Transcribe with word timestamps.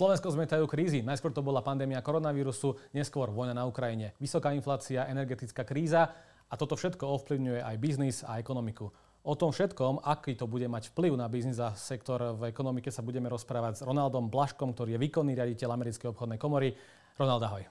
Slovensko 0.00 0.32
zmetajú 0.32 0.64
krízy. 0.64 1.04
Najskôr 1.04 1.28
to 1.28 1.44
bola 1.44 1.60
pandémia 1.60 2.00
koronavírusu, 2.00 2.72
neskôr 2.96 3.28
vojna 3.28 3.52
na 3.52 3.68
Ukrajine, 3.68 4.16
vysoká 4.16 4.56
inflácia, 4.56 5.04
energetická 5.04 5.60
kríza 5.60 6.08
a 6.48 6.54
toto 6.56 6.72
všetko 6.72 7.04
ovplyvňuje 7.04 7.60
aj 7.60 7.76
biznis 7.76 8.24
a 8.24 8.40
ekonomiku. 8.40 8.88
O 9.20 9.36
tom 9.36 9.52
všetkom, 9.52 10.00
aký 10.00 10.40
to 10.40 10.48
bude 10.48 10.64
mať 10.72 10.96
vplyv 10.96 11.20
na 11.20 11.28
biznis 11.28 11.60
a 11.60 11.76
sektor 11.76 12.32
v 12.32 12.48
ekonomike, 12.48 12.88
sa 12.88 13.04
budeme 13.04 13.28
rozprávať 13.28 13.76
s 13.76 13.84
Ronaldom 13.84 14.32
Blaškom, 14.32 14.72
ktorý 14.72 14.96
je 14.96 15.04
výkonný 15.04 15.36
riaditeľ 15.36 15.68
Americkej 15.68 16.16
obchodnej 16.16 16.40
komory. 16.40 16.72
Ronald, 17.20 17.44
ahoj. 17.44 17.68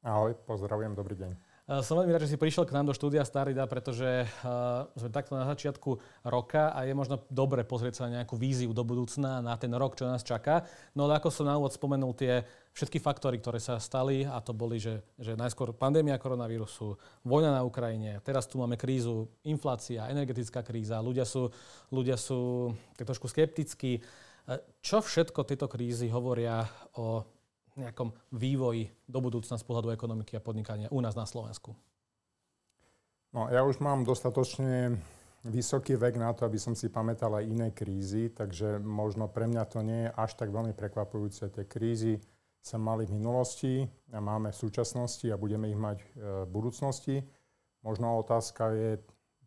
Ahoj, 0.00 0.32
pozdravujem, 0.48 0.96
dobrý 0.96 1.12
deň. 1.12 1.45
Eh, 1.66 1.82
som 1.82 1.98
veľmi 1.98 2.14
rád, 2.14 2.22
že 2.22 2.38
si 2.38 2.38
prišiel 2.38 2.62
k 2.62 2.78
nám 2.78 2.86
do 2.86 2.94
štúdia 2.94 3.26
Starida, 3.26 3.66
pretože 3.66 4.22
uh, 4.22 4.86
sme 4.94 5.10
takto 5.10 5.34
na 5.34 5.50
začiatku 5.50 5.98
roka 6.22 6.70
a 6.70 6.86
je 6.86 6.94
možno 6.94 7.26
dobre 7.26 7.66
pozrieť 7.66 7.94
sa 7.98 8.02
na 8.06 8.22
nejakú 8.22 8.38
víziu 8.38 8.70
do 8.70 8.86
budúcna, 8.86 9.42
na 9.42 9.58
ten 9.58 9.74
rok, 9.74 9.98
čo 9.98 10.06
nás 10.06 10.22
čaká. 10.22 10.62
No 10.94 11.10
ale 11.10 11.18
ako 11.18 11.26
som 11.26 11.42
na 11.42 11.58
úvod 11.58 11.74
spomenul 11.74 12.14
tie 12.14 12.46
všetky 12.70 13.02
faktory, 13.02 13.42
ktoré 13.42 13.58
sa 13.58 13.82
stali 13.82 14.22
a 14.22 14.38
to 14.38 14.54
boli, 14.54 14.78
že, 14.78 15.02
že 15.18 15.34
najskôr 15.34 15.74
pandémia 15.74 16.22
koronavírusu, 16.22 16.94
vojna 17.26 17.58
na 17.58 17.66
Ukrajine, 17.66 18.22
teraz 18.22 18.46
tu 18.46 18.62
máme 18.62 18.78
krízu, 18.78 19.26
inflácia, 19.42 20.06
energetická 20.06 20.62
kríza, 20.62 21.02
ľudia 21.02 21.26
sú, 21.26 21.50
ľudia 21.90 22.14
sú 22.14 22.70
tak 22.94 23.10
trošku 23.10 23.26
skeptickí. 23.26 23.98
Eh, 23.98 24.62
čo 24.78 25.02
všetko 25.02 25.42
tieto 25.42 25.66
krízy 25.66 26.06
hovoria 26.14 26.62
o 26.94 27.26
nejakom 27.76 28.12
vývoji 28.32 28.88
do 29.04 29.20
budúcna 29.20 29.60
z 29.60 29.64
pohľadu 29.64 29.92
ekonomiky 29.92 30.36
a 30.36 30.44
podnikania 30.44 30.92
u 30.92 31.00
nás 31.04 31.12
na 31.12 31.28
Slovensku? 31.28 31.76
No, 33.36 33.52
ja 33.52 33.60
už 33.68 33.84
mám 33.84 34.02
dostatočne 34.02 34.96
vysoký 35.44 35.94
vek 35.94 36.16
na 36.16 36.32
to, 36.32 36.48
aby 36.48 36.58
som 36.58 36.74
si 36.74 36.88
pamätal 36.88 37.36
aj 37.36 37.44
iné 37.44 37.68
krízy, 37.70 38.32
takže 38.32 38.80
možno 38.80 39.28
pre 39.28 39.46
mňa 39.46 39.62
to 39.68 39.84
nie 39.84 40.08
je 40.08 40.14
až 40.16 40.30
tak 40.34 40.48
veľmi 40.50 40.72
prekvapujúce. 40.72 41.52
Tie 41.52 41.64
krízy 41.68 42.18
sa 42.64 42.82
mali 42.82 43.06
v 43.06 43.14
minulosti 43.14 43.86
a 44.10 44.18
máme 44.18 44.50
v 44.50 44.58
súčasnosti 44.58 45.28
a 45.30 45.38
budeme 45.38 45.70
ich 45.70 45.78
mať 45.78 45.98
e, 46.02 46.06
v 46.42 46.50
budúcnosti. 46.50 47.22
Možno 47.86 48.18
otázka 48.18 48.74
je 48.74 48.98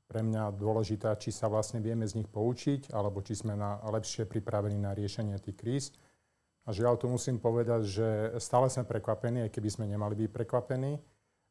pre 0.07 0.23
mňa 0.23 0.55
dôležitá, 0.55 1.19
či 1.19 1.35
sa 1.35 1.51
vlastne 1.51 1.83
vieme 1.83 2.07
z 2.07 2.23
nich 2.23 2.29
poučiť, 2.31 2.95
alebo 2.95 3.19
či 3.19 3.35
sme 3.35 3.59
na, 3.59 3.77
lepšie 3.83 4.23
pripravení 4.23 4.79
na 4.79 4.95
riešenie 4.95 5.35
tých 5.43 5.57
kríz. 5.59 5.85
A 6.69 6.73
žiaľ, 6.75 7.01
to 7.01 7.09
musím 7.09 7.41
povedať, 7.41 7.81
že 7.81 8.07
stále 8.37 8.69
sme 8.69 8.85
prekvapení, 8.85 9.41
aj 9.41 9.51
keby 9.57 9.69
sme 9.73 9.89
nemali 9.89 10.13
byť 10.13 10.29
prekvapení. 10.29 11.01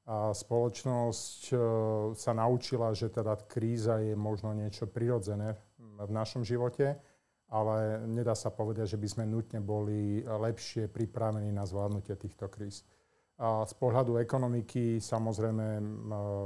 A 0.07 0.31
spoločnosť 0.31 1.41
e, 1.51 1.57
sa 2.15 2.33
naučila, 2.39 2.95
že 2.95 3.11
teda 3.11 3.35
kríza 3.51 3.99
je 3.99 4.15
možno 4.15 4.55
niečo 4.55 4.87
prirodzené 4.87 5.59
v 5.99 6.11
našom 6.15 6.47
živote, 6.47 6.95
ale 7.51 8.07
nedá 8.07 8.39
sa 8.39 8.55
povedať, 8.55 8.95
že 8.95 9.01
by 9.03 9.09
sme 9.11 9.25
nutne 9.27 9.59
boli 9.59 10.23
lepšie 10.23 10.87
pripravení 10.87 11.51
na 11.51 11.67
zvládnutie 11.67 12.15
týchto 12.15 12.47
kríz. 12.47 12.87
A 13.43 13.67
z 13.67 13.75
pohľadu 13.75 14.23
ekonomiky 14.23 15.03
samozrejme 15.03 15.83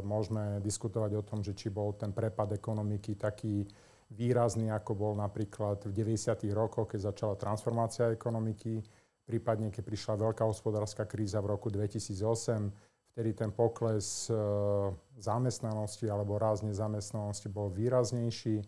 môžeme 0.00 0.64
diskutovať 0.64 1.12
o 1.20 1.22
tom, 1.24 1.44
že 1.44 1.52
či 1.52 1.68
bol 1.68 1.92
ten 1.92 2.16
prepad 2.16 2.56
ekonomiky 2.56 3.20
taký 3.20 3.68
výrazný, 4.12 4.68
ako 4.68 4.92
bol 4.92 5.12
napríklad 5.16 5.88
v 5.88 5.92
90. 5.92 6.48
rokoch, 6.52 6.92
keď 6.92 7.12
začala 7.12 7.34
transformácia 7.34 8.12
ekonomiky, 8.12 8.84
prípadne 9.24 9.72
keď 9.72 9.82
prišla 9.82 10.14
veľká 10.20 10.44
hospodárska 10.44 11.08
kríza 11.08 11.40
v 11.40 11.56
roku 11.56 11.72
2008, 11.72 12.70
vtedy 13.12 13.30
ten 13.36 13.52
pokles 13.52 14.28
e, 14.28 14.36
zamestnanosti 15.20 16.08
alebo 16.08 16.40
ráz 16.40 16.64
nezamestnanosti 16.64 17.48
bol 17.48 17.68
výraznejší. 17.72 18.56
E, 18.60 18.64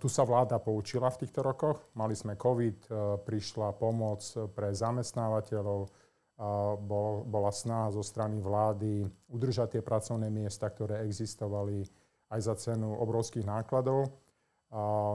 tu 0.00 0.08
sa 0.08 0.24
vláda 0.24 0.60
poučila 0.60 1.12
v 1.12 1.24
týchto 1.24 1.44
rokoch. 1.44 1.84
Mali 1.96 2.16
sme 2.16 2.36
COVID, 2.36 2.78
e, 2.84 2.90
prišla 3.24 3.76
pomoc 3.76 4.20
pre 4.52 4.72
zamestnávateľov, 4.72 5.88
bola 7.24 7.48
snaha 7.48 7.88
zo 7.96 8.04
strany 8.04 8.44
vlády 8.44 9.08
udržať 9.32 9.72
tie 9.72 9.80
pracovné 9.80 10.28
miesta, 10.28 10.68
ktoré 10.68 11.00
existovali 11.08 11.80
aj 12.28 12.40
za 12.44 12.54
cenu 12.60 12.92
obrovských 12.92 13.48
nákladov. 13.48 14.12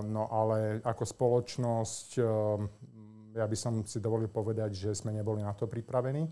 No 0.01 0.23
ale 0.31 0.79
ako 0.79 1.03
spoločnosť, 1.03 2.09
ehm, 2.23 2.65
ja 3.35 3.45
by 3.47 3.57
som 3.59 3.83
si 3.83 3.99
dovolil 3.99 4.31
povedať, 4.31 4.71
že 4.71 4.95
sme 4.95 5.11
neboli 5.11 5.43
na 5.43 5.51
to 5.51 5.67
pripravení. 5.67 6.27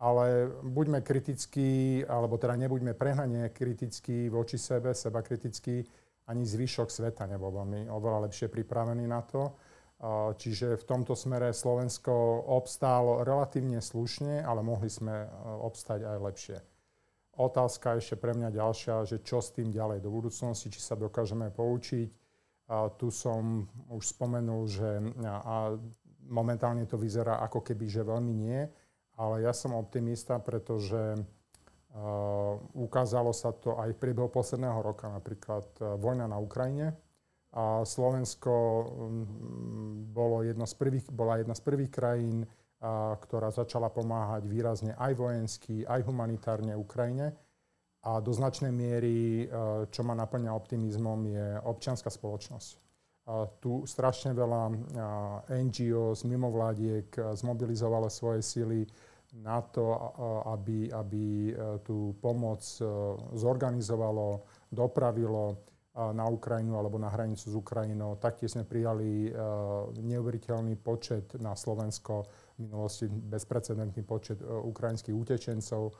Ale 0.00 0.48
buďme 0.64 1.04
kritickí, 1.04 2.00
alebo 2.08 2.40
teda 2.40 2.56
nebuďme 2.56 2.96
prehnane 2.96 3.52
kritickí 3.52 4.32
voči 4.32 4.56
sebe, 4.56 4.96
seba 4.96 5.20
kritickí, 5.20 5.84
ani 6.24 6.46
zvyšok 6.46 6.88
sveta 6.88 7.28
nebol 7.28 7.52
veľmi 7.52 7.90
oveľa 7.90 8.30
lepšie 8.30 8.48
pripravený 8.48 9.04
na 9.04 9.20
to. 9.20 9.52
Čiže 10.40 10.80
v 10.80 10.84
tomto 10.88 11.12
smere 11.12 11.52
Slovensko 11.52 12.48
obstálo 12.48 13.20
relatívne 13.20 13.84
slušne, 13.84 14.40
ale 14.40 14.64
mohli 14.64 14.88
sme 14.88 15.12
e, 15.12 15.28
obstať 15.60 16.08
aj 16.08 16.18
lepšie. 16.24 16.58
Otázka 17.36 18.00
ešte 18.00 18.16
pre 18.16 18.32
mňa 18.32 18.48
ďalšia, 18.48 19.04
že 19.04 19.20
čo 19.20 19.44
s 19.44 19.52
tým 19.52 19.68
ďalej 19.68 20.00
do 20.00 20.08
budúcnosti, 20.08 20.72
či 20.72 20.80
sa 20.80 20.96
dokážeme 20.96 21.52
poučiť 21.52 22.19
tu 22.94 23.10
som 23.10 23.66
už 23.90 24.14
spomenul, 24.14 24.70
že 24.70 24.86
a 25.26 25.74
momentálne 26.30 26.86
to 26.86 26.94
vyzerá 26.94 27.42
ako 27.42 27.66
keby, 27.66 27.90
že 27.90 28.06
veľmi 28.06 28.30
nie, 28.30 28.62
ale 29.18 29.42
ja 29.42 29.50
som 29.50 29.74
optimista, 29.74 30.38
pretože 30.38 31.18
ukázalo 32.78 33.34
sa 33.34 33.50
to 33.50 33.74
aj 33.74 33.90
v 33.90 34.00
priebehu 34.00 34.30
posledného 34.30 34.78
roka, 34.78 35.10
napríklad 35.10 35.66
uh, 35.82 35.98
vojna 35.98 36.30
na 36.30 36.38
Ukrajine. 36.38 36.94
A 37.50 37.82
Slovensko 37.82 38.54
bolo 40.14 40.46
jedno 40.46 40.70
z 40.70 40.74
prvých, 40.78 41.10
bola 41.10 41.42
jedna 41.42 41.58
z 41.58 41.62
prvých 41.66 41.90
krajín, 41.90 42.46
ktorá 43.18 43.50
začala 43.50 43.90
pomáhať 43.90 44.46
výrazne 44.46 44.94
aj 44.94 45.12
vojensky, 45.18 45.82
aj 45.82 46.06
humanitárne 46.06 46.78
Ukrajine. 46.78 47.34
A 48.00 48.16
do 48.24 48.32
značnej 48.32 48.72
miery, 48.72 49.44
e, 49.44 49.46
čo 49.92 50.00
ma 50.00 50.16
naplňa 50.16 50.56
optimizmom, 50.56 51.20
je 51.28 51.46
občianská 51.68 52.08
spoločnosť. 52.08 52.88
Tu 53.60 53.72
strašne 53.84 54.32
veľa 54.32 54.62
e, 54.66 54.74
NGO 55.68 56.16
z 56.16 56.22
mimovládiek 56.24 57.12
e, 57.12 57.36
zmobilizovalo 57.36 58.08
svoje 58.08 58.40
sily 58.40 58.88
na 59.30 59.62
to, 59.62 59.94
aby, 60.58 60.90
aby 60.90 61.54
tú 61.86 62.18
pomoc 62.18 62.66
zorganizovalo, 63.30 64.42
dopravilo 64.74 65.54
na 65.94 66.26
Ukrajinu 66.26 66.74
alebo 66.74 66.98
na 66.98 67.06
hranicu 67.06 67.46
s 67.46 67.54
Ukrajinou. 67.54 68.18
Taktiež 68.18 68.58
sme 68.58 68.66
prijali 68.66 69.30
neuveriteľný 70.02 70.74
počet 70.82 71.38
na 71.38 71.54
Slovensko, 71.54 72.26
v 72.58 72.66
minulosti 72.66 73.06
bezprecedentný 73.06 74.02
počet 74.02 74.42
ukrajinských 74.42 75.14
utečencov 75.14 75.94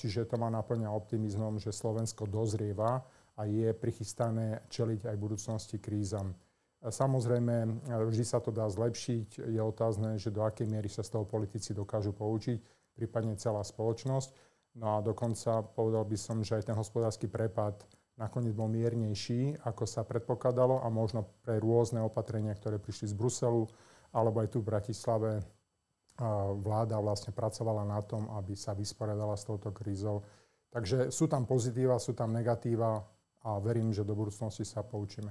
čiže 0.00 0.24
to 0.24 0.40
ma 0.40 0.48
naplňa 0.48 0.88
optimizmom, 0.88 1.60
že 1.60 1.74
Slovensko 1.74 2.24
dozrieva 2.24 3.04
a 3.36 3.44
je 3.44 3.76
prichystané 3.76 4.64
čeliť 4.72 5.12
aj 5.12 5.14
v 5.16 5.24
budúcnosti 5.24 5.76
krízam. 5.76 6.32
Samozrejme, 6.80 7.84
vždy 7.88 8.24
sa 8.24 8.40
to 8.40 8.54
dá 8.54 8.64
zlepšiť. 8.70 9.42
Je 9.42 9.60
otázne, 9.60 10.16
že 10.16 10.32
do 10.32 10.44
akej 10.44 10.68
miery 10.70 10.88
sa 10.88 11.04
z 11.04 11.18
toho 11.18 11.24
politici 11.28 11.76
dokážu 11.76 12.16
poučiť, 12.16 12.62
prípadne 12.96 13.36
celá 13.36 13.60
spoločnosť. 13.60 14.30
No 14.76 14.96
a 14.96 15.04
dokonca 15.04 15.64
povedal 15.72 16.04
by 16.04 16.16
som, 16.20 16.44
že 16.44 16.60
aj 16.60 16.68
ten 16.68 16.76
hospodársky 16.76 17.28
prepad 17.28 17.80
nakoniec 18.16 18.52
bol 18.56 18.68
miernejší, 18.68 19.60
ako 19.64 19.84
sa 19.84 20.04
predpokladalo 20.04 20.84
a 20.84 20.88
možno 20.92 21.24
pre 21.44 21.60
rôzne 21.60 22.00
opatrenia, 22.00 22.56
ktoré 22.56 22.80
prišli 22.80 23.12
z 23.12 23.14
Bruselu 23.16 23.68
alebo 24.12 24.40
aj 24.40 24.48
tu 24.52 24.64
v 24.64 24.68
Bratislave 24.72 25.44
vláda 26.60 26.96
vlastne 27.00 27.32
pracovala 27.32 27.84
na 27.84 28.00
tom, 28.00 28.28
aby 28.40 28.56
sa 28.56 28.72
vysporiadala 28.72 29.36
s 29.36 29.44
touto 29.44 29.68
krízou. 29.72 30.24
Takže 30.72 31.12
sú 31.12 31.28
tam 31.28 31.44
pozitíva, 31.44 32.00
sú 32.00 32.16
tam 32.16 32.32
negatíva 32.32 33.04
a 33.44 33.60
verím, 33.60 33.92
že 33.92 34.04
do 34.04 34.16
budúcnosti 34.16 34.64
sa 34.64 34.80
poučíme. 34.82 35.30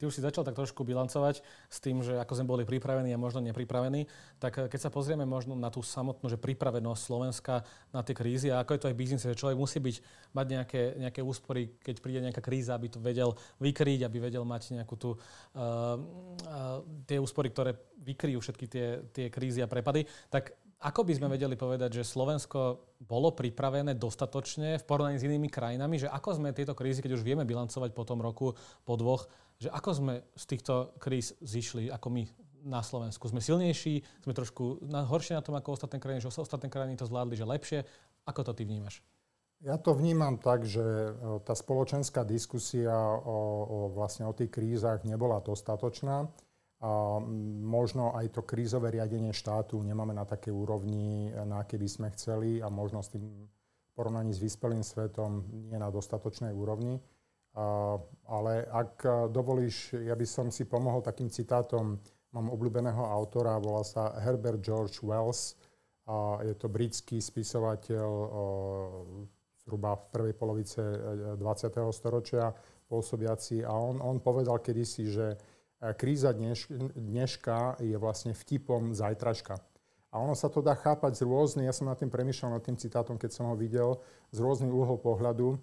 Ty 0.00 0.08
už 0.08 0.16
si 0.16 0.24
začal 0.24 0.48
tak 0.48 0.56
trošku 0.56 0.80
bilancovať 0.80 1.44
s 1.68 1.78
tým, 1.84 2.00
že 2.00 2.16
ako 2.16 2.32
sme 2.32 2.48
boli 2.48 2.64
pripravení 2.64 3.12
a 3.12 3.20
možno 3.20 3.44
nepripravení. 3.44 4.08
Tak 4.40 4.52
eh, 4.56 4.64
keď 4.72 4.88
sa 4.88 4.90
pozrieme 4.90 5.28
možno 5.28 5.52
na 5.52 5.68
tú 5.68 5.84
samotnú 5.84 6.32
že 6.32 6.40
pripravenosť 6.40 7.02
Slovenska 7.04 7.68
na 7.92 8.00
tie 8.00 8.16
krízy 8.16 8.48
a 8.48 8.64
ako 8.64 8.72
je 8.72 8.80
to 8.80 8.88
aj 8.88 8.94
v 8.96 9.00
biznise, 9.04 9.28
že 9.28 9.36
človek 9.36 9.60
musí 9.60 9.76
byť, 9.76 9.96
mať 10.32 10.46
nejaké, 10.48 10.82
nejaké 10.96 11.20
úspory, 11.20 11.76
keď 11.84 11.94
príde 12.00 12.24
nejaká 12.24 12.40
kríza, 12.40 12.72
aby 12.72 12.88
to 12.88 12.96
vedel 12.96 13.36
vykryť, 13.60 14.08
aby 14.08 14.16
vedel 14.24 14.48
mať 14.48 14.80
nejakú 14.80 14.94
tú, 14.96 15.10
uh, 15.18 15.98
uh, 15.98 16.80
tie 17.04 17.18
úspory, 17.18 17.52
ktoré 17.52 17.76
vykryjú 18.00 18.38
všetky 18.40 18.66
tie, 18.70 18.86
tie 19.12 19.26
krízy 19.28 19.60
a 19.60 19.68
prepady. 19.68 20.06
Tak 20.30 20.54
ako 20.80 21.04
by 21.04 21.12
sme 21.12 21.28
vedeli 21.28 21.60
povedať, 21.60 22.00
že 22.00 22.08
Slovensko 22.08 22.96
bolo 23.04 23.36
pripravené 23.36 24.00
dostatočne 24.00 24.80
v 24.80 24.84
porovnaní 24.88 25.20
s 25.20 25.28
inými 25.28 25.52
krajinami, 25.52 26.00
že 26.00 26.08
ako 26.08 26.40
sme 26.40 26.56
tieto 26.56 26.72
krízy, 26.72 27.04
keď 27.04 27.20
už 27.20 27.26
vieme 27.26 27.44
bilancovať 27.44 27.92
po 27.92 28.08
tom 28.08 28.24
roku, 28.24 28.56
po 28.88 28.96
dvoch, 28.96 29.28
že 29.60 29.68
ako 29.68 29.90
sme 29.92 30.14
z 30.32 30.44
týchto 30.48 30.96
kríz 30.96 31.36
zišli, 31.44 31.92
ako 31.92 32.08
my 32.08 32.22
na 32.64 32.80
Slovensku? 32.80 33.28
Sme 33.28 33.44
silnejší, 33.44 34.24
sme 34.24 34.32
trošku 34.32 34.80
horšie 34.88 35.36
na 35.36 35.44
tom 35.44 35.52
ako 35.52 35.76
ostatné 35.76 36.00
krajiny, 36.00 36.24
že 36.24 36.32
ostatné 36.32 36.72
krajiny 36.72 36.96
to 36.96 37.04
zvládli, 37.04 37.36
že 37.36 37.44
lepšie. 37.44 37.78
Ako 38.24 38.40
to 38.40 38.56
ty 38.56 38.64
vnímaš? 38.64 39.04
Ja 39.60 39.76
to 39.76 39.92
vnímam 39.92 40.40
tak, 40.40 40.64
že 40.64 40.80
e, 40.80 41.12
tá 41.44 41.52
spoločenská 41.52 42.24
diskusia 42.24 42.96
o, 42.96 43.20
o, 43.20 43.78
vlastne 43.92 44.24
o 44.24 44.32
tých 44.32 44.48
krízach 44.48 45.04
nebola 45.04 45.44
dostatočná 45.44 46.32
A 46.80 47.20
možno 47.60 48.16
aj 48.16 48.32
to 48.32 48.40
krízové 48.40 48.88
riadenie 48.96 49.36
štátu 49.36 49.76
nemáme 49.84 50.16
na 50.16 50.24
také 50.24 50.48
úrovni, 50.48 51.28
na 51.44 51.60
aké 51.60 51.76
by 51.76 51.88
sme 51.88 52.08
chceli 52.16 52.64
a 52.64 52.72
možno 52.72 53.04
s 53.04 53.12
tým 53.12 53.28
porovnaní 53.92 54.32
s 54.32 54.40
vyspelým 54.40 54.80
svetom 54.80 55.44
nie 55.68 55.76
na 55.76 55.92
dostatočnej 55.92 56.56
úrovni. 56.56 56.96
A, 57.52 57.98
ale 58.32 58.64
ak 58.64 59.28
dovolíš, 59.28 59.92
ja 59.92 60.16
by 60.16 60.24
som 60.24 60.48
si 60.48 60.64
pomohol 60.64 61.04
takým 61.04 61.28
citátom. 61.28 62.00
Mám 62.32 62.46
obľúbeného 62.48 63.04
autora, 63.04 63.60
volá 63.60 63.84
sa 63.84 64.16
Herbert 64.16 64.64
George 64.64 65.04
Wells. 65.04 65.60
A 66.08 66.40
je 66.48 66.56
to 66.56 66.72
britský 66.72 67.20
spisovateľ 67.20 68.08
zhruba 69.70 69.94
v 69.94 70.04
prvej 70.10 70.34
polovice 70.34 70.80
20. 70.80 71.38
E, 71.38 71.80
storočia 71.94 72.50
pôsobiaci. 72.90 73.62
A 73.62 73.70
on, 73.70 74.02
on 74.02 74.18
povedal 74.18 74.58
kedysi, 74.58 75.06
že 75.06 75.26
kríza 75.96 76.36
dneš, 76.36 76.68
dneška 76.96 77.80
je 77.80 77.96
vlastne 77.96 78.36
vtipom 78.36 78.92
zajtražka. 78.92 79.60
A 80.10 80.18
ono 80.18 80.34
sa 80.34 80.50
to 80.50 80.58
dá 80.58 80.74
chápať 80.74 81.22
z 81.22 81.22
rôznych, 81.22 81.70
ja 81.70 81.74
som 81.74 81.86
nad 81.86 81.94
tým 81.94 82.10
premyšľal, 82.10 82.58
nad 82.58 82.66
tým 82.66 82.74
citátom, 82.74 83.14
keď 83.14 83.30
som 83.30 83.46
ho 83.46 83.54
videl, 83.54 84.02
z 84.34 84.42
rôznych 84.42 84.74
úhol 84.74 84.98
pohľadu. 84.98 85.54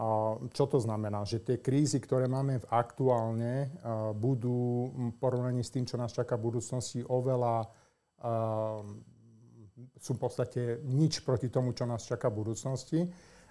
A 0.00 0.40
čo 0.56 0.64
to 0.64 0.80
znamená? 0.80 1.28
Že 1.28 1.38
tie 1.44 1.56
krízy, 1.60 2.00
ktoré 2.00 2.24
máme 2.24 2.64
v 2.64 2.66
aktuálne, 2.72 3.68
budú 4.16 4.88
v 4.88 5.12
porovnaní 5.20 5.60
s 5.60 5.70
tým, 5.70 5.84
čo 5.84 6.00
nás 6.00 6.16
čaká 6.16 6.40
v 6.40 6.48
budúcnosti, 6.48 7.04
oveľa 7.04 7.68
sú 10.00 10.16
v 10.16 10.20
podstate 10.20 10.80
nič 10.88 11.20
proti 11.20 11.52
tomu, 11.52 11.76
čo 11.76 11.84
nás 11.84 12.04
čaká 12.08 12.32
v 12.32 12.40
budúcnosti 12.40 13.04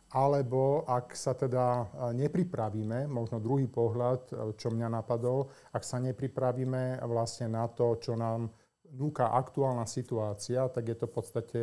alebo 0.09 0.89
ak 0.89 1.13
sa 1.13 1.37
teda 1.37 1.85
nepripravíme, 2.17 3.05
možno 3.05 3.37
druhý 3.37 3.69
pohľad, 3.69 4.21
e, 4.29 4.33
čo 4.57 4.73
mňa 4.73 4.89
napadol, 4.89 5.53
ak 5.69 5.85
sa 5.85 6.01
nepripravíme 6.01 7.01
vlastne 7.05 7.53
na 7.53 7.69
to, 7.69 7.93
čo 8.01 8.17
nám 8.17 8.49
núka 8.89 9.29
aktuálna 9.29 9.85
situácia, 9.85 10.65
tak 10.69 10.89
je 10.89 10.97
to 10.97 11.05
v 11.05 11.13
podstate, 11.13 11.61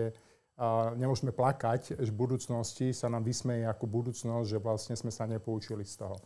nemôžeme 0.94 1.34
plakať, 1.34 2.00
že 2.00 2.10
v 2.14 2.20
budúcnosti 2.22 2.94
sa 2.94 3.10
nám 3.10 3.26
vysmeje 3.26 3.66
ako 3.66 3.84
budúcnosť, 3.90 4.46
že 4.46 4.62
vlastne 4.62 4.94
sme 4.94 5.10
sa 5.10 5.26
nepoučili 5.26 5.84
z 5.84 6.06
toho. 6.06 6.16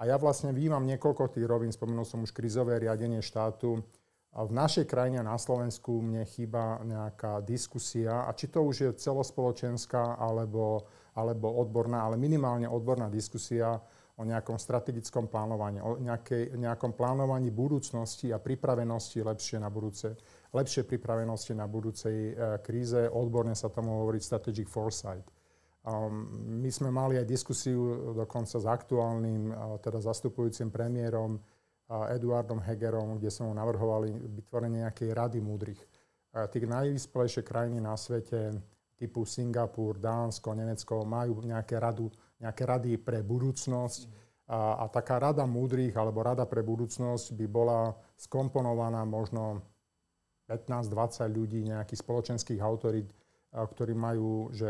A 0.00 0.08
ja 0.08 0.16
vlastne 0.16 0.50
výjimam 0.56 0.82
niekoľko 0.88 1.36
tých 1.36 1.44
rovín, 1.44 1.70
spomenul 1.70 2.08
som 2.08 2.24
už 2.24 2.32
krizové 2.32 2.80
riadenie 2.80 3.20
štátu, 3.20 3.84
v 4.30 4.52
našej 4.54 4.86
krajine 4.86 5.26
na 5.26 5.34
Slovensku 5.34 5.98
mne 5.98 6.22
chýba 6.22 6.78
nejaká 6.86 7.42
diskusia, 7.42 8.24
a 8.24 8.30
či 8.30 8.46
to 8.46 8.62
už 8.62 8.76
je 8.78 8.90
celospoločenská 8.94 10.22
alebo 10.22 10.86
alebo 11.16 11.50
odborná, 11.58 12.06
ale 12.06 12.20
minimálne 12.20 12.70
odborná 12.70 13.10
diskusia 13.10 13.78
o 14.20 14.22
nejakom 14.22 14.60
strategickom 14.60 15.32
plánovaní, 15.32 15.80
o 15.80 15.96
nejakej, 15.96 16.52
nejakom 16.52 16.92
plánovaní 16.92 17.48
budúcnosti 17.48 18.28
a 18.36 18.36
pripravenosti 18.36 19.24
lepšie 19.24 19.56
na 19.56 19.72
budúce, 19.72 20.12
lepšie 20.52 20.84
pripravenosti 20.84 21.56
na 21.56 21.64
budúcej 21.64 22.36
e, 22.36 22.60
kríze. 22.60 23.08
Odborne 23.08 23.56
sa 23.56 23.72
tomu 23.72 24.04
hovorí 24.04 24.20
strategic 24.20 24.68
foresight. 24.68 25.24
Um, 25.80 26.28
my 26.60 26.68
sme 26.68 26.92
mali 26.92 27.16
aj 27.16 27.24
diskusiu 27.24 28.12
dokonca 28.12 28.60
s 28.60 28.66
aktuálnym, 28.68 29.48
uh, 29.48 29.80
teda 29.80 29.96
zastupujúcim 29.96 30.68
premiérom 30.68 31.40
uh, 31.40 32.12
Eduardom 32.12 32.60
Hegerom, 32.60 33.16
kde 33.16 33.32
sme 33.32 33.48
mu 33.48 33.56
navrhovali 33.56 34.12
vytvorenie 34.12 34.84
nejakej 34.84 35.08
rady 35.16 35.40
múdrych. 35.40 35.80
Uh, 36.36 36.44
tých 36.52 36.68
najvyspelejšie 36.68 37.40
krajiny 37.40 37.80
na 37.80 37.96
svete 37.96 38.60
typu 39.00 39.24
Singapur, 39.24 39.96
Dánsko, 39.96 40.52
Nemecko 40.52 41.08
majú 41.08 41.40
nejaké, 41.40 41.80
radu, 41.80 42.12
nejaké 42.36 42.68
rady 42.68 43.00
pre 43.00 43.24
budúcnosť. 43.24 44.28
A, 44.50 44.84
a 44.84 44.84
taká 44.92 45.16
rada 45.16 45.48
múdrych 45.48 45.96
alebo 45.96 46.20
rada 46.20 46.44
pre 46.44 46.60
budúcnosť 46.60 47.32
by 47.32 47.46
bola 47.48 47.96
skomponovaná 48.20 49.08
možno 49.08 49.64
15-20 50.52 51.30
ľudí, 51.30 51.60
nejakých 51.64 52.02
spoločenských 52.02 52.60
autorít, 52.60 53.08
ktorí 53.54 53.94
majú 53.94 54.50
že, 54.50 54.68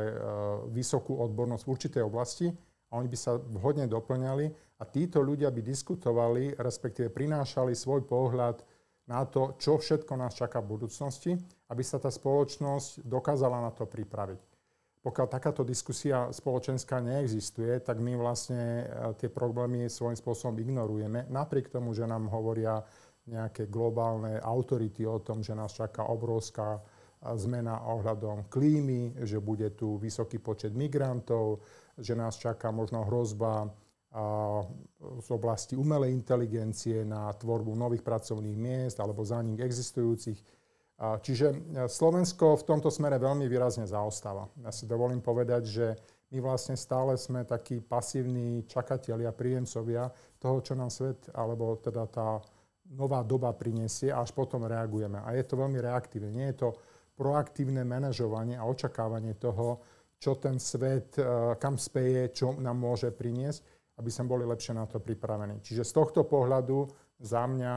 vysokú 0.70 1.16
odbornosť 1.16 1.64
v 1.64 1.72
určitej 1.72 2.02
oblasti 2.04 2.52
a 2.92 3.00
oni 3.00 3.08
by 3.08 3.18
sa 3.18 3.40
vhodne 3.40 3.88
doplňali 3.88 4.46
a 4.80 4.82
títo 4.84 5.24
ľudia 5.24 5.48
by 5.48 5.64
diskutovali, 5.64 6.56
respektíve 6.60 7.08
prinášali 7.08 7.72
svoj 7.72 8.04
pohľad 8.04 8.60
na 9.08 9.24
to, 9.24 9.56
čo 9.56 9.80
všetko 9.80 10.12
nás 10.18 10.36
čaká 10.36 10.60
v 10.60 10.76
budúcnosti, 10.76 11.32
aby 11.70 11.82
sa 11.82 11.96
tá 11.96 12.12
spoločnosť 12.12 13.06
dokázala 13.06 13.62
na 13.62 13.72
to 13.72 13.88
pripraviť. 13.88 14.50
Pokiaľ 15.00 15.26
takáto 15.32 15.64
diskusia 15.64 16.28
spoločenská 16.28 17.00
neexistuje, 17.00 17.80
tak 17.80 18.04
my 18.04 18.20
vlastne 18.20 18.84
e, 18.84 18.84
tie 19.16 19.32
problémy 19.32 19.88
svojím 19.88 20.12
spôsobom 20.12 20.60
ignorujeme, 20.60 21.24
napriek 21.32 21.72
tomu, 21.72 21.96
že 21.96 22.04
nám 22.04 22.28
hovoria 22.28 22.84
nejaké 23.24 23.72
globálne 23.72 24.36
autority 24.44 25.08
o 25.08 25.16
tom, 25.24 25.40
že 25.40 25.56
nás 25.56 25.72
čaká 25.72 26.04
obrovská 26.04 26.76
e, 26.76 26.80
zmena 27.32 27.80
ohľadom 27.88 28.52
klímy, 28.52 29.24
že 29.24 29.40
bude 29.40 29.72
tu 29.72 29.96
vysoký 29.96 30.36
počet 30.36 30.76
migrantov, 30.76 31.64
že 31.96 32.12
nás 32.12 32.36
čaká 32.36 32.68
možno 32.68 33.00
hrozba 33.08 33.72
z 35.20 35.28
oblasti 35.30 35.78
umelej 35.78 36.10
inteligencie 36.10 37.06
na 37.06 37.30
tvorbu 37.30 37.78
nových 37.78 38.02
pracovných 38.02 38.58
miest 38.58 38.98
alebo 38.98 39.22
za 39.22 39.38
nich 39.38 39.62
existujúcich. 39.62 40.38
Čiže 41.00 41.46
e, 41.48 41.56
Slovensko 41.88 42.60
v 42.60 42.66
tomto 42.68 42.92
smere 42.92 43.16
veľmi 43.16 43.48
výrazne 43.48 43.88
zaostáva. 43.88 44.52
Ja 44.60 44.68
si 44.68 44.84
dovolím 44.84 45.24
povedať, 45.24 45.62
že 45.64 45.86
my 46.28 46.44
vlastne 46.44 46.76
stále 46.76 47.16
sme 47.16 47.48
takí 47.48 47.80
pasívni 47.80 48.68
čakatelia, 48.68 49.32
príjemcovia 49.32 50.12
toho, 50.36 50.60
čo 50.60 50.76
nám 50.76 50.92
svet, 50.92 51.32
alebo 51.32 51.80
teda 51.80 52.04
tá 52.04 52.44
nová 52.92 53.24
doba 53.24 53.48
prinesie 53.56 54.12
a 54.12 54.20
až 54.20 54.36
potom 54.36 54.68
reagujeme. 54.68 55.24
A 55.24 55.32
je 55.32 55.44
to 55.48 55.56
veľmi 55.56 55.80
reaktívne. 55.80 56.36
Nie 56.36 56.52
je 56.52 56.68
to 56.68 56.76
proaktívne 57.16 57.80
manažovanie 57.80 58.60
a 58.60 58.68
očakávanie 58.68 59.40
toho, 59.40 59.80
čo 60.20 60.36
ten 60.36 60.60
svet, 60.60 61.16
e, 61.16 61.24
kam 61.56 61.80
speje, 61.80 62.28
čo 62.36 62.60
nám 62.60 62.76
môže 62.76 63.08
priniesť 63.08 63.79
aby 64.00 64.08
sme 64.08 64.32
boli 64.32 64.48
lepšie 64.48 64.72
na 64.72 64.88
to 64.88 64.96
pripravení. 64.96 65.60
Čiže 65.60 65.84
z 65.84 65.92
tohto 65.92 66.24
pohľadu 66.24 66.88
za 67.20 67.44
mňa, 67.44 67.74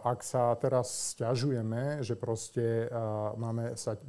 ak 0.00 0.20
sa 0.24 0.56
teraz 0.56 1.16
stiažujeme, 1.16 2.00
že 2.00 2.16
proste 2.16 2.88
máme 3.36 3.76
sa 3.76 4.00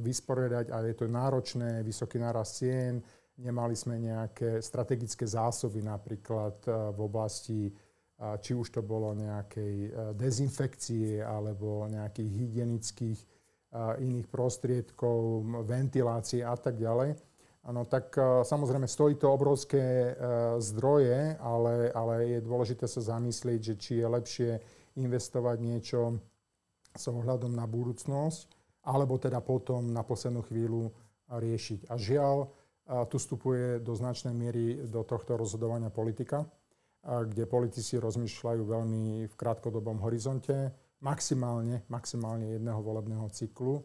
vysporiadať 0.00 0.72
a 0.72 0.80
je 0.88 0.96
to 0.96 1.04
náročné, 1.04 1.84
vysoký 1.84 2.16
nárast 2.16 2.64
cien, 2.64 3.04
nemali 3.36 3.76
sme 3.76 4.00
nejaké 4.00 4.64
strategické 4.64 5.28
zásoby 5.28 5.84
napríklad 5.84 6.64
v 6.96 6.98
oblasti 7.00 7.68
či 8.14 8.54
už 8.54 8.70
to 8.70 8.80
bolo 8.80 9.10
nejakej 9.12 9.90
dezinfekcie 10.14 11.18
alebo 11.18 11.84
nejakých 11.90 12.30
hygienických 12.30 13.20
iných 13.74 14.30
prostriedkov, 14.30 15.42
ventilácie 15.66 16.46
a 16.46 16.54
tak 16.54 16.78
ďalej 16.78 17.18
Áno, 17.64 17.88
tak 17.88 18.12
uh, 18.20 18.44
samozrejme 18.44 18.84
stojí 18.84 19.16
to 19.16 19.32
obrovské 19.32 20.12
uh, 20.12 20.60
zdroje, 20.60 21.40
ale, 21.40 21.88
ale 21.96 22.36
je 22.36 22.38
dôležité 22.44 22.84
sa 22.84 23.00
zamyslieť, 23.00 23.60
že 23.72 23.74
či 23.80 23.92
je 24.04 24.06
lepšie 24.06 24.50
investovať 25.00 25.64
niečo 25.64 26.20
s 26.92 27.04
ohľadom 27.08 27.56
na 27.56 27.64
budúcnosť, 27.64 28.52
alebo 28.84 29.16
teda 29.16 29.40
potom 29.40 29.96
na 29.96 30.04
poslednú 30.04 30.44
chvíľu 30.44 30.92
riešiť. 31.32 31.88
A 31.88 31.96
žiaľ, 31.96 32.36
uh, 32.44 33.08
tu 33.08 33.16
vstupuje 33.16 33.80
do 33.80 33.96
značnej 33.96 34.36
miery 34.36 34.84
do 34.84 35.00
tohto 35.00 35.40
rozhodovania 35.40 35.88
politika, 35.88 36.44
kde 37.04 37.44
politici 37.44 38.00
rozmýšľajú 38.00 38.62
veľmi 38.64 39.28
v 39.28 39.34
krátkodobom 39.36 40.00
horizonte, 40.00 40.72
maximálne, 41.04 41.84
maximálne 41.92 42.56
jedného 42.56 42.80
volebného 42.80 43.28
cyklu 43.28 43.84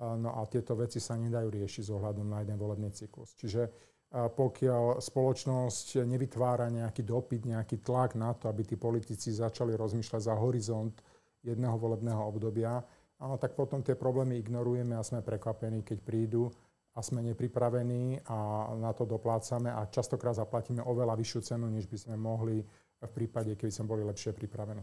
No 0.00 0.32
a 0.32 0.48
tieto 0.48 0.72
veci 0.72 0.96
sa 0.96 1.12
nedajú 1.12 1.52
riešiť 1.52 1.82
s 1.84 1.90
ohľadom 1.92 2.24
na 2.24 2.40
jeden 2.40 2.56
volebný 2.56 2.88
cyklus. 2.88 3.36
Čiže 3.36 3.68
pokiaľ 4.10 4.98
spoločnosť 4.98 6.02
nevytvára 6.02 6.66
nejaký 6.72 7.04
dopyt, 7.06 7.46
nejaký 7.46 7.78
tlak 7.84 8.18
na 8.18 8.34
to, 8.34 8.48
aby 8.50 8.64
tí 8.66 8.74
politici 8.74 9.30
začali 9.30 9.76
rozmýšľať 9.78 10.22
za 10.24 10.34
horizont 10.34 10.98
jedného 11.44 11.76
volebného 11.78 12.18
obdobia, 12.18 12.82
áno, 13.20 13.36
tak 13.36 13.54
potom 13.54 13.84
tie 13.84 13.94
problémy 13.94 14.40
ignorujeme 14.40 14.98
a 14.98 15.06
sme 15.06 15.22
prekvapení, 15.22 15.86
keď 15.86 15.98
prídu 16.02 16.50
a 16.96 17.04
sme 17.06 17.22
nepripravení 17.22 18.24
a 18.26 18.72
na 18.74 18.90
to 18.90 19.06
doplácame 19.06 19.70
a 19.70 19.86
častokrát 19.86 20.34
zaplatíme 20.34 20.82
oveľa 20.82 21.14
vyššiu 21.14 21.40
cenu, 21.54 21.70
než 21.70 21.86
by 21.86 21.98
sme 22.02 22.16
mohli 22.18 22.66
v 23.00 23.12
prípade, 23.14 23.54
keby 23.54 23.70
sme 23.70 23.86
boli 23.86 24.02
lepšie 24.02 24.34
pripravení. 24.34 24.82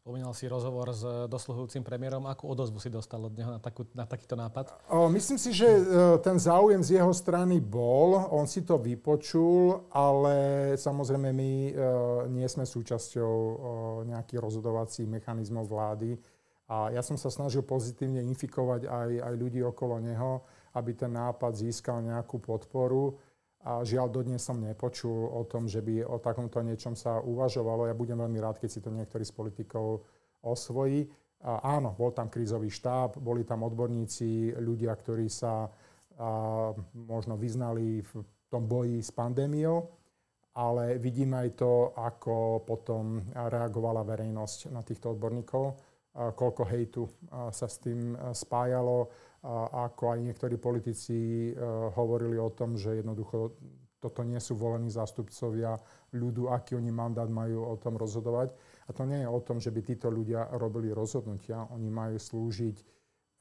Spomínal 0.00 0.32
si 0.32 0.48
rozhovor 0.48 0.96
s 0.96 1.04
dosluhujúcim 1.28 1.84
premiérom. 1.84 2.24
Akú 2.24 2.48
odozvu 2.48 2.80
si 2.80 2.88
dostal 2.88 3.20
od 3.20 3.36
neho 3.36 3.52
na, 3.52 3.60
takú, 3.60 3.84
na 3.92 4.08
takýto 4.08 4.32
nápad? 4.32 4.72
O, 4.88 5.12
myslím 5.12 5.36
si, 5.36 5.52
že 5.52 5.68
e, 5.68 5.82
ten 6.24 6.40
záujem 6.40 6.80
z 6.80 6.96
jeho 6.96 7.12
strany 7.12 7.60
bol. 7.60 8.16
On 8.32 8.48
si 8.48 8.64
to 8.64 8.80
vypočul, 8.80 9.92
ale 9.92 10.72
samozrejme 10.80 11.36
my 11.36 11.52
e, 11.52 11.72
nie 12.32 12.48
sme 12.48 12.64
súčasťou 12.64 13.36
nejakých 14.08 14.40
rozhodovacích 14.40 15.04
mechanizmov 15.04 15.68
vlády. 15.68 16.16
A 16.72 16.96
ja 16.96 17.04
som 17.04 17.20
sa 17.20 17.28
snažil 17.28 17.60
pozitívne 17.60 18.24
infikovať 18.24 18.88
aj, 18.88 19.10
aj 19.20 19.34
ľudí 19.36 19.60
okolo 19.60 20.00
neho, 20.00 20.40
aby 20.80 20.96
ten 20.96 21.12
nápad 21.12 21.60
získal 21.60 22.00
nejakú 22.00 22.40
podporu. 22.40 23.20
A 23.60 23.84
žiaľ, 23.84 24.08
dodnes 24.08 24.40
som 24.40 24.56
nepočul 24.56 25.28
o 25.28 25.44
tom, 25.44 25.68
že 25.68 25.84
by 25.84 26.00
o 26.08 26.16
takomto 26.16 26.64
niečom 26.64 26.96
sa 26.96 27.20
uvažovalo. 27.20 27.84
Ja 27.84 27.94
budem 27.94 28.16
veľmi 28.16 28.40
rád, 28.40 28.56
keď 28.56 28.70
si 28.72 28.80
to 28.80 28.88
niektorý 28.88 29.20
z 29.20 29.36
politikov 29.36 30.00
osvojí. 30.40 31.04
A 31.44 31.76
áno, 31.76 31.92
bol 31.96 32.12
tam 32.12 32.28
krízový 32.32 32.72
štáb, 32.72 33.20
boli 33.20 33.44
tam 33.44 33.64
odborníci, 33.64 34.56
ľudia, 34.60 34.92
ktorí 34.96 35.28
sa 35.28 35.68
a, 35.68 35.70
možno 36.92 37.36
vyznali 37.36 38.00
v 38.00 38.12
tom 38.52 38.68
boji 38.68 39.00
s 39.00 39.08
pandémiou, 39.14 39.88
ale 40.58 40.98
vidíme 40.98 41.38
aj 41.38 41.50
to, 41.56 41.94
ako 41.96 42.66
potom 42.66 43.22
reagovala 43.32 44.02
verejnosť 44.04 44.74
na 44.74 44.82
týchto 44.82 45.14
odborníkov, 45.14 45.64
a 46.10 46.34
koľko 46.34 46.62
hejtu 46.66 47.02
sa 47.54 47.70
s 47.70 47.78
tým 47.78 48.18
spájalo, 48.34 49.06
ako 49.48 50.16
aj 50.16 50.18
niektorí 50.20 50.60
politici 50.60 51.50
hovorili 51.96 52.36
o 52.36 52.52
tom, 52.52 52.76
že 52.76 53.00
jednoducho 53.00 53.56
toto 54.00 54.24
nie 54.24 54.40
sú 54.40 54.56
volení 54.56 54.88
zástupcovia 54.88 55.76
ľudu, 56.16 56.48
aký 56.48 56.76
oni 56.76 56.88
mandát 56.88 57.28
majú 57.28 57.68
o 57.68 57.76
tom 57.76 58.00
rozhodovať. 58.00 58.52
A 58.88 58.96
to 58.96 59.04
nie 59.04 59.20
je 59.20 59.28
o 59.28 59.40
tom, 59.44 59.60
že 59.60 59.68
by 59.68 59.80
títo 59.84 60.08
ľudia 60.08 60.48
robili 60.56 60.88
rozhodnutia. 60.88 61.68
Oni 61.72 61.92
majú 61.92 62.16
slúžiť 62.16 62.80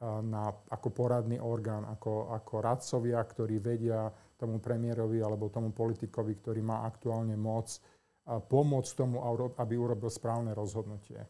na, 0.03 0.51
ako 0.71 0.87
poradný 0.95 1.39
orgán, 1.39 1.83
ako, 1.83 2.31
ako 2.31 2.53
radcovia, 2.63 3.19
ktorí 3.19 3.59
vedia 3.59 4.07
tomu 4.39 4.59
premiérovi 4.63 5.19
alebo 5.19 5.51
tomu 5.51 5.75
politikovi, 5.75 6.39
ktorý 6.39 6.63
má 6.63 6.87
aktuálne 6.87 7.35
moc, 7.35 7.79
pomôcť 8.27 8.91
tomu, 8.95 9.19
aby 9.59 9.73
urobil 9.75 10.07
správne 10.07 10.55
rozhodnutie. 10.55 11.23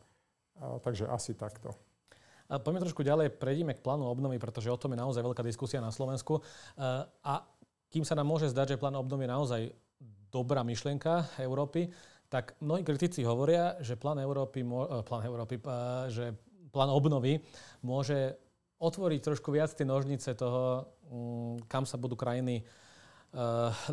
Takže 0.58 1.10
asi 1.10 1.34
takto. 1.34 1.74
A 2.50 2.58
poďme 2.58 2.82
trošku 2.82 3.06
ďalej, 3.06 3.38
prejdime 3.38 3.78
k 3.78 3.86
plánu 3.86 4.10
obnovy, 4.10 4.42
pretože 4.42 4.74
o 4.74 4.80
tom 4.82 4.98
je 4.98 5.02
naozaj 5.06 5.22
veľká 5.22 5.46
diskusia 5.46 5.78
na 5.78 5.94
Slovensku. 5.94 6.42
A 7.22 7.34
kým 7.94 8.02
sa 8.02 8.18
nám 8.18 8.26
môže 8.26 8.50
zdať, 8.50 8.74
že 8.74 8.82
plán 8.82 8.98
obnovy 8.98 9.30
je 9.30 9.34
naozaj 9.34 9.62
dobrá 10.34 10.66
myšlienka 10.66 11.42
Európy, 11.42 11.90
tak 12.30 12.54
mnohí 12.62 12.86
kritici 12.86 13.26
hovoria, 13.26 13.82
že 13.82 13.98
plán 13.98 14.22
Európy, 14.22 14.62
eh, 14.62 15.02
plán 15.02 15.26
Európy, 15.26 15.58
eh, 15.58 15.62
že 16.10 16.26
plán 16.70 16.94
obnovy 16.94 17.42
môže 17.82 18.38
otvoriť 18.78 19.20
trošku 19.26 19.50
viac 19.50 19.74
tie 19.74 19.84
nožnice 19.84 20.38
toho, 20.38 20.86
mm, 21.10 21.68
kam 21.68 21.84
sa 21.84 21.98
budú 21.98 22.16
krajiny, 22.16 22.64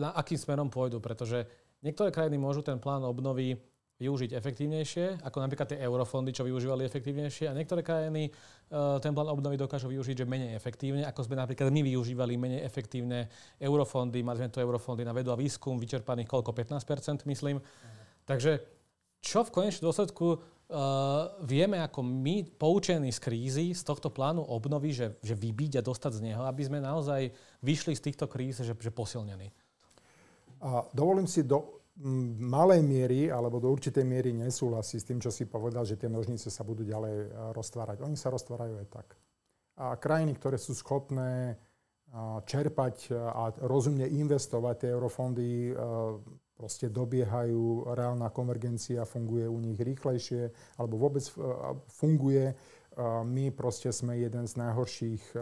na 0.01 0.17
akým 0.17 0.41
smerom 0.41 0.73
pôjdu, 0.73 0.97
pretože 0.97 1.45
niektoré 1.85 2.09
krajiny 2.09 2.41
môžu 2.41 2.65
ten 2.65 2.81
plán 2.81 3.05
obnovy 3.05 3.61
využiť 3.97 4.37
efektívnejšie, 4.37 5.25
ako 5.25 5.41
napríklad 5.41 5.73
tie 5.73 5.81
eurofondy, 5.81 6.29
čo 6.29 6.45
využívali 6.45 6.85
efektívnejšie. 6.85 7.49
A 7.49 7.57
niektoré 7.57 7.81
krajiny 7.81 8.29
uh, 8.29 9.01
ten 9.01 9.17
plán 9.17 9.33
obnovy 9.33 9.57
dokážu 9.57 9.89
využiť, 9.89 10.21
že 10.21 10.27
menej 10.29 10.53
efektívne, 10.53 11.09
ako 11.09 11.25
sme 11.25 11.41
napríklad 11.41 11.73
my 11.73 11.81
využívali 11.81 12.37
menej 12.37 12.61
efektívne 12.61 13.33
eurofondy. 13.57 14.21
Mali 14.21 14.45
sme 14.45 14.53
tu 14.53 14.61
eurofondy 14.61 15.01
na 15.01 15.17
vedu 15.17 15.33
a 15.33 15.41
výskum, 15.41 15.81
vyčerpaných 15.81 16.29
koľko? 16.29 16.53
15%, 16.53 17.25
myslím. 17.25 17.57
Mhm. 17.57 17.65
Takže 18.29 18.53
čo 19.25 19.49
v 19.49 19.51
konečnom 19.51 19.89
dôsledku 19.89 20.27
uh, 20.29 20.39
vieme 21.41 21.81
ako 21.81 22.05
my, 22.05 22.45
poučení 22.61 23.09
z 23.09 23.19
krízy, 23.19 23.67
z 23.73 23.81
tohto 23.81 24.13
plánu 24.13 24.45
obnovy, 24.45 24.93
že, 24.93 25.17
že 25.25 25.33
vybiť 25.33 25.81
a 25.81 25.87
dostať 25.87 26.21
z 26.21 26.25
neho, 26.31 26.45
aby 26.45 26.63
sme 26.69 26.85
naozaj 26.85 27.33
vyšli 27.65 27.97
z 27.97 28.05
týchto 28.13 28.29
kríz, 28.29 28.61
že, 28.61 28.77
že 28.77 28.93
posilnení? 28.93 29.49
A 30.61 30.85
dovolím 30.93 31.25
si 31.25 31.41
do 31.41 31.81
malej 32.41 32.85
miery 32.85 33.33
alebo 33.33 33.57
do 33.57 33.73
určitej 33.73 34.05
miery 34.05 34.37
nesúhlasí 34.37 35.01
s 35.01 35.09
tým, 35.09 35.17
čo 35.17 35.33
si 35.33 35.49
povedal, 35.49 35.89
že 35.89 35.97
tie 35.97 36.13
nožnice 36.13 36.53
sa 36.53 36.61
budú 36.61 36.85
ďalej 36.85 37.15
e, 37.17 37.27
roztvárať. 37.57 38.05
Oni 38.05 38.17
sa 38.21 38.29
roztvárajú 38.29 38.77
aj 38.85 38.89
tak. 38.93 39.09
A 39.77 39.97
krajiny, 39.97 40.37
ktoré 40.37 40.57
sú 40.57 40.73
schopné 40.73 41.61
čerpať 42.47 43.13
a 43.13 43.51
rozumne 43.67 44.07
investovať 44.09 44.75
tie 44.87 44.91
eurofondy, 44.95 45.49
e, 45.69 45.73
proste 46.57 46.89
dobiehajú, 46.89 47.93
reálna 47.93 48.33
konvergencia 48.33 49.05
funguje 49.05 49.45
u 49.45 49.59
nich 49.61 49.77
rýchlejšie 49.77 50.49
alebo 50.81 50.97
vôbec 50.97 51.25
e, 51.25 51.33
funguje. 51.93 52.57
My 53.29 53.53
proste 53.53 53.93
sme 53.93 54.17
jeden 54.17 54.49
z 54.49 54.57
najhorších 54.57 55.37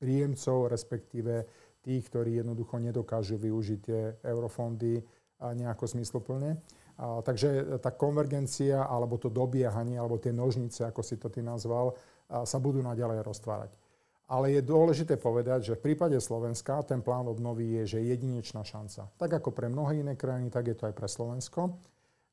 príjemcov, 0.00 0.72
respektíve 0.72 1.44
tých, 1.86 2.10
ktorí 2.10 2.42
jednoducho 2.42 2.82
nedokážu 2.82 3.38
využiť 3.38 3.78
tie 3.78 4.18
eurofondy 4.26 5.06
nejako 5.38 5.86
zmysluplne. 5.86 6.58
A, 6.96 7.20
takže 7.20 7.78
tá 7.78 7.92
konvergencia 7.92 8.88
alebo 8.88 9.20
to 9.20 9.28
dobiehanie 9.28 10.00
alebo 10.00 10.16
tie 10.16 10.32
nožnice, 10.32 10.88
ako 10.88 11.04
si 11.04 11.20
to 11.20 11.28
ty 11.28 11.44
nazval, 11.44 11.92
a, 11.92 12.48
sa 12.48 12.56
budú 12.56 12.80
naďalej 12.80 13.20
roztvárať. 13.20 13.70
Ale 14.26 14.50
je 14.50 14.64
dôležité 14.64 15.20
povedať, 15.20 15.70
že 15.70 15.76
v 15.78 15.92
prípade 15.92 16.18
Slovenska 16.18 16.82
ten 16.82 16.98
plán 16.98 17.30
obnovy 17.30 17.78
je, 17.78 17.94
že 17.94 18.08
jedinečná 18.10 18.66
šanca. 18.66 19.12
Tak 19.14 19.38
ako 19.38 19.54
pre 19.54 19.70
mnohé 19.70 20.02
iné 20.02 20.18
krajiny, 20.18 20.50
tak 20.50 20.66
je 20.66 20.74
to 20.74 20.90
aj 20.90 20.94
pre 20.96 21.06
Slovensko. 21.06 21.78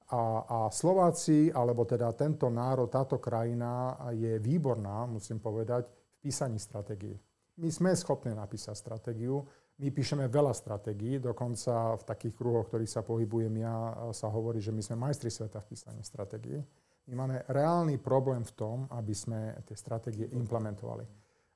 A, 0.09 0.21
a 0.41 0.57
Slováci, 0.73 1.53
alebo 1.53 1.85
teda 1.85 2.09
tento 2.17 2.49
národ, 2.49 2.89
táto 2.89 3.21
krajina 3.21 3.93
je 4.15 4.41
výborná, 4.41 5.05
musím 5.05 5.37
povedať, 5.37 5.85
v 5.91 6.31
písaní 6.31 6.57
stratégie. 6.57 7.19
My 7.57 7.69
sme 7.69 7.93
schopní 7.93 8.33
napísať 8.33 8.73
stratégiu. 8.73 9.45
My 9.77 9.89
píšeme 9.89 10.29
veľa 10.29 10.53
stratégií, 10.53 11.17
dokonca 11.17 11.97
v 11.97 12.03
takých 12.05 12.33
kruhoch, 12.37 12.69
ktorých 12.69 12.89
sa 12.89 13.01
pohybujem 13.01 13.53
ja, 13.57 13.93
sa 14.13 14.29
hovorí, 14.29 14.61
že 14.61 14.73
my 14.73 14.81
sme 14.81 14.95
majstri 14.97 15.33
sveta 15.33 15.61
v 15.61 15.73
písaní 15.73 16.01
stratégií. 16.05 16.61
My 17.09 17.13
máme 17.25 17.43
reálny 17.49 17.97
problém 17.99 18.45
v 18.45 18.53
tom, 18.53 18.77
aby 18.89 19.13
sme 19.13 19.53
tie 19.65 19.75
stratégie 19.75 20.29
implementovali. 20.33 21.03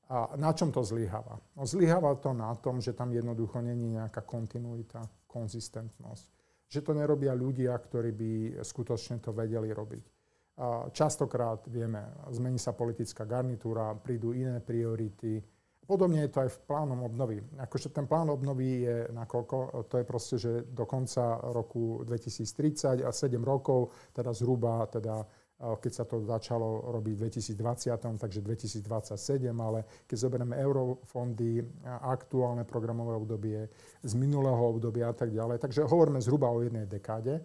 A 0.07 0.33
na 0.39 0.51
čom 0.55 0.71
to 0.71 0.83
zlyháva? 0.83 1.39
No, 1.55 1.67
zlyháva 1.67 2.15
to 2.19 2.31
na 2.31 2.51
tom, 2.55 2.79
že 2.79 2.95
tam 2.95 3.11
jednoducho 3.11 3.59
není 3.59 3.95
nejaká 3.95 4.23
kontinuita, 4.23 5.03
konzistentnosť. 5.27 6.25
Že 6.67 6.79
to 6.83 6.91
nerobia 6.95 7.31
ľudia, 7.31 7.75
ktorí 7.75 8.11
by 8.11 8.31
skutočne 8.63 9.23
to 9.23 9.31
vedeli 9.31 9.71
robiť. 9.71 10.03
A 10.57 10.89
častokrát 10.89 11.69
vieme, 11.69 12.01
zmení 12.33 12.57
sa 12.57 12.73
politická 12.73 13.29
garnitúra, 13.29 13.93
prídu 13.99 14.33
iné 14.33 14.57
priority, 14.57 15.37
Podobne 15.87 16.27
je 16.27 16.31
to 16.35 16.43
aj 16.43 16.51
v 16.51 16.59
plánom 16.67 16.99
obnovy. 17.07 17.39
Akože 17.63 17.95
ten 17.95 18.03
plán 18.11 18.27
obnovy 18.27 18.83
je 18.83 18.97
nakoľko, 19.15 19.87
to 19.87 19.95
je 19.95 20.05
proste, 20.05 20.35
že 20.35 20.51
do 20.67 20.83
konca 20.83 21.39
roku 21.55 22.03
2030 22.03 23.07
a 23.07 23.11
7 23.15 23.39
rokov, 23.39 23.95
teda 24.11 24.35
zhruba, 24.35 24.83
teda 24.91 25.23
keď 25.57 25.91
sa 25.95 26.05
to 26.05 26.21
začalo 26.21 26.93
robiť 26.93 27.13
v 27.17 27.21
2020, 27.33 28.19
takže 28.19 28.45
2027, 28.45 29.47
ale 29.57 30.05
keď 30.05 30.17
zoberieme 30.27 30.53
eurofondy, 30.59 31.65
aktuálne 32.03 32.61
programové 32.61 33.17
obdobie 33.17 33.65
z 34.03 34.13
minulého 34.13 34.59
obdobia 34.59 35.09
a 35.09 35.15
tak 35.17 35.33
ďalej, 35.33 35.57
takže 35.57 35.87
hovoríme 35.87 36.21
zhruba 36.21 36.53
o 36.53 36.61
jednej 36.61 36.85
dekáde. 36.85 37.41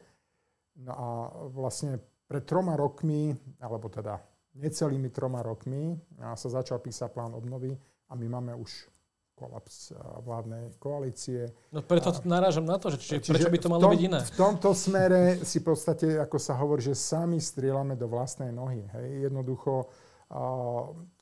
No 0.82 0.92
a 0.92 1.08
vlastne 1.56 2.02
pred 2.28 2.44
troma 2.44 2.76
rokmi, 2.76 3.32
alebo 3.62 3.88
teda 3.88 4.20
necelými 4.60 5.08
troma 5.08 5.40
rokmi 5.40 5.96
sa 6.20 6.48
začal 6.52 6.84
písať 6.84 7.16
plán 7.16 7.32
obnovy, 7.32 7.72
a 8.12 8.14
my 8.14 8.28
máme 8.28 8.52
už 8.60 8.92
kolaps 9.32 9.90
eh, 9.90 9.96
vládnej 9.96 10.76
koalície. 10.76 11.48
No 11.72 11.80
preto 11.80 12.12
narážam 12.28 12.68
na 12.68 12.76
to, 12.76 12.92
že 12.92 13.00
či, 13.00 13.18
prečo 13.24 13.48
by 13.48 13.58
to 13.58 13.68
malo 13.72 13.88
tom, 13.88 13.92
byť 13.96 14.02
iné. 14.04 14.20
V 14.20 14.36
tomto 14.36 14.70
smere 14.76 15.40
si 15.42 15.64
v 15.64 15.72
podstate, 15.72 16.20
ako 16.20 16.36
sa 16.36 16.54
hovorí, 16.60 16.84
že 16.84 16.92
sami 16.92 17.40
strieľame 17.40 17.96
do 17.96 18.06
vlastnej 18.06 18.52
nohy. 18.52 18.84
Hej. 18.92 19.32
Jednoducho, 19.32 19.88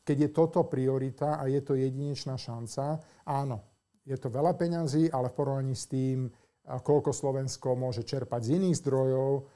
keď 0.02 0.16
je 0.26 0.30
toto 0.34 0.66
priorita 0.66 1.38
a 1.38 1.46
je 1.46 1.62
to 1.62 1.78
jedinečná 1.78 2.34
šanca, 2.34 2.98
áno, 3.26 3.62
je 4.06 4.18
to 4.18 4.30
veľa 4.30 4.54
peňazí, 4.58 5.10
ale 5.10 5.30
v 5.30 5.36
porovnaní 5.38 5.74
s 5.74 5.86
tým, 5.86 6.30
koľko 6.66 7.10
Slovensko 7.10 7.74
môže 7.74 8.06
čerpať 8.06 8.46
z 8.46 8.50
iných 8.62 8.78
zdrojov, 8.78 9.50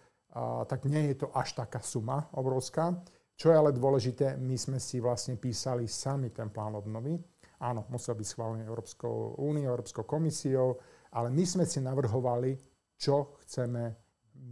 tak 0.67 0.91
nie 0.91 1.15
je 1.15 1.23
to 1.23 1.31
až 1.31 1.55
taká 1.55 1.79
suma 1.79 2.27
obrovská. 2.35 2.99
Čo 3.35 3.51
je 3.51 3.59
ale 3.59 3.75
dôležité, 3.75 4.39
my 4.39 4.55
sme 4.55 4.79
si 4.79 5.03
vlastne 5.03 5.35
písali 5.35 5.91
sami 5.91 6.31
ten 6.31 6.51
plán 6.55 6.79
obnovy. 6.79 7.19
Áno, 7.59 7.87
musel 7.91 8.15
byť 8.15 8.27
schválený 8.27 8.63
Európskou 8.67 9.41
úniou, 9.43 9.75
Európskou 9.75 10.07
komisiou, 10.07 10.79
ale 11.15 11.35
my 11.35 11.45
sme 11.47 11.65
si 11.67 11.83
navrhovali, 11.83 12.55
čo 12.95 13.35
chceme 13.43 13.95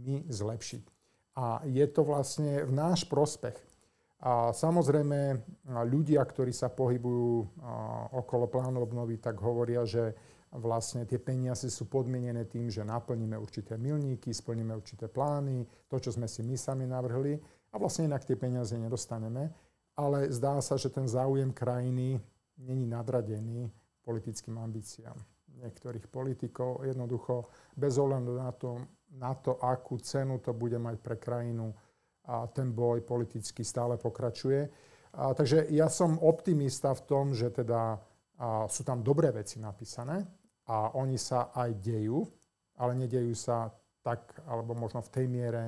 my 0.03 0.27
zlepšiť. 0.27 0.83
A 1.39 1.63
je 1.65 1.85
to 1.89 2.03
vlastne 2.03 2.63
v 2.67 2.71
náš 2.75 3.07
prospech. 3.07 3.55
A 4.23 4.55
samozrejme, 4.55 5.35
ľudia, 5.83 6.23
ktorí 6.23 6.55
sa 6.55 6.71
pohybujú 6.71 7.59
okolo 8.15 8.47
plánu 8.47 8.79
obnovy, 8.83 9.19
tak 9.19 9.39
hovoria, 9.43 9.83
že 9.83 10.15
vlastne 10.53 11.03
tie 11.03 11.19
peniaze 11.19 11.67
sú 11.67 11.91
podmienené 11.91 12.47
tým, 12.47 12.71
že 12.71 12.87
naplníme 12.87 13.35
určité 13.35 13.75
milníky, 13.75 14.31
splníme 14.31 14.71
určité 14.71 15.11
plány, 15.11 15.67
to, 15.91 15.99
čo 15.99 16.15
sme 16.15 16.29
si 16.29 16.39
my 16.45 16.55
sami 16.55 16.87
navrhli 16.87 17.35
a 17.73 17.75
vlastne 17.81 18.05
inak 18.05 18.23
tie 18.23 18.37
peniaze 18.37 18.77
nedostaneme. 18.77 19.49
Ale 19.93 20.29
zdá 20.29 20.57
sa, 20.61 20.77
že 20.77 20.89
ten 20.89 21.05
záujem 21.05 21.53
krajiny 21.53 22.21
není 22.57 22.85
nadradený 22.85 23.69
politickým 24.05 24.57
ambíciám 24.57 25.17
niektorých 25.53 26.09
politikov. 26.09 26.81
Jednoducho, 26.81 27.49
bez 27.77 27.97
ohľadu 28.01 28.31
na 28.37 28.51
to, 28.53 28.81
na 29.13 29.33
to, 29.37 29.57
akú 29.61 30.01
cenu 30.01 30.41
to 30.41 30.53
bude 30.53 30.77
mať 30.81 30.97
pre 30.97 31.17
krajinu, 31.21 31.73
a 32.23 32.47
ten 32.47 32.71
boj 32.71 33.03
politicky 33.03 33.67
stále 33.67 33.99
pokračuje. 33.99 34.71
A, 35.13 35.35
takže 35.35 35.67
ja 35.69 35.91
som 35.91 36.15
optimista 36.23 36.95
v 36.95 37.03
tom, 37.03 37.25
že 37.35 37.51
teda 37.51 37.99
a, 38.39 38.65
sú 38.71 38.87
tam 38.87 39.03
dobré 39.03 39.29
veci 39.35 39.59
napísané 39.59 40.23
a 40.65 40.95
oni 40.95 41.19
sa 41.19 41.51
aj 41.51 41.69
dejú, 41.83 42.23
ale 42.79 42.95
nedejú 42.95 43.35
sa 43.35 43.69
tak, 44.01 44.39
alebo 44.47 44.71
možno 44.71 45.03
v 45.03 45.11
tej 45.11 45.25
miere, 45.27 45.63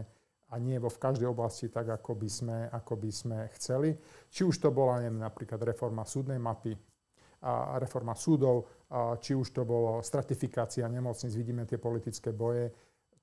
a 0.56 0.60
nie 0.64 0.80
vo 0.80 0.88
v 0.88 1.02
každej 1.04 1.28
oblasti 1.28 1.68
tak, 1.68 1.92
ako 1.92 2.16
by 2.16 2.30
sme, 2.32 2.58
ako 2.72 2.96
by 2.96 3.12
sme 3.12 3.38
chceli. 3.60 3.92
Či 4.32 4.48
už 4.48 4.56
to 4.64 4.72
bola 4.72 5.04
neviem, 5.04 5.20
napríklad 5.20 5.60
reforma 5.68 6.08
súdnej 6.08 6.40
mapy, 6.40 6.72
a 7.44 7.78
reforma 7.78 8.16
súdov, 8.16 8.88
a 8.90 9.20
či 9.20 9.36
už 9.36 9.52
to 9.52 9.68
bolo 9.68 10.00
stratifikácia 10.00 10.88
nemocníc, 10.88 11.36
vidíme 11.36 11.68
tie 11.68 11.78
politické 11.78 12.32
boje. 12.32 12.72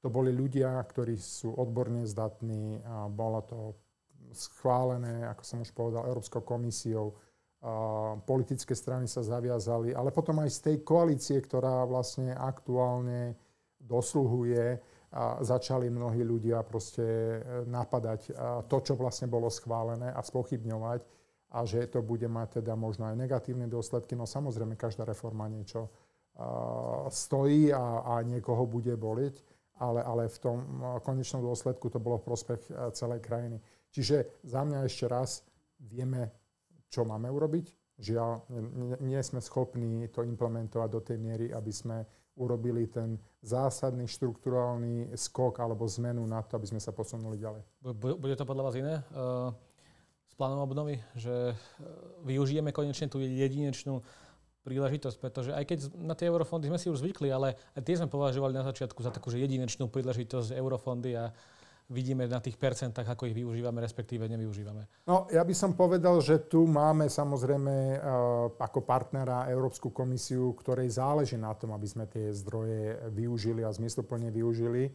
To 0.05 0.13
boli 0.13 0.31
ľudia, 0.31 0.79
ktorí 0.79 1.17
sú 1.17 1.57
odborne 1.57 2.05
zdatní, 2.05 2.85
a 2.85 3.09
bolo 3.09 3.41
to 3.43 3.59
schválené, 4.31 5.27
ako 5.27 5.43
som 5.43 5.59
už 5.65 5.73
povedal, 5.73 6.07
Európskou 6.07 6.45
komisiou, 6.45 7.17
a 7.63 8.19
politické 8.19 8.75
strany 8.75 9.07
sa 9.07 9.23
zaviazali, 9.23 9.95
ale 9.95 10.11
potom 10.11 10.43
aj 10.43 10.51
z 10.51 10.61
tej 10.71 10.77
koalície, 10.83 11.39
ktorá 11.39 11.87
vlastne 11.87 12.35
aktuálne 12.35 13.39
dosluhuje, 13.79 14.83
a 15.13 15.45
začali 15.45 15.93
mnohí 15.93 16.25
ľudia 16.25 16.65
proste 16.65 17.05
e, 17.05 17.39
napadať 17.69 18.33
to, 18.69 18.77
čo 18.81 18.97
vlastne 18.97 19.29
bolo 19.29 19.53
schválené 19.53 20.09
a 20.09 20.21
spochybňovať 20.25 21.01
a 21.53 21.59
že 21.69 21.85
to 21.93 22.01
bude 22.01 22.25
mať 22.25 22.65
teda 22.65 22.73
možno 22.73 23.13
aj 23.13 23.17
negatívne 23.21 23.69
dôsledky. 23.69 24.17
No 24.17 24.25
samozrejme, 24.25 24.73
každá 24.73 25.05
reforma 25.05 25.53
niečo 25.53 25.93
stojí 27.13 27.69
a, 27.73 28.17
a 28.17 28.25
niekoho 28.25 28.65
bude 28.65 28.97
boliť, 28.97 29.35
ale, 29.85 30.01
ale 30.01 30.33
v 30.33 30.39
tom 30.41 30.59
konečnom 31.05 31.45
dôsledku 31.45 31.93
to 31.93 32.01
bolo 32.01 32.17
v 32.21 32.27
prospech 32.33 32.61
e, 32.69 32.73
celej 32.97 33.21
krajiny. 33.21 33.59
Čiže 33.93 34.41
za 34.47 34.65
mňa 34.65 34.89
ešte 34.89 35.05
raz 35.11 35.45
vieme, 35.77 36.33
čo 36.89 37.05
máme 37.05 37.29
urobiť. 37.29 37.99
Žiaľ, 38.01 38.31
nie, 38.49 38.97
nie 39.05 39.21
sme 39.21 39.45
schopní 39.45 40.09
to 40.09 40.25
implementovať 40.25 40.89
do 40.89 41.01
tej 41.05 41.19
miery, 41.21 41.47
aby 41.53 41.69
sme 41.69 42.01
urobili 42.37 42.89
ten 42.89 43.21
zásadný 43.43 44.09
štruktúrálny 44.09 45.13
skok 45.19 45.61
alebo 45.61 45.85
zmenu 45.85 46.25
na 46.25 46.41
to, 46.41 46.57
aby 46.57 46.71
sme 46.71 46.81
sa 46.81 46.95
posunuli 46.95 47.37
ďalej. 47.37 47.63
Bude 47.99 48.35
to 48.39 48.49
podľa 48.49 48.65
vás 48.65 48.75
iné 48.79 48.95
uh, 49.13 49.53
s 50.31 50.35
plánom 50.39 50.63
obnovy? 50.65 51.03
Že 51.19 51.53
uh, 51.53 51.57
využijeme 52.25 52.73
konečne 52.73 53.11
tú 53.13 53.21
jedinečnú 53.21 54.01
príležitosť, 54.63 55.17
pretože 55.19 55.51
aj 55.51 55.65
keď 55.67 55.79
na 55.99 56.15
tie 56.15 56.31
eurofondy 56.31 56.71
sme 56.71 56.79
si 56.79 56.87
už 56.87 57.03
zvykli, 57.03 57.35
ale 57.35 57.59
aj 57.75 57.83
tie 57.83 57.99
sme 57.99 58.07
považovali 58.07 58.55
na 58.55 58.63
začiatku 58.63 59.03
za 59.03 59.11
takú 59.11 59.35
že 59.35 59.43
jedinečnú 59.43 59.91
príležitosť 59.91 60.55
eurofondy 60.55 61.19
a 61.19 61.35
vidíme 61.91 62.25
na 62.29 62.39
tých 62.39 62.57
percentách, 62.57 63.05
ako 63.05 63.29
ich 63.29 63.37
využívame, 63.37 63.83
respektíve 63.83 64.25
nevyužívame. 64.29 64.87
No, 65.09 65.27
ja 65.29 65.43
by 65.43 65.55
som 65.57 65.77
povedal, 65.77 66.21
že 66.23 66.47
tu 66.47 66.65
máme 66.69 67.11
samozrejme 67.11 67.75
uh, 67.75 67.99
ako 68.57 68.85
partnera 68.85 69.51
Európsku 69.51 69.91
komisiu, 69.91 70.55
ktorej 70.57 70.95
záleží 70.97 71.37
na 71.37 71.53
tom, 71.53 71.75
aby 71.75 71.87
sme 71.89 72.05
tie 72.09 72.33
zdroje 72.33 73.11
využili 73.13 73.67
a 73.67 73.75
zmysluplne 73.75 74.33
využili. 74.33 74.93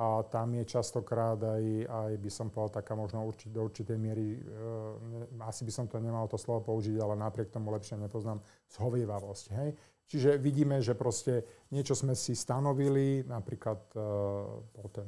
A 0.00 0.22
tam 0.22 0.54
je 0.54 0.64
častokrát 0.64 1.36
aj, 1.36 1.64
aj 1.84 2.12
by 2.22 2.30
som 2.30 2.48
povedal, 2.48 2.80
taká 2.80 2.94
možno 2.96 3.26
určite, 3.26 3.52
do 3.52 3.66
určitej 3.66 3.98
miery, 4.00 4.38
uh, 4.38 5.44
asi 5.44 5.66
by 5.66 5.72
som 5.74 5.84
to 5.90 6.00
nemal 6.00 6.24
to 6.30 6.40
slovo 6.40 6.72
použiť, 6.72 6.96
ale 6.98 7.18
napriek 7.18 7.52
tomu 7.52 7.74
lepšie 7.74 8.00
nepoznám, 8.00 8.40
zhovievavosť. 8.70 9.46
Hej? 9.60 9.70
Čiže 10.10 10.42
vidíme, 10.42 10.82
že 10.82 10.98
proste 10.98 11.46
niečo 11.70 11.94
sme 11.94 12.18
si 12.18 12.34
stanovili, 12.34 13.22
napríklad 13.28 13.78
uh, 13.94 14.90
ten 14.90 15.06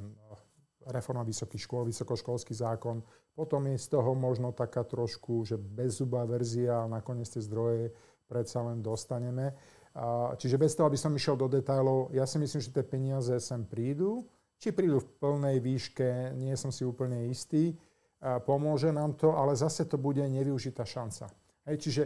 reforma 0.91 1.23
vysokých 1.23 1.63
škôl, 1.69 1.87
vysokoškolský 1.87 2.55
zákon. 2.57 3.03
Potom 3.33 3.65
je 3.71 3.79
z 3.79 3.87
toho 3.93 4.17
možno 4.17 4.51
taká 4.51 4.83
trošku, 4.83 5.47
že 5.47 5.57
bezzubá 5.57 6.27
verzia 6.27 6.85
a 6.85 6.91
nakoniec 6.91 7.29
tie 7.31 7.41
zdroje 7.45 7.95
predsa 8.27 8.65
len 8.65 8.81
dostaneme. 8.81 9.55
čiže 10.41 10.57
bez 10.57 10.73
toho, 10.73 10.89
aby 10.89 10.97
som 10.97 11.13
išiel 11.13 11.37
do 11.37 11.49
detajlov, 11.53 12.13
ja 12.17 12.25
si 12.25 12.41
myslím, 12.41 12.61
že 12.65 12.73
tie 12.73 12.85
peniaze 12.85 13.35
sem 13.41 13.63
prídu. 13.65 14.25
Či 14.57 14.73
prídu 14.73 15.03
v 15.03 15.11
plnej 15.21 15.59
výške, 15.61 16.33
nie 16.39 16.55
som 16.57 16.73
si 16.73 16.87
úplne 16.87 17.29
istý. 17.29 17.77
pomôže 18.47 18.95
nám 18.95 19.19
to, 19.19 19.35
ale 19.35 19.59
zase 19.59 19.85
to 19.85 19.99
bude 19.99 20.23
nevyužitá 20.23 20.87
šanca. 20.87 21.27
Hej, 21.67 21.77
čiže 21.83 22.03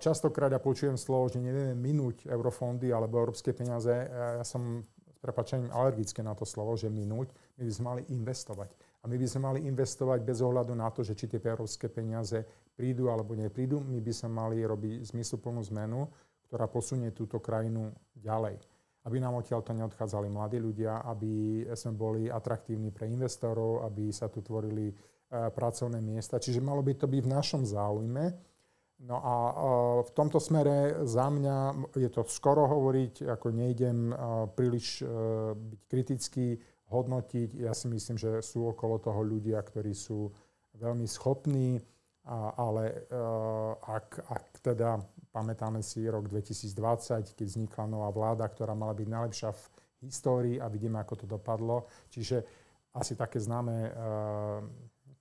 častokrát 0.00 0.52
ja 0.52 0.60
počujem 0.60 0.96
slovo, 0.96 1.28
že 1.28 1.40
nevieme 1.40 1.76
minúť 1.76 2.24
eurofondy 2.24 2.88
alebo 2.88 3.20
európske 3.20 3.52
peniaze. 3.52 3.92
Ja 4.12 4.44
som 4.44 4.84
prepačením 5.20 5.72
alergické 5.72 6.24
na 6.24 6.32
to 6.32 6.48
slovo, 6.48 6.76
že 6.76 6.88
minúť, 6.88 7.32
my 7.58 7.62
by 7.62 7.72
sme 7.72 7.84
mali 7.86 8.02
investovať. 8.10 8.70
A 9.02 9.04
my 9.06 9.16
by 9.20 9.26
sme 9.28 9.40
mali 9.44 9.60
investovať 9.68 10.24
bez 10.24 10.40
ohľadu 10.40 10.72
na 10.72 10.88
to, 10.88 11.04
že 11.04 11.14
či 11.14 11.28
tie 11.28 11.38
európske 11.38 11.92
peniaze 11.92 12.40
prídu 12.74 13.12
alebo 13.12 13.36
neprídu, 13.36 13.78
my 13.84 14.00
by 14.00 14.12
sme 14.16 14.30
mali 14.32 14.56
robiť 14.64 15.14
zmysluplnú 15.14 15.60
zmenu, 15.70 16.08
ktorá 16.48 16.66
posunie 16.66 17.12
túto 17.12 17.38
krajinu 17.38 17.92
ďalej. 18.16 18.58
Aby 19.04 19.20
nám 19.20 19.36
odtiaľ 19.38 19.60
to 19.60 19.76
neodchádzali 19.76 20.32
mladí 20.32 20.56
ľudia, 20.56 21.04
aby 21.04 21.62
sme 21.76 21.92
boli 21.92 22.32
atraktívni 22.32 22.88
pre 22.88 23.06
investorov, 23.12 23.84
aby 23.84 24.08
sa 24.08 24.32
tu 24.32 24.40
tvorili 24.40 24.88
e, 24.88 24.94
pracovné 25.28 26.00
miesta. 26.00 26.40
Čiže 26.40 26.64
malo 26.64 26.80
by 26.80 26.96
to 26.96 27.06
byť 27.06 27.20
v 27.20 27.32
našom 27.32 27.62
záujme, 27.68 28.54
No 29.04 29.18
a 29.20 29.34
v 30.06 30.10
tomto 30.14 30.38
smere 30.38 31.02
za 31.02 31.26
mňa 31.26 31.90
je 31.98 32.08
to 32.14 32.22
skoro 32.30 32.64
hovoriť, 32.70 33.26
ako 33.26 33.50
nejdem 33.50 34.14
príliš 34.54 35.02
e, 35.02 35.04
byť 35.52 35.80
kritický, 35.90 36.56
hodnotiť. 36.88 37.60
Ja 37.60 37.72
si 37.72 37.88
myslím, 37.88 38.16
že 38.20 38.40
sú 38.44 38.68
okolo 38.68 39.00
toho 39.00 39.20
ľudia, 39.24 39.60
ktorí 39.60 39.92
sú 39.96 40.32
veľmi 40.76 41.06
schopní, 41.06 41.80
ale 42.56 42.82
e, 42.88 43.20
ak, 43.84 44.08
ak 44.32 44.44
teda 44.64 44.96
pamätáme 45.28 45.84
si 45.84 46.04
rok 46.08 46.28
2020, 46.32 47.36
keď 47.36 47.46
vznikla 47.46 47.84
nová 47.84 48.08
vláda, 48.08 48.48
ktorá 48.48 48.72
mala 48.72 48.96
byť 48.96 49.08
najlepšia 49.08 49.50
v 49.52 49.62
histórii 50.08 50.56
a 50.56 50.72
vidíme, 50.72 50.96
ako 51.00 51.14
to 51.20 51.26
dopadlo. 51.28 51.84
Čiže 52.08 52.40
asi 52.96 53.12
také 53.12 53.36
známe 53.36 53.76
e, 53.76 53.90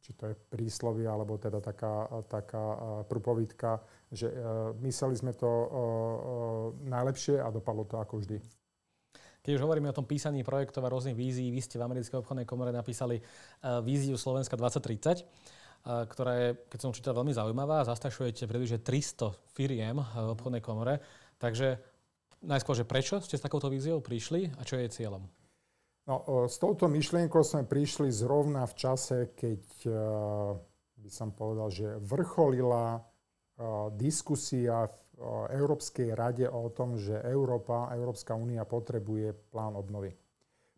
či 0.04 0.12
to 0.20 0.28
je 0.28 0.36
príslovie, 0.36 1.08
alebo 1.08 1.40
teda 1.40 1.64
taká, 1.64 2.12
taká 2.28 2.76
prúpovidka, 3.08 3.80
že 4.12 4.28
e, 4.28 4.36
mysleli 4.84 5.16
sme 5.16 5.32
to 5.32 5.48
e, 5.48 5.68
e, 5.68 5.72
najlepšie 6.92 7.40
a 7.40 7.48
dopadlo 7.48 7.88
to 7.88 7.96
ako 8.04 8.20
vždy. 8.20 8.38
Keď 9.44 9.60
už 9.60 9.64
hovoríme 9.68 9.92
o 9.92 9.98
tom 9.98 10.08
písaní 10.08 10.40
projektov 10.40 10.88
a 10.88 10.92
rôznych 10.92 11.20
vízií, 11.20 11.52
vy 11.52 11.60
ste 11.60 11.76
v 11.76 11.84
Americkej 11.84 12.24
obchodnej 12.24 12.48
komore 12.48 12.72
napísali 12.72 13.20
víziu 13.84 14.16
Slovenska 14.16 14.56
2030, 14.56 15.84
ktorá 15.84 16.32
je, 16.40 16.48
keď 16.72 16.80
som 16.80 16.96
čítal, 16.96 17.12
veľmi 17.12 17.36
zaujímavá. 17.36 17.84
Zastašujete 17.84 18.48
približne 18.48 18.80
300 18.80 19.36
firiem 19.52 20.00
v 20.00 20.32
obchodnej 20.32 20.64
komore. 20.64 21.04
Takže 21.44 21.76
najskôr, 22.40 22.76
že 22.76 22.88
prečo 22.88 23.20
ste 23.20 23.36
s 23.36 23.44
takouto 23.44 23.68
víziou 23.68 24.00
prišli 24.00 24.56
a 24.56 24.64
čo 24.64 24.80
je 24.80 24.88
cieľom? 24.88 25.28
No, 26.04 26.48
s 26.52 26.60
touto 26.60 26.92
myšlienkou 26.92 27.48
sme 27.48 27.64
prišli 27.64 28.12
zrovna 28.12 28.68
v 28.68 28.76
čase, 28.76 29.32
keď 29.40 29.64
e, 29.88 29.92
by 31.00 31.10
som 31.12 31.32
povedal, 31.32 31.72
že 31.72 31.96
vrcholila 32.04 33.00
e, 33.00 33.02
diskusia 33.96 34.92
v 34.92 35.00
e, 35.00 35.03
Európskej 35.54 36.18
rade 36.18 36.50
o 36.50 36.74
tom, 36.74 36.98
že 36.98 37.22
Európa, 37.22 37.94
Európska 37.94 38.34
únia 38.34 38.66
potrebuje 38.66 39.34
plán 39.54 39.78
obnovy. 39.78 40.14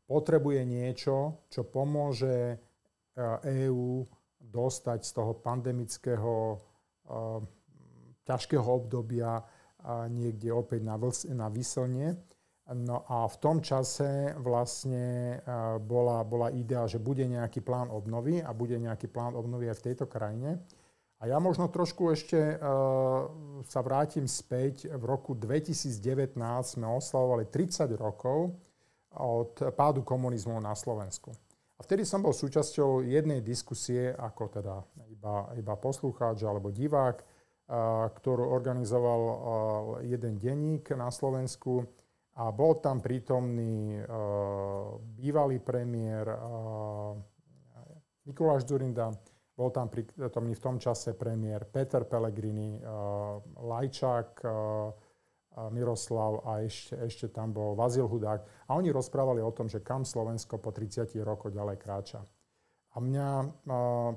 Potrebuje 0.06 0.62
niečo, 0.68 1.48
čo 1.50 1.66
pomôže 1.66 2.60
EÚ 3.42 4.06
dostať 4.38 5.00
z 5.02 5.12
toho 5.16 5.34
pandemického 5.40 6.62
ťažkého 8.26 8.66
obdobia 8.66 9.42
niekde 10.10 10.50
opäť 10.52 10.82
na, 10.84 10.96
vls- 10.98 11.30
na 11.32 11.48
vyslne 11.50 12.18
No 12.74 13.06
a 13.06 13.30
v 13.30 13.38
tom 13.38 13.62
čase 13.62 14.34
vlastne 14.42 15.38
e, 15.38 15.78
bola, 15.86 16.26
bola 16.26 16.50
idea, 16.50 16.90
že 16.90 16.98
bude 16.98 17.22
nejaký 17.22 17.62
plán 17.62 17.94
obnovy 17.94 18.42
a 18.42 18.58
bude 18.58 18.74
nejaký 18.82 19.06
plán 19.06 19.38
obnovy 19.38 19.70
aj 19.70 19.78
v 19.78 19.86
tejto 19.94 20.10
krajine. 20.10 20.66
A 21.26 21.34
ja 21.34 21.42
možno 21.42 21.66
trošku 21.74 22.14
ešte 22.14 22.38
uh, 22.38 22.62
sa 23.66 23.82
vrátim 23.82 24.30
späť. 24.30 24.94
V 24.94 25.10
roku 25.10 25.34
2019 25.34 26.38
sme 26.62 26.86
oslavovali 26.86 27.50
30 27.50 27.90
rokov 27.98 28.54
od 29.10 29.58
pádu 29.74 30.06
komunizmu 30.06 30.62
na 30.62 30.78
Slovensku. 30.78 31.34
A 31.74 31.82
vtedy 31.82 32.06
som 32.06 32.22
bol 32.22 32.30
súčasťou 32.30 33.02
jednej 33.02 33.42
diskusie, 33.42 34.14
ako 34.14 34.44
teda 34.54 34.86
iba, 35.10 35.50
iba 35.58 35.74
poslucháč 35.74 36.46
alebo 36.46 36.70
divák, 36.70 37.18
uh, 37.18 38.06
ktorú 38.14 38.46
organizoval 38.46 39.22
uh, 39.26 39.34
jeden 40.06 40.38
denník 40.38 40.94
na 40.94 41.10
Slovensku 41.10 41.90
a 42.38 42.54
bol 42.54 42.78
tam 42.84 43.00
prítomný 43.00 44.04
bývalý 45.16 45.64
premiér 45.64 46.36
Mikuláš 48.28 48.68
Zurinda, 48.68 49.16
bol 49.56 49.72
tam 49.72 49.88
prítomný 49.88 50.52
v 50.52 50.64
tom 50.64 50.76
čase 50.76 51.16
premiér 51.16 51.64
Peter 51.72 52.04
Pellegrini, 52.04 52.76
uh, 52.84 53.40
Lajčák, 53.64 54.44
uh, 54.44 54.52
Miroslav 55.72 56.44
a 56.44 56.60
ešte, 56.68 57.00
ešte 57.00 57.26
tam 57.32 57.56
bol 57.56 57.80
Vazil 57.80 58.04
Hudák. 58.04 58.68
A 58.68 58.76
oni 58.76 58.92
rozprávali 58.92 59.40
o 59.40 59.56
tom, 59.56 59.72
že 59.72 59.80
kam 59.80 60.04
Slovensko 60.04 60.60
po 60.60 60.76
30 60.76 61.16
rokoch 61.24 61.56
ďalej 61.56 61.80
kráča. 61.80 62.20
A 62.92 63.00
mňa 63.00 63.28
uh, 63.40 64.12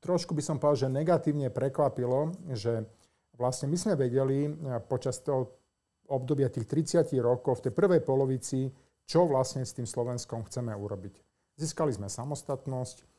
trošku 0.00 0.32
by 0.32 0.40
som 0.40 0.56
povedal, 0.56 0.88
že 0.88 0.96
negatívne 0.96 1.52
prekvapilo, 1.52 2.32
že 2.56 2.88
vlastne 3.36 3.68
my 3.68 3.76
sme 3.76 3.94
vedeli 4.00 4.48
počas 4.88 5.20
toho 5.20 5.60
obdobia 6.10 6.50
tých 6.50 6.66
30 6.66 7.06
rokov, 7.22 7.60
v 7.60 7.70
tej 7.70 7.72
prvej 7.76 8.00
polovici, 8.02 8.72
čo 9.06 9.28
vlastne 9.28 9.62
s 9.62 9.76
tým 9.76 9.86
Slovenskom 9.86 10.48
chceme 10.48 10.74
urobiť. 10.74 11.14
Získali 11.60 11.92
sme 11.94 12.08
samostatnosť, 12.08 13.09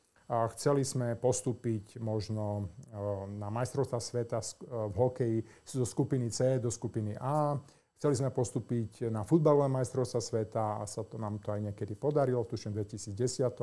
chceli 0.55 0.87
sme 0.87 1.19
postúpiť 1.19 1.99
možno 1.99 2.71
na 3.35 3.51
majstrovstvá 3.51 3.99
sveta 3.99 4.39
v 4.67 4.95
hokeji 4.95 5.37
zo 5.67 5.83
skupiny 5.83 6.31
C 6.31 6.55
do 6.59 6.71
skupiny 6.71 7.19
A. 7.19 7.59
Chceli 7.99 8.15
sme 8.17 8.33
postúpiť 8.33 9.13
na 9.13 9.21
futbalové 9.21 9.69
majstrovstvá 9.69 10.21
sveta 10.23 10.63
a 10.81 10.89
sa 10.89 11.05
to 11.05 11.21
nám 11.21 11.37
to 11.43 11.53
aj 11.53 11.61
niekedy 11.69 11.93
podarilo, 11.93 12.47
tuším 12.47 12.73
v 12.73 12.87
2010. 12.87 13.53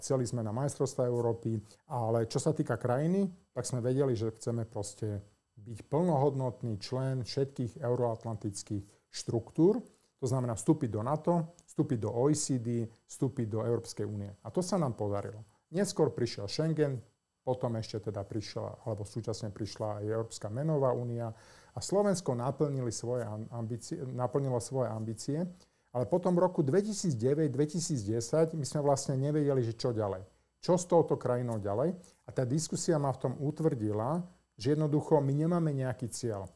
Chceli 0.00 0.24
sme 0.24 0.40
na 0.44 0.52
majstrovstvá 0.52 1.08
Európy, 1.08 1.60
ale 1.92 2.24
čo 2.24 2.40
sa 2.40 2.56
týka 2.56 2.80
krajiny, 2.80 3.28
tak 3.52 3.68
sme 3.68 3.84
vedeli, 3.84 4.16
že 4.16 4.32
chceme 4.32 4.64
proste 4.64 5.20
byť 5.58 5.90
plnohodnotný 5.90 6.78
člen 6.80 7.26
všetkých 7.26 7.82
euroatlantických 7.82 9.12
štruktúr. 9.12 9.82
To 10.18 10.26
znamená 10.26 10.56
vstúpiť 10.56 10.88
do 10.92 11.02
NATO, 11.04 11.52
vstúpiť 11.78 12.02
do 12.02 12.10
OECD, 12.10 12.90
vstúpiť 13.06 13.46
do 13.46 13.62
Európskej 13.62 14.02
únie. 14.02 14.34
A 14.42 14.50
to 14.50 14.58
sa 14.58 14.74
nám 14.82 14.98
podarilo. 14.98 15.46
Neskôr 15.70 16.10
prišiel 16.10 16.50
Schengen, 16.50 16.98
potom 17.46 17.78
ešte 17.78 18.10
teda 18.10 18.26
prišla, 18.26 18.82
alebo 18.82 19.06
súčasne 19.06 19.54
prišla 19.54 20.02
aj 20.02 20.10
Európska 20.10 20.50
menová 20.50 20.90
únia 20.90 21.30
a 21.70 21.78
Slovensko 21.78 22.34
naplnili 22.34 22.90
svoje 22.90 23.22
ambície, 23.54 24.02
naplnilo 24.10 24.58
svoje 24.58 24.90
ambície, 24.90 25.46
ale 25.94 26.04
potom 26.10 26.34
v 26.34 26.50
roku 26.50 26.66
2009-2010 26.66 28.58
my 28.58 28.64
sme 28.66 28.80
vlastne 28.82 29.14
nevedeli, 29.14 29.62
že 29.62 29.78
čo 29.78 29.94
ďalej. 29.94 30.26
Čo 30.58 30.74
s 30.74 30.84
touto 30.90 31.14
krajinou 31.14 31.62
ďalej? 31.62 31.94
A 32.26 32.34
tá 32.34 32.42
diskusia 32.42 32.98
ma 32.98 33.14
v 33.14 33.22
tom 33.22 33.32
utvrdila, 33.38 34.26
že 34.58 34.74
jednoducho 34.74 35.22
my 35.22 35.30
nemáme 35.30 35.70
nejaký 35.70 36.10
cieľ. 36.10 36.50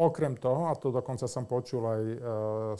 Okrem 0.00 0.32
toho, 0.40 0.72
a 0.72 0.74
to 0.80 0.88
dokonca 0.88 1.28
som 1.28 1.44
počul 1.44 1.84
aj 1.84 2.02
e, 2.08 2.16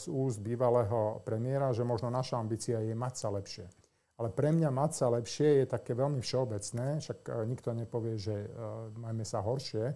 z 0.00 0.04
úst 0.08 0.40
bývalého 0.40 1.20
premiéra, 1.20 1.68
že 1.68 1.84
možno 1.84 2.08
naša 2.08 2.40
ambícia 2.40 2.80
je 2.80 2.96
mať 2.96 3.14
sa 3.20 3.28
lepšie. 3.28 3.68
Ale 4.16 4.32
pre 4.32 4.48
mňa 4.56 4.72
mať 4.72 4.90
sa 4.96 5.06
lepšie 5.12 5.60
je 5.60 5.66
také 5.68 5.92
veľmi 5.92 6.24
všeobecné, 6.24 7.04
však 7.04 7.18
e, 7.28 7.30
nikto 7.44 7.76
nepovie, 7.76 8.16
že 8.16 8.32
e, 8.32 8.48
majme 8.96 9.24
sa 9.28 9.44
horšie. 9.44 9.92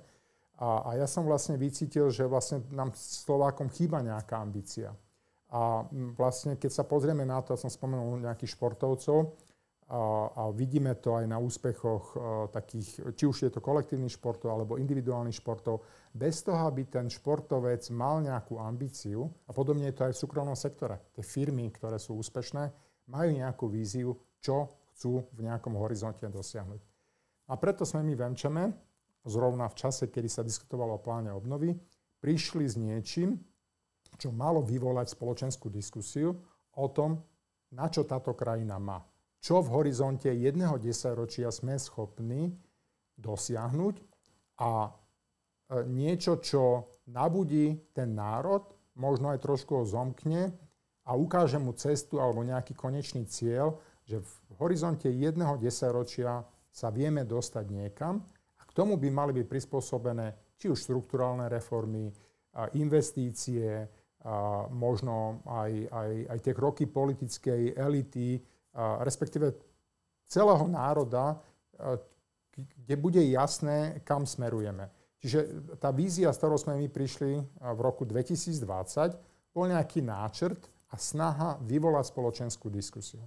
A, 0.61 0.69
a 0.85 0.91
ja 1.01 1.09
som 1.09 1.25
vlastne 1.25 1.57
vycítil, 1.57 2.13
že 2.13 2.29
vlastne 2.29 2.61
nám 2.69 2.93
Slovákom 2.93 3.73
chýba 3.73 4.05
nejaká 4.05 4.37
ambícia. 4.37 4.93
A 5.49 5.81
vlastne, 6.21 6.61
keď 6.61 6.71
sa 6.77 6.85
pozrieme 6.85 7.25
na 7.25 7.41
to, 7.41 7.57
ja 7.57 7.59
som 7.65 7.73
spomenul 7.73 8.21
nejakých 8.21 8.53
športovcov, 8.53 9.33
a, 9.85 10.33
a 10.33 10.42
vidíme 10.49 10.97
to 10.97 11.12
aj 11.12 11.29
na 11.29 11.37
úspechoch 11.37 12.05
a, 12.16 12.18
takých, 12.49 13.12
či 13.12 13.25
už 13.29 13.37
je 13.44 13.51
to 13.53 13.61
kolektívny 13.61 14.09
športov 14.09 14.57
alebo 14.57 14.81
individuálny 14.81 15.29
športov, 15.29 15.85
bez 16.09 16.40
toho, 16.40 16.57
aby 16.64 16.88
ten 16.88 17.12
športovec 17.12 17.85
mal 17.92 18.25
nejakú 18.25 18.57
ambíciu, 18.57 19.29
a 19.44 19.53
podobne 19.53 19.92
je 19.92 19.97
to 20.01 20.03
aj 20.09 20.12
v 20.16 20.23
súkromnom 20.25 20.57
sektore. 20.57 21.12
Tie 21.12 21.20
firmy, 21.20 21.68
ktoré 21.68 22.01
sú 22.01 22.16
úspešné, 22.16 22.73
majú 23.12 23.31
nejakú 23.37 23.68
víziu, 23.68 24.16
čo 24.40 24.73
chcú 24.94 25.29
v 25.37 25.40
nejakom 25.44 25.77
horizonte 25.77 26.25
dosiahnuť. 26.25 26.81
A 27.53 27.61
preto 27.61 27.85
sme 27.85 28.01
my 28.09 28.16
v 28.16 28.25
Enčeme, 28.25 28.64
zrovna 29.29 29.68
v 29.68 29.77
čase, 29.77 30.09
kedy 30.09 30.29
sa 30.33 30.40
diskutovalo 30.40 30.97
o 30.97 31.05
pláne 31.05 31.29
obnovy, 31.29 31.77
prišli 32.25 32.64
s 32.64 32.81
niečím, 32.81 33.37
čo 34.16 34.33
malo 34.33 34.64
vyvolať 34.64 35.12
spoločenskú 35.12 35.68
diskusiu 35.68 36.33
o 36.73 36.87
tom, 36.88 37.20
na 37.75 37.90
čo 37.92 38.09
táto 38.09 38.33
krajina 38.33 38.81
má 38.81 39.03
čo 39.44 39.61
v 39.61 39.68
horizonte 39.76 40.33
jedného 40.33 40.80
desaťročia 40.80 41.52
sme 41.52 41.76
schopní 41.76 42.57
dosiahnuť 43.20 43.94
a 44.64 44.88
e, 44.88 44.90
niečo, 45.85 46.40
čo 46.40 46.88
nabudí 47.12 47.92
ten 47.92 48.16
národ, 48.16 48.64
možno 48.96 49.28
aj 49.37 49.44
trošku 49.44 49.76
ho 49.76 49.85
zomkne 49.85 50.48
a 51.04 51.12
ukáže 51.12 51.61
mu 51.61 51.76
cestu 51.76 52.24
alebo 52.24 52.40
nejaký 52.40 52.72
konečný 52.72 53.28
cieľ, 53.28 53.76
že 54.09 54.24
v 54.24 54.33
horizonte 54.64 55.12
jedného 55.12 55.61
desaťročia 55.61 56.40
sa 56.72 56.88
vieme 56.88 57.28
dostať 57.28 57.68
niekam 57.68 58.24
a 58.57 58.62
k 58.64 58.72
tomu 58.72 58.96
by 58.96 59.12
mali 59.12 59.37
byť 59.37 59.44
prispôsobené 59.44 60.57
či 60.57 60.72
už 60.72 60.80
štruktúrálne 60.80 61.52
reformy, 61.52 62.09
investície, 62.78 63.90
možno 64.70 65.42
aj, 65.42 65.72
aj, 65.90 66.11
aj 66.30 66.38
tie 66.38 66.54
kroky 66.54 66.87
politickej 66.87 67.74
elity, 67.74 68.38
respektíve 69.03 69.55
celého 70.27 70.67
národa, 70.67 71.39
kde 72.55 72.95
bude 72.97 73.23
jasné, 73.23 74.03
kam 74.05 74.27
smerujeme. 74.27 74.91
Čiže 75.25 75.39
tá 75.81 75.89
vízia, 75.89 76.29
s 76.31 76.39
ktorou 76.39 76.61
sme 76.61 76.77
my 76.77 76.89
prišli 76.93 77.41
v 77.49 77.81
roku 77.81 78.05
2020, 78.05 79.17
bol 79.57 79.71
nejaký 79.71 80.05
náčrt 80.05 80.69
a 80.93 81.01
snaha 81.01 81.57
vyvolať 81.65 82.13
spoločenskú 82.13 82.69
diskusiu. 82.69 83.25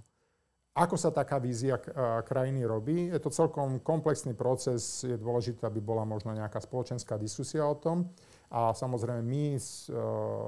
Ako 0.78 0.94
sa 0.94 1.10
taká 1.10 1.42
vízia 1.42 1.74
krajiny 2.22 2.62
robí? 2.62 3.10
Je 3.10 3.18
to 3.18 3.34
celkom 3.34 3.82
komplexný 3.82 4.38
proces. 4.38 5.02
Je 5.02 5.18
dôležité, 5.18 5.66
aby 5.66 5.82
bola 5.82 6.06
možno 6.06 6.30
nejaká 6.30 6.62
spoločenská 6.62 7.18
diskusia 7.18 7.66
o 7.66 7.74
tom. 7.74 8.14
A 8.46 8.70
samozrejme 8.70 9.18
my 9.26 9.58
z, 9.58 9.90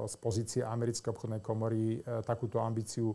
z 0.07 0.15
pozície 0.23 0.63
Americkej 0.63 1.11
obchodnej 1.11 1.43
komory 1.43 1.99
e, 1.99 2.23
takúto 2.23 2.63
ambíciu 2.63 3.11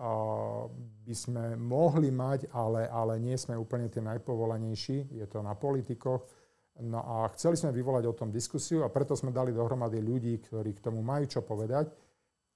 by 0.00 1.14
sme 1.14 1.60
mohli 1.60 2.08
mať, 2.08 2.48
ale, 2.56 2.88
ale 2.88 3.20
nie 3.20 3.36
sme 3.36 3.52
úplne 3.60 3.92
tie 3.92 4.00
najpovolanejší, 4.00 5.12
je 5.12 5.26
to 5.28 5.44
na 5.44 5.52
politikoch. 5.52 6.24
No 6.80 7.04
a 7.04 7.28
chceli 7.36 7.60
sme 7.60 7.76
vyvolať 7.76 8.08
o 8.08 8.16
tom 8.16 8.32
diskusiu 8.32 8.80
a 8.80 8.88
preto 8.88 9.12
sme 9.12 9.28
dali 9.28 9.52
dohromady 9.52 10.00
ľudí, 10.00 10.40
ktorí 10.40 10.72
k 10.72 10.84
tomu 10.88 11.04
majú 11.04 11.28
čo 11.28 11.44
povedať 11.44 11.92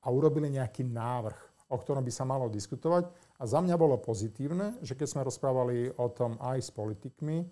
a 0.00 0.08
urobili 0.08 0.48
nejaký 0.48 0.88
návrh, 0.88 1.68
o 1.68 1.76
ktorom 1.76 2.00
by 2.00 2.12
sa 2.12 2.24
malo 2.24 2.48
diskutovať. 2.48 3.04
A 3.36 3.44
za 3.44 3.60
mňa 3.60 3.76
bolo 3.76 4.00
pozitívne, 4.00 4.80
že 4.80 4.96
keď 4.96 5.06
sme 5.12 5.28
rozprávali 5.28 5.92
o 6.00 6.08
tom 6.08 6.40
aj 6.40 6.58
s 6.64 6.70
politikmi, 6.72 7.44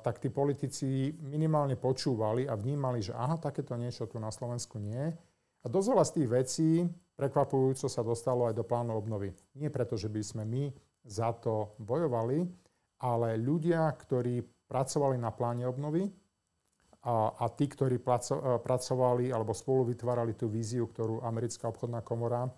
tak 0.00 0.24
tí 0.24 0.32
politici 0.32 1.12
minimálne 1.20 1.76
počúvali 1.76 2.48
a 2.48 2.56
vnímali, 2.56 3.04
že 3.04 3.12
aha, 3.12 3.36
takéto 3.36 3.76
niečo 3.76 4.08
tu 4.08 4.16
na 4.16 4.32
Slovensku 4.32 4.80
nie. 4.80 5.12
A 5.60 5.66
dosť 5.68 5.88
veľa 5.92 6.04
z 6.04 6.12
tých 6.16 6.28
vecí 6.28 6.70
prekvapujúco 7.14 7.86
sa 7.86 8.02
dostalo 8.02 8.50
aj 8.50 8.54
do 8.58 8.66
plánu 8.66 8.94
obnovy. 8.98 9.34
Nie 9.54 9.70
preto, 9.70 9.94
že 9.94 10.10
by 10.10 10.20
sme 10.22 10.42
my 10.44 10.64
za 11.04 11.34
to 11.38 11.74
bojovali, 11.78 12.46
ale 13.02 13.36
ľudia, 13.36 13.86
ktorí 13.92 14.42
pracovali 14.66 15.20
na 15.20 15.30
pláne 15.30 15.68
obnovy 15.68 16.08
a, 17.04 17.36
a 17.36 17.44
tí, 17.52 17.68
ktorí 17.68 18.00
praco, 18.00 18.40
e, 18.40 18.42
pracovali 18.64 19.28
alebo 19.28 19.52
spolu 19.52 19.92
vytvárali 19.92 20.32
tú 20.32 20.48
víziu, 20.48 20.88
ktorú 20.88 21.20
americká 21.20 21.68
obchodná 21.68 22.00
komora 22.00 22.48
e, 22.48 22.50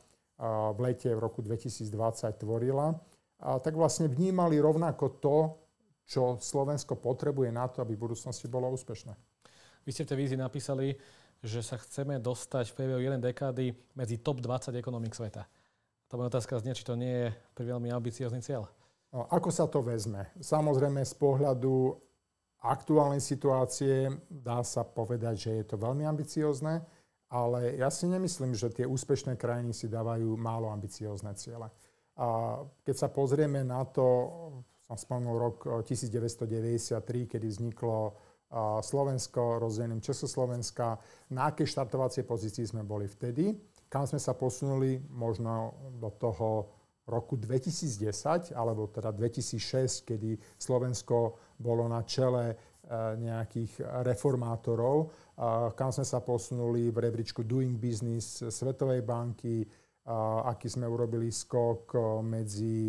v 0.47 0.79
lete 0.79 1.11
v 1.11 1.21
roku 1.21 1.43
2020 1.43 1.91
tvorila, 2.39 2.95
a 3.37 3.61
tak 3.61 3.77
vlastne 3.77 4.09
vnímali 4.09 4.57
rovnako 4.57 5.21
to, 5.21 5.37
čo 6.07 6.39
Slovensko 6.39 6.97
potrebuje 6.97 7.51
na 7.51 7.67
to, 7.69 7.83
aby 7.83 7.99
v 7.99 8.05
budúcnosti 8.09 8.47
bolo 8.47 8.71
úspešné. 8.73 9.13
Vy 9.85 9.91
ste 9.93 10.07
v 10.07 10.11
tej 10.15 10.19
vízii 10.19 10.39
napísali, 10.39 10.95
že 11.45 11.61
sa 11.61 11.77
chceme 11.81 12.21
dostať 12.21 12.73
v 12.73 12.77
priebehu 12.77 13.01
jeden 13.01 13.21
dekády 13.21 13.77
medzi 13.97 14.21
top 14.21 14.41
20 14.41 14.77
ekonomik 14.77 15.13
sveta. 15.13 15.45
To 16.09 16.17
moja 16.17 16.31
otázka 16.33 16.63
znie, 16.63 16.77
či 16.77 16.87
to 16.87 16.95
nie 16.95 17.29
je 17.29 17.29
veľmi 17.59 17.91
ambiciózny 17.91 18.39
cieľ. 18.39 18.71
No, 19.11 19.27
ako 19.27 19.51
sa 19.51 19.67
to 19.67 19.83
vezme? 19.83 20.31
Samozrejme 20.39 21.03
z 21.03 21.15
pohľadu 21.19 21.99
aktuálnej 22.63 23.23
situácie 23.23 24.11
dá 24.27 24.63
sa 24.67 24.83
povedať, 24.83 25.35
že 25.39 25.51
je 25.63 25.65
to 25.67 25.77
veľmi 25.79 26.03
ambiciozne, 26.07 26.83
ale 27.31 27.75
ja 27.79 27.91
si 27.91 28.07
nemyslím, 28.07 28.55
že 28.55 28.71
tie 28.71 28.87
úspešné 28.87 29.35
krajiny 29.35 29.75
si 29.75 29.91
dávajú 29.91 30.39
málo 30.39 30.71
ambiciózne 30.71 31.35
ciele. 31.35 31.71
A 32.17 32.59
keď 32.87 32.95
sa 32.97 33.09
pozrieme 33.11 33.67
na 33.67 33.83
to, 33.85 34.05
som 34.87 34.95
spomenul 34.95 35.37
rok 35.37 35.57
1993, 35.85 37.27
kedy 37.27 37.47
vzniklo 37.51 38.15
Slovensko, 38.81 39.59
rozdelením 39.61 40.01
Československa, 40.01 40.97
na 41.31 41.53
akej 41.53 41.69
štartovacej 41.69 42.25
pozícii 42.25 42.65
sme 42.65 42.83
boli 42.83 43.05
vtedy, 43.05 43.53
kam 43.87 44.09
sme 44.09 44.19
sa 44.19 44.35
posunuli 44.35 44.99
možno 45.13 45.77
do 46.01 46.11
toho 46.17 46.71
roku 47.07 47.39
2010, 47.39 48.57
alebo 48.57 48.91
teda 48.91 49.15
2006, 49.15 50.09
kedy 50.09 50.35
Slovensko 50.59 51.39
bolo 51.55 51.87
na 51.87 52.03
čele 52.03 52.51
e, 52.51 52.55
nejakých 53.21 54.03
reformátorov, 54.03 55.13
kam 55.77 55.93
sme 55.93 56.03
sa 56.03 56.25
posunuli 56.25 56.89
v 56.89 56.97
rebríčku 56.97 57.45
Doing 57.45 57.77
Business 57.77 58.41
Svetovej 58.41 59.05
banky, 59.05 59.69
aký 60.49 60.71
sme 60.71 60.89
urobili 60.89 61.29
skok 61.29 61.93
medzi 62.25 62.89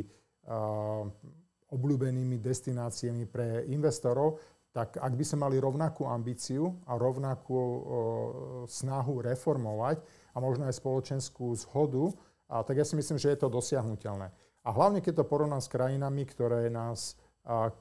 obľúbenými 1.68 2.40
destináciami 2.40 3.28
pre 3.28 3.68
investorov, 3.68 4.40
tak 4.78 5.02
ak 5.02 5.14
by 5.18 5.26
sme 5.26 5.50
mali 5.50 5.58
rovnakú 5.58 6.06
ambíciu 6.06 6.78
a 6.86 6.94
rovnakú 7.02 7.58
o, 7.58 7.78
snahu 8.70 9.26
reformovať 9.26 10.06
a 10.06 10.38
možno 10.38 10.70
aj 10.70 10.78
spoločenskú 10.78 11.50
zhodu, 11.58 12.14
a, 12.46 12.62
tak 12.62 12.78
ja 12.78 12.86
si 12.86 12.94
myslím, 12.94 13.18
že 13.18 13.34
je 13.34 13.42
to 13.42 13.50
dosiahnutelné. 13.50 14.30
A 14.62 14.70
hlavne, 14.70 15.02
keď 15.02 15.26
to 15.26 15.30
porovnám 15.34 15.66
s 15.66 15.74
krajinami, 15.74 16.30
ktoré 16.30 16.70
nás 16.70 17.18
a, 17.42 17.74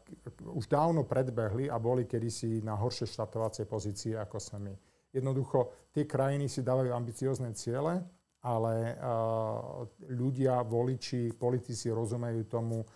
už 0.57 0.73
dávno 0.73 1.05
predbehli 1.05 1.69
a 1.69 1.77
boli 1.77 2.09
kedysi 2.09 2.65
na 2.65 2.73
horšej 2.81 3.13
štartovacej 3.13 3.69
pozícii, 3.69 4.17
ako 4.17 4.41
sme 4.41 4.73
my. 4.73 4.75
Jednoducho, 5.13 5.93
tie 5.93 6.09
krajiny 6.09 6.49
si 6.49 6.65
dávajú 6.65 6.97
ambiciózne 6.97 7.53
ciele 7.53 8.01
a 8.01 8.17
ale 8.47 8.95
ľudia, 10.15 10.63
voliči, 10.63 11.35
politici 11.35 11.91
rozumejú 11.91 12.47
tomu, 12.47 12.87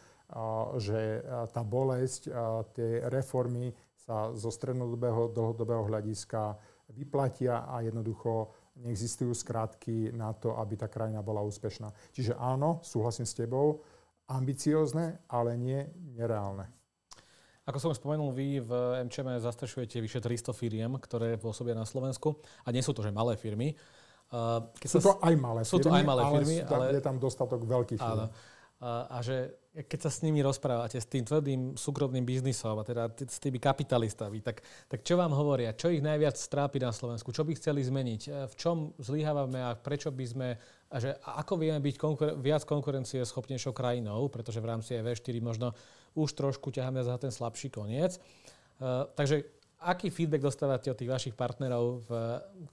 že 0.78 1.26
tá 1.50 1.66
bolesť, 1.66 2.30
tie 2.70 3.02
reformy 3.10 3.74
sa 4.06 4.32
zo 4.32 4.48
strednodobého, 4.48 5.28
dlhodobého 5.30 5.84
hľadiska 5.86 6.56
vyplatia 6.90 7.68
a 7.68 7.84
jednoducho 7.84 8.50
neexistujú 8.80 9.36
skrátky 9.36 10.16
na 10.16 10.32
to, 10.32 10.56
aby 10.56 10.74
tá 10.80 10.88
krajina 10.88 11.20
bola 11.20 11.44
úspešná. 11.44 11.92
Čiže 12.16 12.34
áno, 12.38 12.80
súhlasím 12.80 13.28
s 13.28 13.36
tebou, 13.36 13.84
ambiciózne, 14.30 15.20
ale 15.28 15.58
nie 15.58 15.84
nereálne. 16.16 16.70
Ako 17.68 17.78
som 17.78 17.94
spomenul, 17.94 18.34
vy 18.34 18.58
v 18.58 18.70
MČM 19.06 19.38
zastrešujete 19.38 20.00
vyše 20.00 20.18
300 20.18 20.50
firiem, 20.56 20.90
ktoré 20.98 21.38
pôsobia 21.38 21.76
na 21.76 21.86
Slovensku. 21.86 22.40
A 22.66 22.72
nie 22.72 22.82
sú 22.82 22.90
to, 22.96 23.04
že 23.04 23.14
malé 23.14 23.36
firmy. 23.36 23.76
Keď 24.74 24.88
sú 24.88 24.98
to 25.02 25.18
aj 25.22 25.34
malé 25.38 25.62
sú 25.62 25.78
firmy, 25.78 25.86
to 25.86 25.90
aj 25.94 26.04
malé 26.06 26.22
firmy, 26.34 26.56
ale, 26.66 26.74
ale 26.74 26.84
je 26.98 27.02
tam 27.04 27.16
dostatok 27.20 27.60
veľkých 27.62 28.00
firm. 28.00 28.26
Áno. 28.26 28.26
A, 28.80 28.90
a 29.12 29.18
že 29.20 29.59
keď 29.70 29.98
sa 30.02 30.10
s 30.10 30.26
nimi 30.26 30.42
rozprávate, 30.42 30.98
s 30.98 31.06
tým 31.06 31.22
tvrdým 31.22 31.78
súkromným 31.78 32.26
biznisom 32.26 32.74
a 32.74 32.82
teda 32.82 33.06
s 33.06 33.38
tými 33.38 33.62
kapitalistami, 33.62 34.42
tak, 34.42 34.66
tak 34.90 35.06
čo 35.06 35.14
vám 35.14 35.30
hovoria? 35.30 35.78
Čo 35.78 35.94
ich 35.94 36.02
najviac 36.02 36.34
strápi 36.34 36.82
na 36.82 36.90
Slovensku? 36.90 37.30
Čo 37.30 37.46
by 37.46 37.54
chceli 37.54 37.86
zmeniť? 37.86 38.22
E, 38.26 38.30
v 38.50 38.54
čom 38.58 38.90
zlyhávame 38.98 39.62
a 39.62 39.78
prečo 39.78 40.10
by 40.10 40.26
sme... 40.26 40.48
A 40.90 40.96
že 40.98 41.14
ako 41.22 41.54
vieme 41.54 41.78
byť 41.78 41.94
konkuren- 42.02 42.36
viac 42.42 42.66
konkurencie 42.66 43.22
schopnejšou 43.22 43.70
krajinou, 43.70 44.26
pretože 44.26 44.58
v 44.58 44.66
rámci 44.74 44.98
EV4 44.98 45.38
možno 45.38 45.70
už 46.18 46.34
trošku 46.34 46.74
ťaháme 46.74 47.06
za 47.06 47.14
ten 47.22 47.30
slabší 47.30 47.70
koniec. 47.70 48.18
Uh, 48.82 49.06
takže 49.14 49.46
aký 49.78 50.10
feedback 50.10 50.42
dostávate 50.42 50.90
od 50.90 50.98
tých 50.98 51.14
vašich 51.14 51.34
partnerov 51.38 52.10
v 52.10 52.10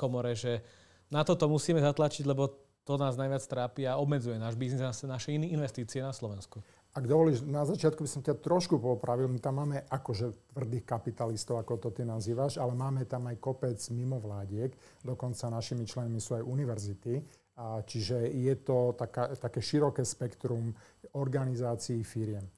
komore, 0.01 0.33
že 0.33 0.65
na 1.13 1.21
toto 1.21 1.45
musíme 1.45 1.77
zatlačiť, 1.77 2.25
lebo 2.25 2.49
to 2.88 2.95
nás 2.95 3.19
najviac 3.19 3.43
trápi 3.43 3.83
a 3.83 3.99
obmedzuje 3.99 4.39
náš 4.39 4.55
biznis 4.55 4.79
a 4.79 4.95
naše 5.12 5.36
investície 5.36 5.99
na 5.99 6.15
Slovensku? 6.15 6.63
Ak 6.97 7.05
dovolíš, 7.05 7.45
na 7.45 7.62
začiatku 7.62 8.01
by 8.01 8.10
som 8.10 8.25
ťa 8.25 8.41
trošku 8.41 8.81
popravil. 8.81 9.29
My 9.29 9.38
tam 9.38 9.62
máme 9.62 9.86
akože 9.86 10.49
tvrdých 10.49 10.81
kapitalistov, 10.81 11.62
ako 11.62 11.77
to 11.77 11.89
ty 11.93 12.01
nazývaš, 12.01 12.57
ale 12.57 12.73
máme 12.73 13.05
tam 13.05 13.29
aj 13.29 13.38
kopec 13.38 13.77
mimovládiek. 13.93 14.73
Dokonca 15.05 15.53
našimi 15.53 15.86
členmi 15.86 16.17
sú 16.17 16.41
aj 16.41 16.43
univerzity. 16.49 17.21
A 17.62 17.86
čiže 17.86 18.33
je 18.33 18.53
to 18.65 18.97
taká, 18.97 19.29
také 19.38 19.62
široké 19.62 20.01
spektrum 20.01 20.73
organizácií 21.13 22.01
firiem. 22.01 22.49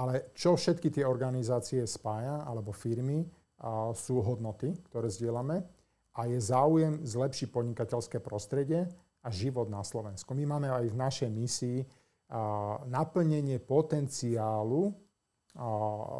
Ale 0.00 0.32
čo 0.32 0.56
všetky 0.56 0.88
tie 0.88 1.04
organizácie 1.04 1.84
spája, 1.84 2.48
alebo 2.48 2.72
firmy, 2.72 3.28
a 3.60 3.92
sú 3.92 4.24
hodnoty, 4.24 4.72
ktoré 4.88 5.12
zdieľame 5.12 5.62
a 6.16 6.20
je 6.26 6.40
záujem 6.40 7.04
zlepšiť 7.04 7.48
podnikateľské 7.52 8.18
prostredie 8.24 8.88
a 9.22 9.28
život 9.30 9.70
na 9.70 9.86
Slovensku. 9.86 10.34
My 10.34 10.48
máme 10.48 10.72
aj 10.72 10.90
v 10.90 10.96
našej 10.98 11.30
misii 11.30 11.78
naplnenie 12.88 13.60
potenciálu 13.60 14.92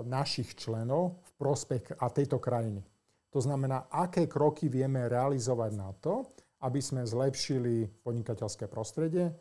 našich 0.05 0.53
členov 0.61 1.25
v 1.25 1.31
prospech 1.41 1.97
a 1.97 2.13
tejto 2.13 2.37
krajiny. 2.37 2.85
To 3.33 3.41
znamená, 3.41 3.89
aké 3.89 4.29
kroky 4.29 4.69
vieme 4.69 5.09
realizovať 5.09 5.73
na 5.73 5.89
to, 5.97 6.29
aby 6.61 6.85
sme 6.85 7.01
zlepšili 7.09 8.05
podnikateľské 8.05 8.69
prostredie 8.69 9.33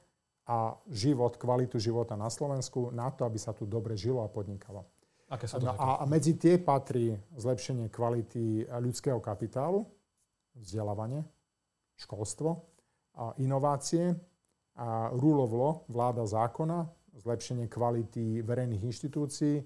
a 0.48 0.74
život, 0.88 1.36
kvalitu 1.36 1.76
života 1.76 2.16
na 2.16 2.32
Slovensku, 2.32 2.90
na 2.96 3.12
to, 3.12 3.28
aby 3.28 3.36
sa 3.38 3.52
tu 3.52 3.68
dobre 3.68 4.00
žilo 4.00 4.24
a 4.24 4.32
podnikalo. 4.32 4.88
Aké 5.28 5.46
sú 5.46 5.60
to 5.60 5.68
no, 5.68 5.76
a, 5.76 6.02
a 6.02 6.04
medzi 6.08 6.40
tie 6.40 6.56
patrí 6.56 7.20
zlepšenie 7.36 7.92
kvality 7.92 8.64
ľudského 8.68 9.20
kapitálu, 9.20 9.84
vzdelávanie, 10.56 11.28
školstvo, 12.00 12.64
a 13.12 13.36
inovácie, 13.44 14.16
a 14.76 15.12
rule 15.12 15.44
of 15.44 15.52
law, 15.52 15.74
vláda 15.92 16.24
zákona, 16.24 16.88
zlepšenie 17.20 17.68
kvality 17.68 18.40
verejných 18.42 18.88
inštitúcií 18.88 19.60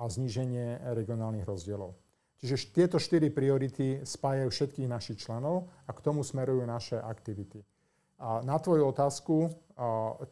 a 0.00 0.08
zníženie 0.08 0.92
regionálnych 0.96 1.44
rozdielov. 1.44 1.96
Čiže 2.36 2.72
tieto 2.72 2.98
štyri 3.00 3.32
priority 3.32 4.04
spájajú 4.04 4.48
všetkých 4.52 4.88
našich 4.88 5.18
členov 5.24 5.72
a 5.88 5.90
k 5.96 6.04
tomu 6.04 6.20
smerujú 6.20 6.68
naše 6.68 7.00
aktivity. 7.00 7.64
A 8.20 8.44
na 8.44 8.60
tvoju 8.60 8.92
otázku, 8.92 9.36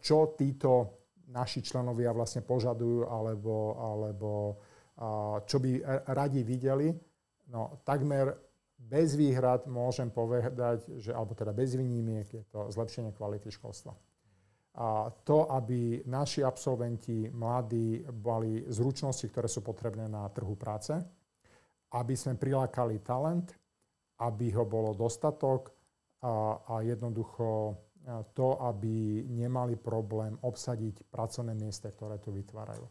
čo 0.01 0.37
títo 0.37 1.01
naši 1.33 1.65
členovia 1.65 2.13
vlastne 2.13 2.45
požadujú 2.45 3.09
alebo, 3.09 3.77
alebo 3.77 4.31
čo 5.49 5.57
by 5.61 5.71
radi 6.13 6.45
videli, 6.45 6.93
no 7.49 7.81
takmer 7.85 8.37
bez 8.77 9.17
výhrad 9.17 9.65
môžem 9.65 10.13
povedať, 10.13 10.85
že, 11.01 11.09
alebo 11.13 11.33
teda 11.33 11.57
bez 11.57 11.73
výnimiek 11.73 12.29
je 12.29 12.45
to 12.53 12.69
zlepšenie 12.69 13.17
kvality 13.17 13.49
školstva 13.49 13.97
a 14.75 15.07
to, 15.23 15.47
aby 15.55 16.03
naši 16.11 16.43
absolventi, 16.43 17.31
mladí, 17.31 18.03
mali 18.11 18.67
zručnosti, 18.67 19.31
ktoré 19.31 19.47
sú 19.47 19.63
potrebné 19.63 20.11
na 20.11 20.27
trhu 20.35 20.59
práce, 20.59 20.99
aby 21.95 22.15
sme 22.19 22.35
prilákali 22.35 22.99
talent, 23.07 23.55
aby 24.19 24.51
ho 24.51 24.67
bolo 24.67 24.91
dostatok 24.91 25.71
a, 26.27 26.59
a 26.67 26.75
jednoducho 26.83 27.79
to, 28.35 28.49
aby 28.67 29.25
nemali 29.31 29.79
problém 29.79 30.37
obsadiť 30.43 31.07
pracovné 31.09 31.55
miesta, 31.55 31.89
ktoré 31.89 32.19
tu 32.19 32.35
vytvárajú. 32.35 32.85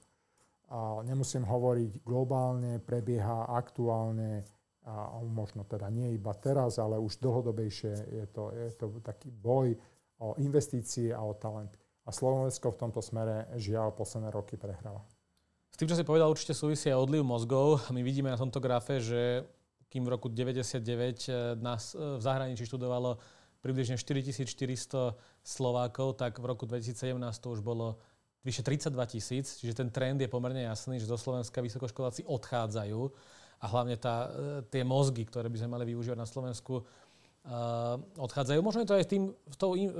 A 0.73 1.03
nemusím 1.05 1.43
hovoriť 1.45 2.01
globálne, 2.01 2.79
prebieha 2.79 3.45
aktuálne, 3.51 4.41
a 4.83 5.23
možno 5.23 5.63
teda 5.63 5.87
nie 5.87 6.11
iba 6.19 6.35
teraz, 6.35 6.75
ale 6.75 6.99
už 6.99 7.15
dlhodobejšie 7.23 7.93
je 8.19 8.25
to, 8.35 8.51
je 8.51 8.67
to 8.75 8.85
taký 8.99 9.31
boj 9.31 9.71
o 10.23 10.39
investície 10.39 11.11
a 11.11 11.19
o 11.19 11.35
talent. 11.35 11.75
A 12.07 12.15
Slovensko 12.15 12.71
v 12.71 12.79
tomto 12.79 13.03
smere 13.03 13.51
žiaľ 13.59 13.91
posledné 13.91 14.31
roky 14.31 14.55
prehráva. 14.55 15.03
S 15.73 15.79
tým, 15.79 15.89
čo 15.89 15.97
si 15.97 16.07
povedal, 16.07 16.29
určite 16.29 16.55
súvisí 16.55 16.87
aj 16.87 17.01
odliv 17.01 17.25
mozgov. 17.25 17.89
My 17.89 18.05
vidíme 18.05 18.29
na 18.29 18.37
tomto 18.39 18.61
grafe, 18.61 19.01
že 19.01 19.41
kým 19.93 20.09
v 20.09 20.13
roku 20.17 20.25
99 20.25 20.81
eh, 20.81 21.53
nás 21.61 21.93
eh, 21.93 22.17
v 22.17 22.21
zahraničí 22.21 22.65
študovalo 22.65 23.21
približne 23.61 23.95
4400 23.95 25.15
Slovákov, 25.45 26.19
tak 26.19 26.35
v 26.41 26.45
roku 26.49 26.67
2017 26.67 27.15
to 27.39 27.47
už 27.53 27.63
bolo 27.63 28.01
vyše 28.43 28.59
32 28.59 28.91
tisíc, 29.07 29.45
čiže 29.63 29.71
ten 29.71 29.87
trend 29.87 30.19
je 30.19 30.27
pomerne 30.27 30.67
jasný, 30.67 30.99
že 30.99 31.07
zo 31.07 31.15
Slovenska 31.15 31.63
vysokoškoláci 31.63 32.27
odchádzajú 32.27 33.01
a 33.63 33.65
hlavne 33.71 33.95
tá, 33.95 34.27
eh, 34.27 34.31
tie 34.67 34.83
mozgy, 34.83 35.23
ktoré 35.29 35.47
by 35.47 35.57
sme 35.61 35.79
mali 35.79 35.85
využívať 35.93 36.17
na 36.19 36.27
Slovensku, 36.27 36.83
odchádzajú. 38.23 38.59
Možno 38.63 38.87
je 38.87 38.89
to 38.89 38.95
aj 38.95 39.03
tým, 39.03 39.35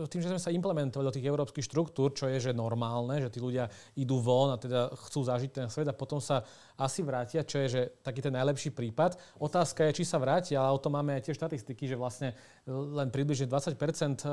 tým, 0.08 0.22
že 0.24 0.32
sme 0.32 0.40
sa 0.40 0.56
implementovali 0.56 1.12
do 1.12 1.16
tých 1.20 1.28
európskych 1.28 1.68
štruktúr, 1.68 2.16
čo 2.16 2.32
je 2.32 2.40
že 2.40 2.52
normálne, 2.56 3.20
že 3.20 3.28
tí 3.28 3.44
ľudia 3.44 3.68
idú 4.00 4.24
von 4.24 4.56
a 4.56 4.58
teda 4.58 4.88
chcú 4.96 5.28
zažiť 5.28 5.52
ten 5.52 5.68
svet 5.68 5.92
a 5.92 5.96
potom 5.96 6.24
sa 6.24 6.48
asi 6.80 7.04
vrátia, 7.04 7.44
čo 7.44 7.60
je 7.60 7.68
že 7.68 7.82
taký 8.00 8.24
ten 8.24 8.32
najlepší 8.32 8.72
prípad. 8.72 9.20
Otázka 9.44 9.84
je, 9.92 10.00
či 10.00 10.04
sa 10.08 10.24
vrátia, 10.24 10.64
ale 10.64 10.72
o 10.72 10.80
tom 10.80 10.96
máme 10.96 11.20
aj 11.20 11.28
tie 11.28 11.36
štatistiky, 11.36 11.84
že 11.84 12.00
vlastne 12.00 12.32
len 12.64 13.12
približne 13.12 13.52
20 13.52 13.76
e, 13.76 14.28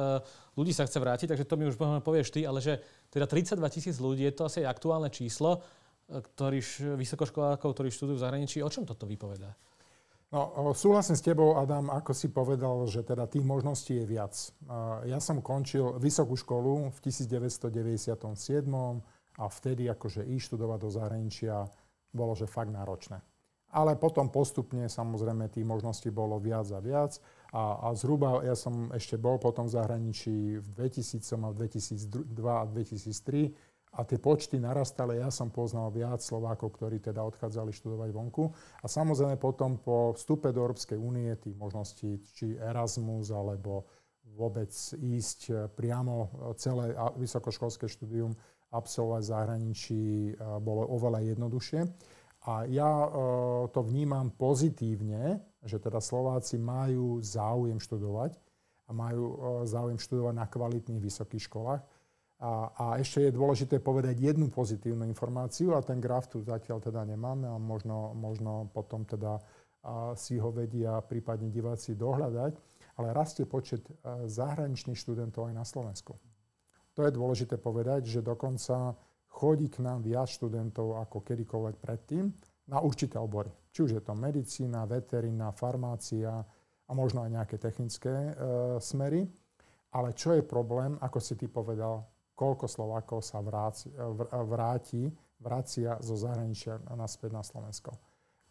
ľudí 0.55 0.71
sa 0.71 0.87
chce 0.87 1.03
vrátiť, 1.03 1.35
takže 1.35 1.51
to 1.51 1.59
mi 1.59 1.67
už 1.67 1.83
povieš 2.07 2.31
ty, 2.31 2.47
ale 2.47 2.63
že 2.63 2.79
teda 3.11 3.27
32 3.27 3.59
tisíc 3.75 3.99
ľudí, 3.99 4.23
je 4.23 4.39
to 4.39 4.47
asi 4.47 4.63
aktuálne 4.63 5.11
číslo, 5.11 5.59
e, 5.59 6.23
ktorí, 6.23 6.63
vysokoškolákov, 6.95 7.75
ktorí 7.75 7.91
študujú 7.91 8.23
v 8.23 8.23
zahraničí. 8.23 8.63
O 8.63 8.71
čom 8.71 8.87
toto 8.87 9.03
vypovedá? 9.11 9.51
No, 10.31 10.71
súhlasím 10.79 11.19
s 11.19 11.27
tebou, 11.27 11.59
Adam, 11.59 11.91
ako 11.91 12.15
si 12.15 12.31
povedal, 12.31 12.87
že 12.87 13.03
teda 13.03 13.27
tých 13.27 13.43
možností 13.43 13.99
je 13.99 14.07
viac. 14.07 14.35
Ja 15.03 15.19
som 15.19 15.43
končil 15.43 15.99
vysokú 15.99 16.39
školu 16.39 16.95
v 16.95 16.99
1997 17.03 18.15
a 19.35 19.45
vtedy 19.51 19.91
akože 19.91 20.23
ísť 20.23 20.45
študovať 20.55 20.79
do 20.87 20.91
zahraničia 20.95 21.67
bolo, 22.15 22.39
že 22.39 22.47
fakt 22.47 22.71
náročné. 22.71 23.19
Ale 23.75 23.99
potom 23.99 24.31
postupne 24.31 24.87
samozrejme 24.87 25.51
tých 25.51 25.67
možností 25.67 26.15
bolo 26.15 26.39
viac 26.39 26.67
a 26.75 26.79
viac. 26.79 27.19
A, 27.51 27.91
a 27.91 27.95
zhruba 27.99 28.47
ja 28.47 28.55
som 28.55 28.91
ešte 28.95 29.19
bol 29.19 29.43
potom 29.43 29.67
v 29.67 29.75
zahraničí 29.83 30.63
v 30.63 30.67
2000 30.79 31.27
a 31.43 31.49
v 31.51 31.57
2002 31.67 32.39
a 32.47 32.65
2003 32.71 33.70
a 33.91 34.07
tie 34.07 34.23
počty 34.23 34.63
narastali. 34.63 35.19
Ja 35.19 35.35
som 35.35 35.51
poznal 35.51 35.91
viac 35.91 36.23
Slovákov, 36.23 36.79
ktorí 36.79 37.03
teda 37.03 37.27
odchádzali 37.27 37.75
študovať 37.75 38.11
vonku. 38.15 38.47
A 38.81 38.87
samozrejme 38.87 39.35
potom 39.35 39.83
po 39.83 40.15
vstupe 40.15 40.55
do 40.55 40.63
Európskej 40.63 40.95
únie 40.95 41.35
tých 41.43 41.59
možností, 41.59 42.23
či 42.31 42.55
Erasmus, 42.55 43.35
alebo 43.35 43.91
vôbec 44.39 44.71
ísť 44.95 45.75
priamo 45.75 46.31
celé 46.55 46.95
vysokoškolské 47.19 47.91
štúdium 47.91 48.31
absolvovať 48.71 49.23
v 49.27 49.31
zahraničí 49.35 50.03
bolo 50.63 50.87
oveľa 50.87 51.35
jednoduchšie. 51.35 51.83
A 52.47 52.65
ja 52.71 53.11
to 53.75 53.81
vnímam 53.83 54.31
pozitívne, 54.31 55.43
že 55.67 55.83
teda 55.83 55.99
Slováci 55.99 56.63
majú 56.63 57.19
záujem 57.21 57.83
študovať 57.83 58.39
a 58.87 58.91
majú 58.95 59.35
záujem 59.67 59.99
študovať 59.99 60.35
na 60.39 60.47
kvalitných 60.47 61.03
vysokých 61.03 61.51
školách 61.51 61.83
a, 62.41 62.73
a 62.73 62.85
ešte 62.97 63.29
je 63.29 63.37
dôležité 63.37 63.85
povedať 63.85 64.17
jednu 64.17 64.49
pozitívnu 64.49 65.05
informáciu 65.05 65.77
a 65.77 65.85
ten 65.85 66.01
graf 66.01 66.33
tu 66.33 66.41
zatiaľ 66.41 66.81
teda 66.81 67.05
nemáme 67.05 67.45
a 67.45 67.61
možno, 67.61 68.17
možno 68.17 68.73
potom 68.73 69.05
teda 69.05 69.37
a 69.81 70.13
si 70.13 70.37
ho 70.37 70.53
vedia 70.53 71.01
prípadne 71.01 71.49
diváci 71.49 71.97
dohľadať, 71.97 72.53
ale 73.01 73.17
rastie 73.17 73.49
počet 73.49 73.81
zahraničných 74.29 74.97
študentov 74.97 75.49
aj 75.49 75.55
na 75.57 75.65
Slovensku. 75.65 76.21
to 76.93 77.09
je 77.09 77.17
dôležité 77.17 77.57
povedať, 77.57 78.05
že 78.05 78.21
dokonca 78.21 78.93
chodí 79.33 79.73
k 79.73 79.81
nám 79.81 80.05
viac 80.05 80.29
študentov 80.29 81.01
ako 81.01 81.25
kedykoľvek 81.25 81.77
predtým 81.81 82.29
na 82.69 82.85
určité 82.85 83.17
obory. 83.17 83.49
Či 83.73 83.89
už 83.89 83.91
je 83.97 84.03
to 84.05 84.13
medicína, 84.13 84.85
veterina, 84.85 85.49
farmácia 85.55 86.45
a 86.85 86.93
možno 86.93 87.25
aj 87.25 87.31
nejaké 87.31 87.57
technické 87.57 88.11
e, 88.11 88.33
smery. 88.83 89.25
Ale 89.91 90.13
čo 90.13 90.37
je 90.37 90.43
problém, 90.45 90.99
ako 91.01 91.19
si 91.19 91.35
ty 91.41 91.49
povedal, 91.49 92.05
koľko 92.41 92.65
Slovákov 92.65 93.21
sa 93.21 93.45
vráci, 93.45 93.93
vráti, 94.49 95.13
vracia 95.37 96.01
zo 96.01 96.17
zahraničia 96.17 96.81
naspäť 96.97 97.37
na 97.37 97.45
Slovensko. 97.45 97.93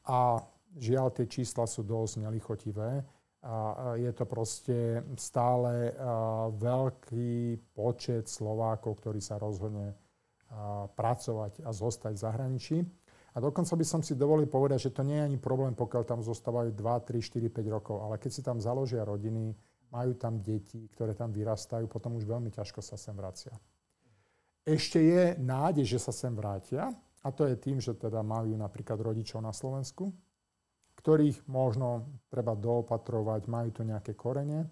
A 0.06 0.38
žiaľ, 0.78 1.10
tie 1.10 1.26
čísla 1.26 1.66
sú 1.66 1.82
dosť 1.82 2.22
nelichotivé. 2.22 3.02
A 3.40 3.96
je 3.96 4.12
to 4.14 4.28
proste 4.28 5.02
stále 5.16 5.96
veľký 6.60 7.58
počet 7.74 8.30
Slovákov, 8.30 9.00
ktorí 9.00 9.24
sa 9.24 9.40
rozhodne 9.40 9.96
pracovať 10.94 11.64
a 11.64 11.72
zostať 11.72 12.14
v 12.14 12.24
zahraničí. 12.30 12.78
A 13.34 13.38
dokonca 13.40 13.80
by 13.80 13.86
som 13.88 14.02
si 14.04 14.18
dovolil 14.18 14.50
povedať, 14.50 14.90
že 14.90 14.94
to 14.94 15.08
nie 15.08 15.16
je 15.16 15.28
ani 15.34 15.40
problém, 15.40 15.72
pokiaľ 15.72 16.04
tam 16.04 16.20
zostávajú 16.20 16.76
2, 16.76 16.84
3, 16.84 17.22
4, 17.22 17.48
5 17.48 17.76
rokov, 17.80 18.04
ale 18.04 18.20
keď 18.20 18.32
si 18.34 18.42
tam 18.44 18.58
založia 18.60 19.08
rodiny, 19.08 19.56
majú 19.94 20.18
tam 20.18 20.42
deti, 20.42 20.90
ktoré 20.92 21.16
tam 21.16 21.32
vyrastajú, 21.32 21.88
potom 21.88 22.18
už 22.20 22.26
veľmi 22.26 22.52
ťažko 22.52 22.82
sa 22.84 22.98
sem 22.98 23.16
vracia. 23.16 23.54
Ešte 24.70 25.02
je 25.02 25.24
nádej, 25.42 25.98
že 25.98 26.00
sa 26.00 26.14
sem 26.14 26.30
vrátia, 26.30 26.94
a 27.26 27.28
to 27.34 27.50
je 27.50 27.58
tým, 27.58 27.82
že 27.82 27.98
teda 27.98 28.22
majú 28.22 28.54
napríklad 28.54 29.02
rodičov 29.02 29.42
na 29.42 29.50
Slovensku, 29.50 30.14
ktorých 31.02 31.50
možno 31.50 32.06
treba 32.30 32.54
doopatrovať, 32.54 33.50
majú 33.50 33.70
tu 33.74 33.82
nejaké 33.82 34.14
korene, 34.14 34.70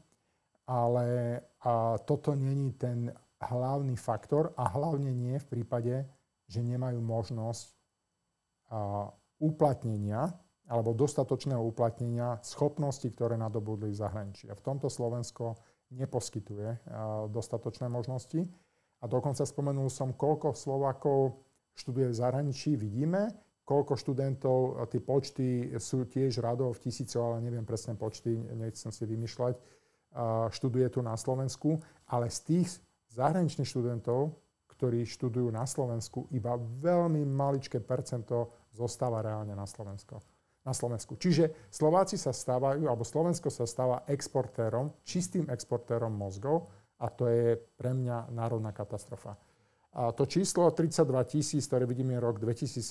ale 0.70 1.40
a 1.64 1.98
toto 2.04 2.38
není 2.38 2.78
ten 2.78 3.10
hlavný 3.42 3.98
faktor 3.98 4.54
a 4.54 4.70
hlavne 4.70 5.10
nie 5.10 5.40
v 5.42 5.50
prípade, 5.50 6.06
že 6.46 6.62
nemajú 6.62 7.02
možnosť 7.02 7.66
a, 8.70 9.10
uplatnenia 9.42 10.30
alebo 10.68 10.92
dostatočného 10.92 11.64
uplatnenia 11.64 12.44
schopností, 12.44 13.16
ktoré 13.16 13.40
nadobudli 13.40 13.96
v 13.96 14.00
zahraničí. 14.04 14.52
A 14.52 14.58
v 14.60 14.66
tomto 14.68 14.92
Slovensko 14.92 15.56
neposkytuje 15.96 16.70
a, 16.70 16.78
dostatočné 17.32 17.88
možnosti. 17.88 18.44
A 19.02 19.06
dokonca 19.06 19.46
spomenul 19.46 19.94
som, 19.94 20.16
koľko 20.16 20.58
Slovakov 20.58 21.46
študuje 21.78 22.10
v 22.10 22.18
zahraničí, 22.18 22.74
vidíme, 22.74 23.30
koľko 23.68 24.00
študentov, 24.00 24.80
tie 24.90 25.02
počty 25.04 25.48
sú 25.78 26.08
tiež 26.08 26.40
radov 26.40 26.80
v 26.80 26.90
tisícov, 26.90 27.36
ale 27.36 27.44
neviem 27.46 27.68
presne 27.68 27.94
počty, 27.94 28.34
nechcem 28.34 28.90
si 28.90 29.04
vymýšľať, 29.06 29.56
študuje 30.50 30.88
tu 30.90 31.04
na 31.04 31.14
Slovensku, 31.14 31.78
ale 32.10 32.32
z 32.32 32.40
tých 32.48 32.68
zahraničných 33.14 33.68
študentov, 33.68 34.34
ktorí 34.72 35.06
študujú 35.06 35.50
na 35.52 35.68
Slovensku, 35.68 36.26
iba 36.34 36.58
veľmi 36.58 37.22
maličké 37.28 37.84
percento 37.84 38.70
zostáva 38.74 39.22
reálne 39.22 39.54
na 39.54 39.66
Slovensko. 39.66 40.22
Na 40.66 40.74
Slovensku. 40.74 41.16
Čiže 41.18 41.70
Slováci 41.70 42.16
sa 42.20 42.36
stávajú, 42.36 42.86
alebo 42.88 43.02
Slovensko 43.06 43.50
sa 43.50 43.64
stáva 43.64 44.06
exportérom, 44.10 44.94
čistým 45.06 45.50
exportérom 45.50 46.14
mozgov 46.14 46.70
a 46.98 47.06
to 47.14 47.30
je 47.30 47.58
pre 47.78 47.94
mňa 47.94 48.34
národná 48.34 48.74
katastrofa. 48.74 49.38
A 49.98 50.14
to 50.14 50.30
číslo 50.30 50.70
32 50.70 51.10
tisíc, 51.26 51.66
ktoré 51.66 51.90
vidíme 51.90 52.14
rok 52.22 52.38
2017, 52.38 52.86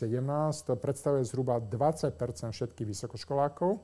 to 0.66 0.74
predstavuje 0.74 1.22
zhruba 1.22 1.62
20% 1.62 2.18
všetkých 2.50 2.88
vysokoškolákov. 2.90 3.78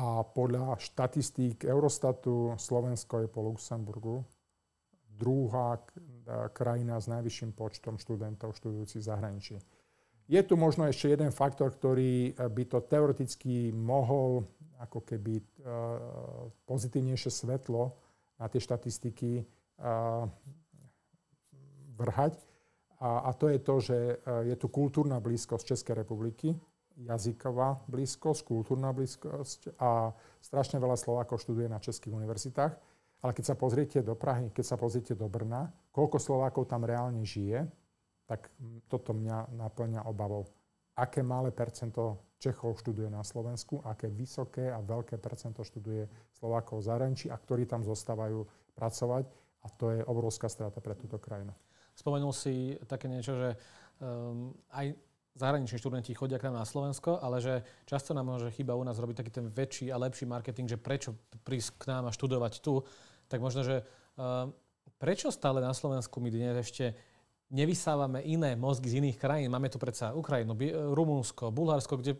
A 0.00 0.22
podľa 0.22 0.78
štatistík 0.78 1.66
Eurostatu 1.66 2.54
Slovensko 2.56 3.26
je 3.26 3.28
po 3.28 3.44
Luxemburgu 3.44 4.24
druhá 5.20 5.76
krajina 6.56 6.96
s 6.96 7.12
najvyšším 7.12 7.52
počtom 7.52 8.00
študentov 8.00 8.56
študujúcich 8.56 9.04
zahraničí. 9.04 9.60
Je 10.30 10.40
tu 10.46 10.54
možno 10.54 10.86
ešte 10.86 11.10
jeden 11.10 11.34
faktor, 11.34 11.74
ktorý 11.74 12.32
eh, 12.32 12.48
by 12.48 12.62
to 12.70 12.78
teoreticky 12.86 13.74
mohol 13.74 14.46
ako 14.80 15.04
keby 15.04 15.36
eh, 15.36 15.44
pozitívnejšie 16.64 17.28
svetlo 17.28 17.99
na 18.40 18.48
tie 18.48 18.58
štatistiky 18.58 19.30
eh, 19.38 20.24
vrhať. 22.00 22.34
A, 23.00 23.28
a 23.28 23.30
to 23.32 23.48
je 23.48 23.58
to, 23.60 23.74
že 23.80 23.98
je 24.44 24.56
tu 24.60 24.68
kultúrna 24.68 25.24
blízkosť 25.24 25.72
Českej 25.72 26.04
republiky, 26.04 26.52
jazyková 27.00 27.80
blízkosť, 27.88 28.44
kultúrna 28.44 28.92
blízkosť 28.92 29.80
a 29.80 30.12
strašne 30.44 30.76
veľa 30.76 31.00
Slovákov 31.00 31.40
študuje 31.40 31.68
na 31.68 31.80
českých 31.80 32.12
univerzitách. 32.12 32.76
Ale 33.20 33.36
keď 33.36 33.52
sa 33.52 33.56
pozriete 33.56 34.00
do 34.00 34.16
Prahy, 34.16 34.48
keď 34.48 34.64
sa 34.64 34.76
pozriete 34.80 35.12
do 35.12 35.28
Brna, 35.28 35.68
koľko 35.92 36.16
Slovákov 36.16 36.72
tam 36.72 36.88
reálne 36.88 37.20
žije, 37.20 37.68
tak 38.24 38.48
toto 38.88 39.12
mňa 39.12 39.52
naplňa 39.52 40.08
obavou. 40.08 40.48
Aké 40.96 41.20
malé 41.20 41.52
percento 41.52 42.29
Čechov 42.40 42.80
študuje 42.80 43.12
na 43.12 43.20
Slovensku, 43.20 43.84
aké 43.84 44.08
vysoké 44.08 44.72
a 44.72 44.80
veľké 44.80 45.20
percento 45.20 45.60
študuje 45.60 46.08
Slovákov 46.40 46.80
v 46.80 46.88
zahraničí 46.88 47.26
a 47.28 47.36
ktorí 47.36 47.68
tam 47.68 47.84
zostávajú 47.84 48.48
pracovať. 48.72 49.28
A 49.60 49.68
to 49.68 49.92
je 49.92 50.00
obrovská 50.08 50.48
strata 50.48 50.80
pre 50.80 50.96
túto 50.96 51.20
krajinu. 51.20 51.52
Spomenul 51.92 52.32
si 52.32 52.80
také 52.88 53.12
niečo, 53.12 53.36
že 53.36 53.48
um, 54.00 54.56
aj 54.72 54.96
zahraniční 55.36 55.76
študenti 55.76 56.16
chodia 56.16 56.40
k 56.40 56.48
nám 56.48 56.64
na 56.64 56.66
Slovensko, 56.66 57.20
ale 57.20 57.44
že 57.44 57.60
často 57.84 58.16
nám 58.16 58.32
môže 58.32 58.48
chyba 58.56 58.72
u 58.72 58.88
nás 58.88 58.96
robiť 58.96 59.20
taký 59.20 59.32
ten 59.36 59.46
väčší 59.52 59.92
a 59.92 60.00
lepší 60.00 60.24
marketing, 60.24 60.64
že 60.64 60.80
prečo 60.80 61.12
prísť 61.44 61.76
k 61.76 61.84
nám 61.92 62.08
a 62.08 62.14
študovať 62.16 62.64
tu 62.64 62.80
tak 63.28 63.44
možno, 63.44 63.68
že 63.68 63.84
uh, 63.84 64.48
prečo 64.96 65.28
stále 65.28 65.60
na 65.60 65.76
Slovensku 65.76 66.24
my 66.24 66.32
dnes 66.32 66.56
ešte 66.64 66.96
nevysávame 67.52 68.24
iné 68.24 68.56
mozgy 68.56 68.90
z 68.90 68.98
iných 69.04 69.20
krajín? 69.20 69.52
Máme 69.52 69.68
tu 69.68 69.76
predsa 69.76 70.16
Ukrajinu, 70.16 70.56
Rumunsko, 70.94 71.52
Bulharsko, 71.52 72.00
kde 72.00 72.16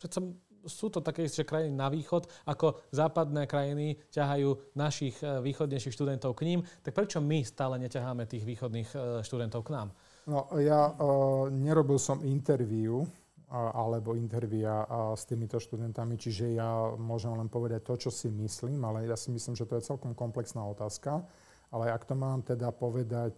predsa 0.00 0.24
sú 0.66 0.92
to 0.92 1.00
také 1.00 1.24
ešte 1.24 1.48
krajiny 1.48 1.72
na 1.72 1.88
východ, 1.88 2.28
ako 2.44 2.92
západné 2.92 3.48
krajiny 3.48 3.96
ťahajú 4.12 4.76
našich 4.76 5.16
e, 5.24 5.40
východnejších 5.40 5.94
študentov 5.94 6.36
k 6.36 6.44
ním, 6.52 6.60
tak 6.84 6.92
prečo 6.92 7.20
my 7.20 7.40
stále 7.44 7.80
neťaháme 7.80 8.28
tých 8.28 8.44
východných 8.44 8.90
e, 8.92 8.96
študentov 9.24 9.64
k 9.64 9.72
nám? 9.72 9.88
No, 10.28 10.46
ja 10.60 10.92
uh, 10.92 11.48
nerobil 11.48 11.96
som 11.96 12.20
interviu 12.22 13.08
alebo 13.50 14.14
intervia 14.14 14.86
s 15.18 15.26
týmito 15.26 15.58
študentami, 15.58 16.14
čiže 16.14 16.54
ja 16.54 16.94
môžem 16.94 17.34
len 17.34 17.50
povedať 17.50 17.82
to, 17.82 18.06
čo 18.06 18.10
si 18.14 18.30
myslím, 18.30 18.78
ale 18.86 19.10
ja 19.10 19.18
si 19.18 19.34
myslím, 19.34 19.58
že 19.58 19.66
to 19.66 19.74
je 19.74 19.90
celkom 19.90 20.14
komplexná 20.14 20.62
otázka. 20.70 21.26
Ale 21.74 21.90
ak 21.90 22.06
to 22.06 22.14
mám 22.14 22.46
teda 22.46 22.70
povedať 22.70 23.34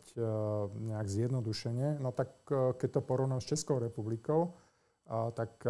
nejak 0.77 1.09
zjednodušene, 1.09 1.96
no 1.96 2.12
tak 2.12 2.29
keď 2.53 2.88
to 2.92 3.01
porovnám 3.01 3.40
s 3.40 3.57
Českou 3.57 3.81
republikou, 3.81 4.53
tak 5.12 5.61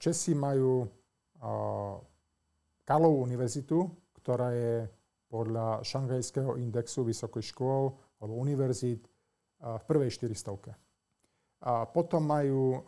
Česi 0.00 0.32
majú 0.32 0.88
Karlovú 2.84 3.18
univerzitu, 3.20 3.84
ktorá 4.24 4.48
je 4.56 4.88
podľa 5.28 5.84
šanghajského 5.84 6.56
indexu 6.56 7.04
vysokých 7.04 7.52
škôl 7.52 7.92
alebo 8.22 8.34
univerzít 8.40 9.04
v 9.60 9.82
prvej 9.84 10.08
400. 10.08 10.72
A 11.64 11.84
potom 11.88 12.24
majú 12.24 12.80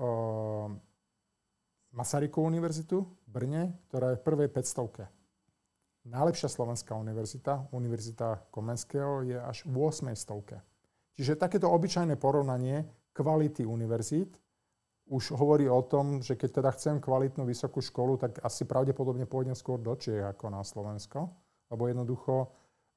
Masarykovú 1.97 2.45
univerzitu 2.49 3.05
v 3.05 3.29
Brne, 3.29 3.63
ktorá 3.89 4.13
je 4.13 4.21
v 4.21 4.25
prvej 4.25 4.49
500. 4.53 5.09
Najlepšia 6.07 6.49
slovenská 6.53 6.93
univerzita, 6.95 7.73
Univerzita 7.73 8.47
Komenského, 8.53 9.27
je 9.27 9.37
až 9.41 9.65
v 9.67 9.75
8. 9.81 10.13
stovke. 10.15 10.61
Čiže 11.17 11.41
takéto 11.41 11.73
obyčajné 11.73 12.21
porovnanie 12.21 12.85
kvality 13.17 13.65
univerzít 13.65 14.39
už 15.07 15.39
hovorí 15.39 15.71
o 15.71 15.83
tom, 15.87 16.19
že 16.23 16.35
keď 16.35 16.51
teda 16.63 16.71
chcem 16.75 16.97
kvalitnú 16.99 17.47
vysokú 17.47 17.79
školu, 17.79 18.19
tak 18.19 18.43
asi 18.43 18.67
pravdepodobne 18.67 19.27
pôjdem 19.27 19.55
skôr 19.55 19.79
do 19.79 19.95
Čiech 19.95 20.27
ako 20.27 20.51
na 20.51 20.67
Slovensko, 20.67 21.31
lebo 21.71 21.87
jednoducho 21.87 22.51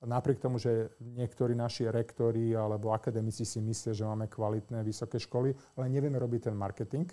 napriek 0.05 0.41
tomu, 0.41 0.57
že 0.57 0.95
niektorí 0.97 1.53
naši 1.53 1.85
rektori 1.91 2.55
alebo 2.57 2.95
akademici 2.95 3.45
si 3.45 3.61
myslia, 3.61 3.93
že 3.93 4.07
máme 4.09 4.25
kvalitné 4.25 4.81
vysoké 4.81 5.21
školy, 5.21 5.53
ale 5.77 5.85
nevieme 5.91 6.17
robiť 6.17 6.49
ten 6.49 6.55
marketing, 6.57 7.09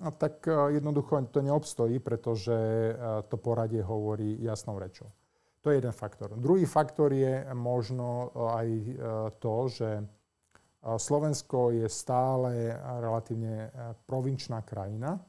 a 0.00 0.10
tak 0.10 0.48
e, 0.48 0.72
jednoducho 0.80 1.22
to 1.30 1.42
neobstojí, 1.42 1.98
pretože 1.98 2.52
e, 2.52 2.94
to 3.28 3.36
poradie 3.36 3.82
hovorí 3.82 4.42
jasnou 4.42 4.78
rečou. 4.78 5.12
To 5.60 5.70
je 5.70 5.76
jeden 5.76 5.92
faktor. 5.92 6.32
Druhý 6.40 6.64
faktor 6.64 7.12
je 7.12 7.44
možno 7.52 8.32
aj 8.32 8.68
e, 8.68 8.84
to, 9.38 9.68
že 9.68 9.88
Slovensko 10.80 11.76
je 11.76 11.86
stále 11.92 12.72
relatívne 13.00 13.68
provinčná 14.08 14.64
krajina 14.64 15.20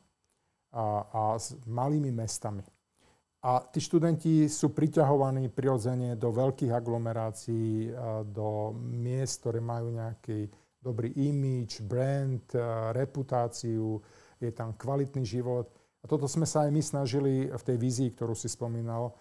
a, 0.72 0.86
a 1.12 1.22
s 1.36 1.60
malými 1.68 2.12
mestami. 2.16 2.64
A 3.42 3.58
tí 3.60 3.82
študenti 3.82 4.46
sú 4.46 4.70
priťahovaní 4.70 5.50
prirodzene 5.50 6.14
do 6.14 6.30
veľkých 6.30 6.72
aglomerácií, 6.72 7.90
do 8.32 8.72
miest, 8.78 9.42
ktoré 9.42 9.58
majú 9.58 9.92
nejaký 9.92 10.46
dobrý 10.78 11.10
image, 11.18 11.82
brand, 11.82 12.46
reputáciu, 12.94 13.98
je 14.38 14.50
tam 14.54 14.78
kvalitný 14.78 15.26
život. 15.26 15.74
A 16.02 16.10
toto 16.10 16.30
sme 16.30 16.46
sa 16.46 16.66
aj 16.66 16.72
my 16.74 16.82
snažili 16.86 17.50
v 17.50 17.64
tej 17.66 17.78
vízii, 17.82 18.10
ktorú 18.14 18.38
si 18.38 18.46
spomínal, 18.46 19.18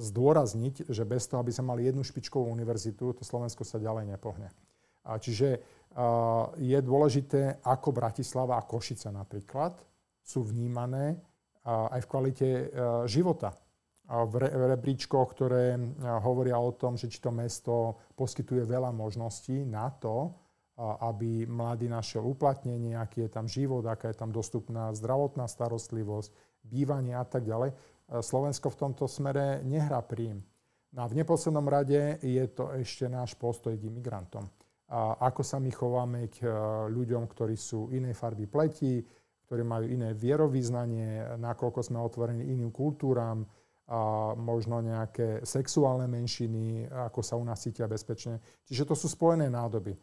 zdôrazniť, 0.00 0.90
že 0.90 1.04
bez 1.06 1.28
toho, 1.28 1.44
aby 1.44 1.52
sme 1.54 1.76
mali 1.76 1.86
jednu 1.86 2.02
špičkovú 2.02 2.50
univerzitu, 2.50 3.14
to 3.14 3.22
Slovensko 3.22 3.62
sa 3.62 3.78
ďalej 3.78 4.16
nepohne. 4.16 4.50
Čiže 5.18 5.48
je 6.60 6.78
dôležité, 6.78 7.66
ako 7.66 7.90
Bratislava 7.90 8.54
a 8.54 8.66
Košice 8.66 9.10
napríklad 9.10 9.74
sú 10.22 10.46
vnímané 10.46 11.18
aj 11.66 12.00
v 12.04 12.10
kvalite 12.10 12.48
života. 13.10 13.50
V 14.10 14.34
rebríčkoch, 14.42 15.34
ktoré 15.34 15.78
hovoria 16.22 16.58
o 16.58 16.74
tom, 16.74 16.98
že 16.98 17.06
či 17.06 17.22
to 17.22 17.30
mesto 17.30 17.98
poskytuje 18.18 18.66
veľa 18.66 18.90
možností 18.90 19.62
na 19.66 19.90
to, 19.90 20.34
aby 20.80 21.46
mladý 21.46 21.86
našiel 21.86 22.26
uplatnenie, 22.26 22.98
aký 22.98 23.26
je 23.26 23.30
tam 23.30 23.46
život, 23.46 23.86
aká 23.86 24.10
je 24.10 24.18
tam 24.18 24.34
dostupná 24.34 24.90
zdravotná 24.96 25.46
starostlivosť, 25.46 26.32
bývanie 26.64 27.14
a 27.14 27.22
tak 27.22 27.46
ďalej. 27.46 27.70
Slovensko 28.10 28.72
v 28.74 28.80
tomto 28.82 29.06
smere 29.06 29.62
nehrá 29.62 30.02
príjm. 30.02 30.42
No 30.90 31.04
a 31.04 31.10
v 31.10 31.22
neposlednom 31.22 31.70
rade 31.70 32.18
je 32.18 32.44
to 32.50 32.74
ešte 32.74 33.06
náš 33.06 33.38
postoj 33.38 33.78
k 33.78 33.86
imigrantom. 33.86 34.42
Ako 35.22 35.46
sa 35.46 35.62
my 35.62 35.70
chováme 35.70 36.26
k 36.26 36.42
e, 36.42 36.50
ľuďom, 36.90 37.30
ktorí 37.30 37.54
sú 37.54 37.94
inej 37.94 38.18
farby 38.18 38.50
pleti, 38.50 38.98
ktorí 39.46 39.62
majú 39.62 39.86
iné 39.86 40.14
vierovýznanie, 40.18 41.38
nakoľko 41.38 41.78
sme 41.82 42.02
otvorení 42.02 42.50
iným 42.50 42.74
kultúram, 42.74 43.46
a 43.90 44.34
možno 44.38 44.78
nejaké 44.78 45.42
sexuálne 45.42 46.06
menšiny, 46.06 46.86
ako 46.86 47.26
sa 47.26 47.34
u 47.34 47.42
nás 47.42 47.58
cítia 47.58 47.90
bezpečne. 47.90 48.38
Čiže 48.62 48.86
to 48.86 48.94
sú 48.94 49.10
spojené 49.10 49.50
nádoby. 49.50 49.98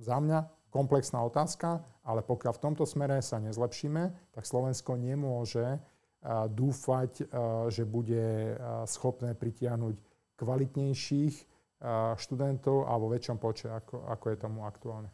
Za 0.00 0.16
mňa 0.16 0.48
komplexná 0.72 1.20
otázka, 1.20 1.84
ale 2.08 2.24
pokiaľ 2.24 2.52
v 2.56 2.62
tomto 2.64 2.88
smere 2.88 3.20
sa 3.20 3.36
nezlepšíme, 3.36 4.32
tak 4.32 4.48
Slovensko 4.48 4.96
nemôže 4.96 5.76
dúfať, 6.48 7.28
že 7.68 7.84
bude 7.84 8.56
schopné 8.88 9.36
pritiahnuť 9.36 9.94
kvalitnejších 10.40 11.34
študentov 12.18 12.90
a 12.90 12.92
vo 12.98 13.06
väčšom 13.10 13.38
počte, 13.38 13.70
ako, 13.70 14.02
ako 14.10 14.24
je 14.34 14.36
tomu 14.36 14.66
aktuálne. 14.66 15.10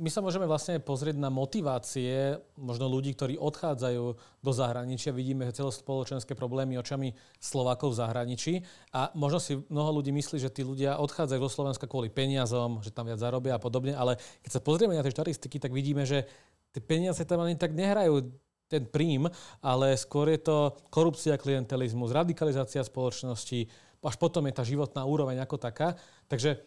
My 0.00 0.08
sa 0.08 0.24
môžeme 0.24 0.48
vlastne 0.48 0.80
pozrieť 0.80 1.20
na 1.20 1.28
motivácie 1.28 2.40
možno 2.56 2.88
ľudí, 2.88 3.12
ktorí 3.12 3.36
odchádzajú 3.36 4.04
do 4.40 4.52
zahraničia. 4.56 5.12
Vidíme 5.12 5.52
celospoločenské 5.52 6.32
problémy 6.32 6.80
očami 6.80 7.12
Slovákov 7.36 7.92
v 7.92 8.00
zahraničí 8.00 8.52
a 8.96 9.12
možno 9.12 9.36
si 9.36 9.60
mnoho 9.68 10.00
ľudí 10.00 10.16
myslí, 10.16 10.40
že 10.40 10.48
tí 10.48 10.64
ľudia 10.64 10.96
odchádzajú 10.96 11.40
do 11.44 11.52
Slovenska 11.52 11.84
kvôli 11.84 12.08
peniazom, 12.08 12.80
že 12.80 12.88
tam 12.88 13.04
viac 13.04 13.20
zarobia 13.20 13.60
a 13.60 13.60
podobne, 13.60 13.92
ale 13.92 14.16
keď 14.40 14.50
sa 14.56 14.64
pozrieme 14.64 14.96
na 14.96 15.04
tie 15.04 15.12
štatistiky, 15.12 15.60
tak 15.60 15.76
vidíme, 15.76 16.08
že 16.08 16.24
tie 16.72 16.80
peniaze 16.80 17.20
tam 17.28 17.44
ani 17.44 17.60
tak 17.60 17.76
nehrajú 17.76 18.32
ten 18.70 18.86
príjm, 18.86 19.26
ale 19.58 19.98
skôr 19.98 20.30
je 20.30 20.40
to 20.46 20.78
korupcia, 20.94 21.34
klientelizmus, 21.34 22.14
radikalizácia 22.14 22.86
spoločnosti, 22.86 23.66
až 24.00 24.16
potom 24.16 24.46
je 24.46 24.54
tá 24.54 24.62
životná 24.62 25.02
úroveň 25.02 25.42
ako 25.42 25.58
taká. 25.58 25.98
Takže 26.30 26.62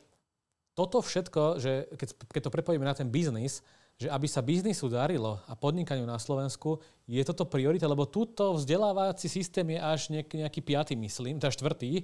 toto 0.76 1.00
všetko, 1.00 1.64
že 1.64 1.88
keď, 1.96 2.10
keď 2.28 2.42
to 2.44 2.54
prepojíme 2.54 2.84
na 2.84 2.94
ten 2.98 3.08
biznis, 3.08 3.64
že 3.98 4.10
aby 4.10 4.26
sa 4.26 4.42
biznisu 4.42 4.90
darilo 4.90 5.38
a 5.46 5.54
podnikaniu 5.54 6.04
na 6.04 6.18
Slovensku, 6.18 6.82
je 7.06 7.22
toto 7.22 7.46
priorita, 7.46 7.86
lebo 7.86 8.10
túto 8.10 8.58
vzdelávací 8.58 9.30
systém 9.30 9.78
je 9.78 9.80
až 9.80 10.02
nejaký, 10.10 10.36
nejaký 10.44 10.62
piatý, 10.66 10.94
myslím, 10.98 11.38
teda 11.38 11.54
štvrtý. 11.54 12.04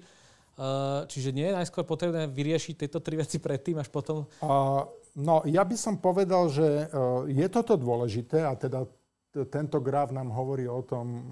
Uh, 0.59 1.07
čiže 1.07 1.31
nie 1.31 1.47
je 1.47 1.55
najskôr 1.55 1.87
potrebné 1.87 2.27
vyriešiť 2.27 2.83
tieto 2.83 2.99
tri 2.99 3.15
veci 3.15 3.39
predtým, 3.39 3.79
až 3.79 3.87
potom... 3.87 4.27
Uh, 4.43 4.85
no, 5.15 5.39
ja 5.47 5.63
by 5.63 5.75
som 5.79 5.95
povedal, 5.95 6.51
že 6.51 6.91
uh, 6.91 7.23
je 7.31 7.47
toto 7.47 7.79
dôležité 7.79 8.43
a 8.43 8.53
teda 8.59 8.83
tento 9.29 9.77
graf 9.79 10.09
nám 10.09 10.33
hovorí 10.33 10.65
o 10.65 10.81
tom, 10.81 11.29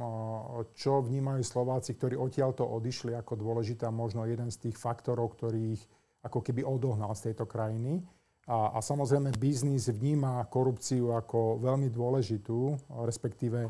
čo 0.78 1.02
vnímajú 1.02 1.41
Slováci, 1.41 1.98
ktorí 1.98 2.14
odtiaľto 2.14 2.66
odišli 2.66 3.18
ako 3.18 3.34
dôležitá, 3.34 3.89
možno 3.89 4.26
jeden 4.30 4.54
z 4.54 4.70
tých 4.70 4.78
faktorov, 4.78 5.34
ktorých 5.34 5.82
ako 6.22 6.39
keby 6.45 6.62
odohnal 6.62 7.18
z 7.18 7.32
tejto 7.32 7.50
krajiny. 7.50 8.06
A, 8.48 8.78
a 8.78 8.80
samozrejme 8.80 9.36
biznis 9.36 9.91
vníma 9.91 10.45
korupciu 10.48 11.12
ako 11.12 11.60
veľmi 11.60 11.91
dôležitú, 11.91 12.80
respektíve 13.04 13.68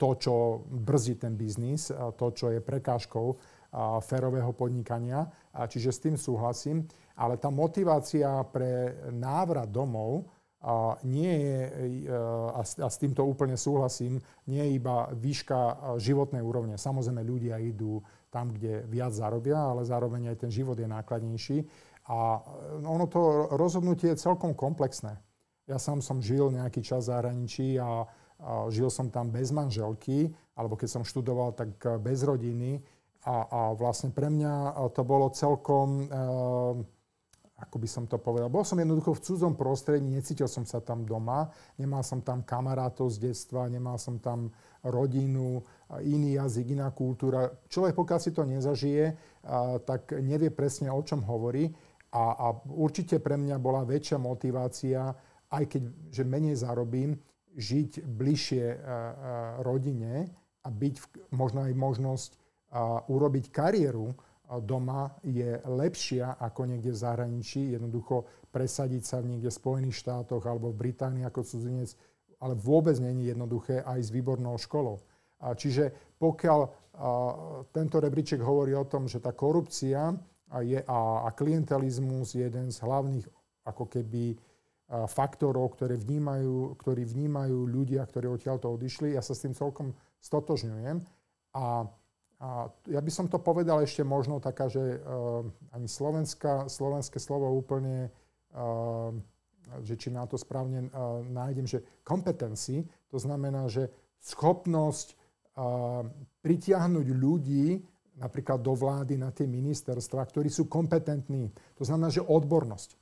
to, 0.00 0.10
čo 0.16 0.64
brzí 0.64 1.20
ten 1.20 1.36
biznis, 1.36 1.92
to, 1.92 2.26
čo 2.32 2.48
je 2.48 2.64
prekážkou 2.64 3.36
férového 4.00 4.56
podnikania. 4.56 5.28
Čiže 5.52 5.90
s 5.92 6.00
tým 6.00 6.16
súhlasím. 6.16 6.88
Ale 7.18 7.36
tá 7.36 7.52
motivácia 7.52 8.40
pre 8.48 8.96
návrat 9.12 9.68
domov 9.68 10.24
a 10.64 10.96
nie 11.04 11.28
je, 11.44 11.58
a 12.56 12.88
s 12.88 12.96
týmto 12.96 13.20
úplne 13.20 13.52
súhlasím, 13.60 14.16
nie 14.48 14.64
je 14.64 14.80
iba 14.80 15.12
výška 15.12 15.92
životnej 16.00 16.40
úrovne. 16.40 16.80
Samozrejme, 16.80 17.20
ľudia 17.20 17.60
idú 17.60 18.00
tam, 18.32 18.48
kde 18.48 18.88
viac 18.88 19.12
zarobia, 19.12 19.60
ale 19.60 19.84
zároveň 19.84 20.32
aj 20.32 20.48
ten 20.48 20.50
život 20.50 20.80
je 20.80 20.88
nákladnejší. 20.88 21.68
A 22.08 22.40
no, 22.80 22.96
ono 22.96 23.06
to 23.06 23.52
rozhodnutie 23.54 24.16
je 24.16 24.24
celkom 24.24 24.56
komplexné. 24.56 25.20
Ja 25.68 25.76
sám 25.76 26.00
som 26.00 26.20
žil 26.20 26.52
nejaký 26.52 26.80
čas 26.80 27.08
v 27.08 27.16
zahraničí 27.16 27.80
a, 27.80 28.04
a 28.40 28.68
žil 28.68 28.88
som 28.88 29.08
tam 29.08 29.32
bez 29.32 29.52
manželky, 29.52 30.32
alebo 30.56 30.76
keď 30.80 30.88
som 31.00 31.02
študoval, 31.04 31.56
tak 31.56 31.76
bez 32.00 32.24
rodiny. 32.24 32.80
A, 33.24 33.36
a 33.48 33.60
vlastne 33.72 34.12
pre 34.12 34.28
mňa 34.28 34.76
to 34.92 35.00
bolo 35.00 35.32
celkom, 35.32 36.04
e, 36.04 36.06
ako 37.54 37.78
by 37.78 37.86
som 37.86 38.04
to 38.10 38.18
povedal, 38.18 38.50
bol 38.50 38.66
som 38.66 38.82
jednoducho 38.82 39.14
v 39.14 39.22
cudzom 39.22 39.54
prostredí, 39.54 40.02
necítil 40.10 40.50
som 40.50 40.66
sa 40.66 40.82
tam 40.82 41.06
doma, 41.06 41.46
nemal 41.78 42.02
som 42.02 42.18
tam 42.18 42.42
kamarátov 42.42 43.14
z 43.14 43.30
detstva, 43.30 43.70
nemal 43.70 43.94
som 43.94 44.18
tam 44.18 44.50
rodinu, 44.82 45.62
iný 46.02 46.34
jazyk, 46.34 46.74
iná 46.74 46.90
kultúra. 46.90 47.54
Človek, 47.70 47.94
pokiaľ 47.94 48.18
si 48.18 48.30
to 48.34 48.42
nezažije, 48.42 49.14
tak 49.86 50.18
nevie 50.18 50.50
presne, 50.50 50.90
o 50.90 50.98
čom 51.06 51.22
hovorí. 51.22 51.70
A, 52.10 52.24
a 52.34 52.46
určite 52.74 53.22
pre 53.22 53.38
mňa 53.38 53.56
bola 53.62 53.86
väčšia 53.86 54.18
motivácia, 54.18 55.14
aj 55.54 55.64
keď 55.70 55.82
že 56.10 56.22
menej 56.26 56.58
zarobím, 56.58 57.14
žiť 57.54 58.02
bližšie 58.02 58.64
rodine 59.62 60.26
a 60.66 60.68
byť 60.74 60.94
možno 61.30 61.70
aj 61.70 61.74
možnosť 61.78 62.30
urobiť 63.06 63.54
kariéru 63.54 64.10
doma 64.60 65.16
je 65.24 65.60
lepšia 65.64 66.36
ako 66.36 66.68
niekde 66.68 66.92
v 66.92 67.00
zahraničí. 67.00 67.72
Jednoducho 67.72 68.28
presadiť 68.52 69.02
sa 69.02 69.18
v 69.24 69.36
niekde 69.36 69.48
v 69.50 69.58
Spojených 69.58 70.00
štátoch 70.00 70.44
alebo 70.44 70.70
v 70.70 70.88
Británii 70.88 71.24
ako 71.26 71.42
cudzinec 71.42 71.96
ale 72.44 72.54
vôbec 72.60 72.92
není 73.00 73.32
jednoduché 73.32 73.80
aj 73.80 74.04
s 74.04 74.12
výbornou 74.12 74.60
školou. 74.60 75.00
Čiže 75.40 76.16
pokiaľ 76.20 76.60
tento 77.72 77.96
rebríček 78.00 78.44
hovorí 78.44 78.76
o 78.76 78.84
tom, 78.84 79.08
že 79.08 79.24
tá 79.24 79.32
korupcia 79.32 80.12
je, 80.60 80.78
a, 80.84 81.24
a 81.24 81.28
klientelizmus 81.32 82.36
je 82.36 82.44
jeden 82.44 82.68
z 82.68 82.78
hlavných 82.84 83.24
ako 83.64 83.88
keby 83.88 84.36
faktorov, 85.08 85.74
ktoré 85.74 85.96
vnímajú, 85.96 86.76
ktorí 86.76 87.08
vnímajú 87.08 87.64
ľudia, 87.64 88.04
ktorí 88.04 88.28
odtiaľto 88.28 88.68
odišli, 88.76 89.16
ja 89.16 89.24
sa 89.24 89.32
s 89.32 89.42
tým 89.48 89.56
celkom 89.56 89.96
stotožňujem. 90.20 91.00
A, 91.56 91.88
a 92.44 92.68
ja 92.92 93.00
by 93.00 93.08
som 93.08 93.24
to 93.24 93.40
povedal 93.40 93.80
ešte 93.80 94.04
možno 94.04 94.36
taká, 94.36 94.68
že 94.68 95.00
uh, 95.00 95.48
ani 95.72 95.88
slovenská, 95.88 96.68
slovenské 96.68 97.16
slovo 97.16 97.48
úplne 97.56 98.12
uh, 98.52 99.16
že 99.80 99.96
či 99.96 100.12
na 100.12 100.28
to 100.28 100.36
správne 100.36 100.92
uh, 100.92 101.24
nájdem, 101.24 101.64
že 101.64 101.80
kompetenci, 102.04 102.84
to 103.08 103.16
znamená, 103.16 103.64
že 103.72 103.88
schopnosť 104.20 105.16
uh, 105.56 106.04
pritiahnuť 106.44 107.06
ľudí 107.16 107.80
napríklad 108.20 108.60
do 108.60 108.76
vlády 108.76 109.16
na 109.16 109.32
tie 109.32 109.48
ministerstva, 109.48 110.20
ktorí 110.28 110.52
sú 110.52 110.68
kompetentní. 110.68 111.50
To 111.80 111.82
znamená, 111.88 112.12
že 112.12 112.22
odbornosť. 112.22 112.94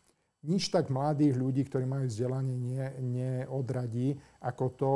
Nič 0.47 0.71
tak 0.71 0.89
mladých 0.89 1.35
ľudí, 1.35 1.67
ktorí 1.67 1.83
majú 1.83 2.07
vzdelanie, 2.07 2.57
nie, 2.57 2.87
neodradí 3.03 4.17
ako 4.43 4.65
to, 4.79 4.93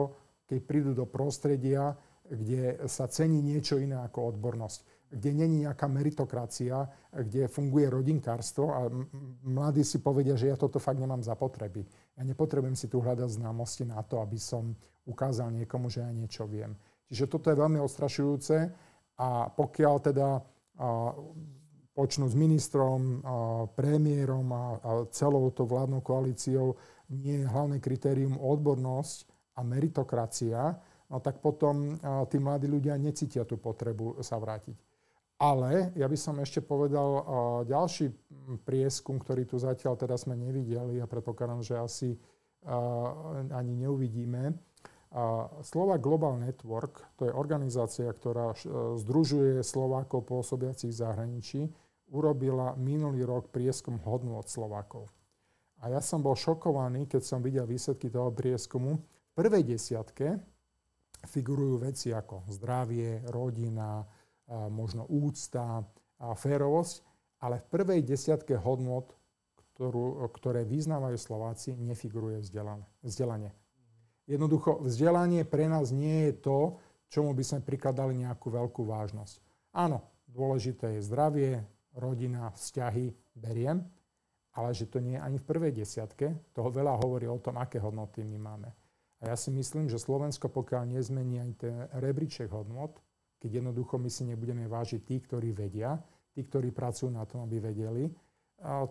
keď 0.47 0.59
prídu 0.62 0.90
do 0.94 1.05
prostredia, 1.05 1.99
kde 2.30 2.88
sa 2.90 3.06
cení 3.06 3.42
niečo 3.42 3.78
iné 3.78 3.96
ako 4.00 4.36
odbornosť 4.36 4.96
kde 5.10 5.30
není 5.32 5.62
nejaká 5.62 5.86
meritokracia, 5.86 6.82
kde 7.14 7.46
funguje 7.46 7.86
rodinkárstvo 7.86 8.64
a 8.74 8.90
mladí 9.46 9.86
si 9.86 10.02
povedia, 10.02 10.34
že 10.34 10.50
ja 10.50 10.58
toto 10.58 10.82
fakt 10.82 10.98
nemám 10.98 11.22
za 11.22 11.38
potreby. 11.38 11.86
Ja 12.18 12.26
nepotrebujem 12.26 12.74
si 12.74 12.90
tu 12.90 12.98
hľadať 12.98 13.38
známosti 13.38 13.86
na 13.86 14.02
to, 14.02 14.18
aby 14.18 14.36
som 14.36 14.74
ukázal 15.06 15.54
niekomu, 15.54 15.86
že 15.86 16.02
ja 16.02 16.10
niečo 16.10 16.50
viem. 16.50 16.74
Čiže 17.06 17.30
toto 17.30 17.54
je 17.54 17.60
veľmi 17.60 17.78
ostrašujúce 17.78 18.56
a 19.22 19.46
pokiaľ 19.54 19.94
teda 20.02 20.28
počnú 21.94 22.26
s 22.26 22.36
ministrom, 22.36 23.22
premiérom 23.78 24.46
a, 24.52 24.62
celou 25.14 25.48
to 25.54 25.64
vládnou 25.64 26.02
koalíciou 26.02 26.76
nie 27.14 27.40
je 27.40 27.46
hlavné 27.46 27.78
kritérium 27.78 28.36
odbornosť 28.36 29.30
a 29.56 29.64
meritokracia, 29.64 30.76
no 31.11 31.18
tak 31.22 31.38
potom 31.38 31.98
tí 32.30 32.36
mladí 32.38 32.66
ľudia 32.66 32.98
necítia 32.98 33.46
tú 33.46 33.59
potrebu 33.61 34.20
sa 34.22 34.38
vrátiť. 34.38 34.76
Ale 35.36 35.92
ja 35.92 36.09
by 36.09 36.16
som 36.16 36.40
ešte 36.40 36.64
povedal 36.64 37.09
ďalší 37.68 38.09
prieskum, 38.64 39.20
ktorý 39.20 39.44
tu 39.44 39.61
zatiaľ 39.61 40.00
teda 40.00 40.16
sme 40.16 40.32
nevideli 40.32 40.96
a 40.96 41.11
predpokladám, 41.11 41.61
že 41.61 41.76
asi 41.76 42.09
ani 43.52 43.74
neuvidíme. 43.76 44.57
A 45.16 45.48
slova 45.62 45.96
Global 45.96 46.36
Network, 46.36 47.00
to 47.16 47.24
je 47.24 47.32
organizácia, 47.32 48.04
ktorá 48.11 48.52
e, 48.52 48.57
združuje 49.00 49.62
Slovákov 49.62 50.28
pôsobiacich 50.28 50.92
v 50.92 51.00
zahraničí, 51.00 51.61
urobila 52.12 52.76
minulý 52.76 53.24
rok 53.24 53.48
prieskum 53.48 53.96
hodnú 54.02 54.36
od 54.36 54.50
Slovákov. 54.50 55.09
A 55.80 55.88
ja 55.94 56.04
som 56.04 56.20
bol 56.20 56.36
šokovaný, 56.36 57.09
keď 57.09 57.22
som 57.22 57.40
videl 57.40 57.64
výsledky 57.64 58.12
toho 58.12 58.28
prieskumu. 58.28 58.98
V 58.98 59.32
prvej 59.32 59.64
desiatke 59.76 60.36
figurujú 61.26 61.82
veci 61.82 62.14
ako 62.14 62.46
zdravie, 62.48 63.26
rodina, 63.28 64.06
možno 64.70 65.04
úcta, 65.10 65.82
a 66.16 66.32
férovosť, 66.32 66.94
ale 67.44 67.60
v 67.60 67.66
prvej 67.68 68.00
desiatke 68.00 68.56
hodnot, 68.56 69.12
ktorú, 69.76 70.24
ktoré 70.32 70.64
vyznávajú 70.64 71.18
Slováci, 71.20 71.76
nefiguruje 71.76 72.40
vzdelanie. 73.04 73.52
Jednoducho, 74.24 74.80
vzdelanie 74.80 75.44
pre 75.44 75.68
nás 75.68 75.92
nie 75.92 76.32
je 76.32 76.40
to, 76.40 76.58
čomu 77.12 77.36
by 77.36 77.44
sme 77.44 77.60
prikladali 77.60 78.16
nejakú 78.16 78.48
veľkú 78.48 78.88
vážnosť. 78.88 79.38
Áno, 79.76 80.00
dôležité 80.24 80.96
je 80.96 81.04
zdravie, 81.04 81.50
rodina, 81.92 82.48
vzťahy, 82.56 83.12
beriem, 83.36 83.84
ale 84.56 84.72
že 84.72 84.88
to 84.88 85.04
nie 85.04 85.20
je 85.20 85.24
ani 85.24 85.36
v 85.36 85.48
prvej 85.52 85.72
desiatke, 85.76 86.32
toho 86.56 86.72
veľa 86.72 86.96
hovorí 86.96 87.28
o 87.28 87.36
tom, 87.36 87.60
aké 87.60 87.76
hodnoty 87.76 88.24
my 88.24 88.40
máme. 88.40 88.72
A 89.24 89.32
ja 89.32 89.36
si 89.36 89.48
myslím, 89.48 89.88
že 89.88 89.96
Slovensko, 89.96 90.52
pokiaľ 90.52 90.92
nezmení 90.92 91.40
ani 91.40 91.54
ten 91.56 91.88
rebríček 91.96 92.52
hodnot, 92.52 93.00
keď 93.40 93.64
jednoducho 93.64 93.96
my 93.96 94.08
si 94.12 94.28
nebudeme 94.28 94.68
vážiť 94.68 95.00
tí, 95.04 95.16
ktorí 95.20 95.56
vedia, 95.56 95.96
tí, 96.36 96.44
ktorí 96.44 96.72
pracujú 96.72 97.08
na 97.08 97.24
tom, 97.24 97.44
aby 97.48 97.60
vedeli, 97.60 98.12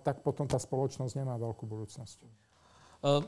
tak 0.05 0.21
potom 0.21 0.45
tá 0.45 0.57
spoločnosť 0.61 1.17
nemá 1.17 1.37
veľkú 1.37 1.65
budúcnosť. 1.65 2.25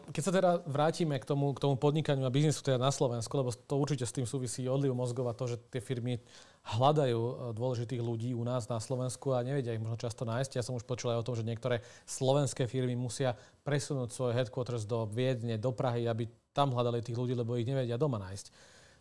Keď 0.09 0.23
sa 0.25 0.33
teda 0.33 0.65
vrátime 0.65 1.21
k 1.21 1.25
tomu, 1.25 1.53
k 1.53 1.61
tomu 1.61 1.77
podnikaniu 1.77 2.25
a 2.25 2.33
biznisu 2.33 2.65
teda 2.65 2.81
na 2.81 2.89
Slovensku, 2.89 3.29
lebo 3.37 3.53
to 3.53 3.77
určite 3.77 4.09
s 4.09 4.15
tým 4.15 4.25
súvisí 4.25 4.65
odliv 4.65 4.89
mozgov 4.97 5.29
a 5.29 5.37
to, 5.37 5.53
že 5.53 5.61
tie 5.69 5.77
firmy 5.77 6.17
hľadajú 6.65 7.53
dôležitých 7.53 8.01
ľudí 8.01 8.33
u 8.33 8.41
nás 8.41 8.65
na 8.73 8.81
Slovensku 8.81 9.37
a 9.37 9.45
nevedia 9.45 9.77
ich 9.77 9.81
možno 9.81 10.01
často 10.01 10.25
nájsť. 10.25 10.57
Ja 10.57 10.65
som 10.65 10.73
už 10.73 10.81
počul 10.81 11.13
aj 11.13 11.21
o 11.21 11.25
tom, 11.29 11.37
že 11.37 11.45
niektoré 11.45 11.85
slovenské 12.09 12.65
firmy 12.65 12.97
musia 12.97 13.37
presunúť 13.61 14.09
svoje 14.09 14.33
headquarters 14.33 14.89
do 14.89 15.05
Viedne, 15.05 15.61
do 15.61 15.69
Prahy, 15.69 16.09
aby 16.09 16.25
tam 16.57 16.73
hľadali 16.73 17.05
tých 17.05 17.13
ľudí, 17.13 17.37
lebo 17.37 17.53
ich 17.53 17.69
nevedia 17.69 18.01
doma 18.01 18.17
nájsť. 18.17 18.45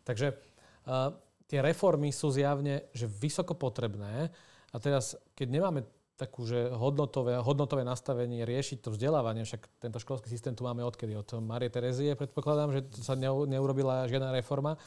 Takže 0.04 0.26
uh, 0.36 1.16
tie 1.48 1.64
reformy 1.64 2.12
sú 2.12 2.28
zjavne 2.28 2.84
že 2.92 3.08
vysoko 3.08 3.56
potrebné 3.56 4.28
a 4.70 4.76
teraz, 4.76 5.16
keď 5.32 5.48
nemáme 5.48 5.80
takú, 6.16 6.48
že 6.48 6.72
hodnotové, 6.72 7.36
hodnotové 7.40 7.84
nastavenie 7.84 8.44
riešiť 8.48 8.84
to 8.84 8.92
vzdelávanie, 8.92 9.44
však 9.44 9.68
tento 9.80 10.00
školský 10.00 10.32
systém 10.32 10.56
tu 10.56 10.64
máme 10.64 10.80
odkedy? 10.84 11.12
Od 11.12 11.28
Marie 11.44 11.68
Terezie 11.68 12.16
predpokladám, 12.16 12.72
že 12.72 12.80
sa 13.04 13.12
neurobila 13.20 14.08
žiadna 14.08 14.32
reforma. 14.32 14.80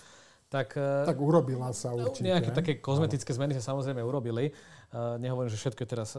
Tak, 0.49 0.73
e, 0.73 1.05
tak 1.05 1.21
urobila 1.21 1.69
sa 1.69 1.93
určite. 1.93 2.25
Nejaké 2.25 2.49
také 2.49 2.73
kozmetické 2.81 3.29
zmeny 3.29 3.53
sa 3.53 3.61
samozrejme 3.61 4.01
urobili. 4.01 4.49
Uh, 4.89 5.21
nehovorím, 5.21 5.53
že 5.53 5.61
všetko 5.61 5.85
je 5.85 5.89
teraz, 5.89 6.17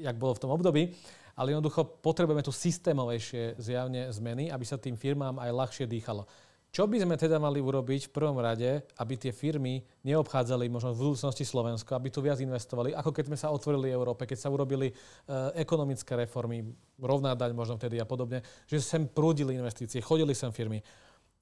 jak 0.00 0.16
bolo 0.16 0.32
v 0.32 0.40
tom 0.40 0.56
období, 0.56 0.96
ale 1.38 1.54
jednoducho 1.54 2.02
potrebujeme 2.02 2.42
tu 2.42 2.50
systémovejšie 2.50 3.62
zjavne 3.62 4.10
zmeny, 4.10 4.50
aby 4.50 4.64
sa 4.66 4.74
tým 4.74 4.98
firmám 4.98 5.38
aj 5.38 5.54
ľahšie 5.54 5.86
dýchalo. 5.86 6.26
Čo 6.68 6.84
by 6.84 7.00
sme 7.00 7.16
teda 7.16 7.40
mali 7.40 7.64
urobiť 7.64 8.10
v 8.10 8.12
prvom 8.12 8.36
rade, 8.44 8.84
aby 9.00 9.14
tie 9.16 9.32
firmy 9.32 9.80
neobchádzali 10.04 10.68
možno 10.68 10.92
v 10.92 11.00
budúcnosti 11.00 11.40
Slovensko, 11.40 11.96
aby 11.96 12.12
tu 12.12 12.20
viac 12.20 12.36
investovali, 12.44 12.92
ako 12.92 13.08
keď 13.08 13.24
sme 13.32 13.38
sa 13.40 13.48
otvorili 13.48 13.88
Európe, 13.88 14.28
keď 14.28 14.36
sa 14.36 14.52
urobili 14.52 14.92
uh, 14.92 15.48
ekonomické 15.56 16.12
reformy, 16.12 16.68
rovná 17.00 17.32
daň 17.32 17.56
možno 17.56 17.80
vtedy 17.80 17.96
a 17.96 18.04
podobne, 18.04 18.44
že 18.68 18.84
sem 18.84 19.08
prúdili 19.08 19.56
investície, 19.56 20.04
chodili 20.04 20.36
sem 20.36 20.52
firmy. 20.52 20.84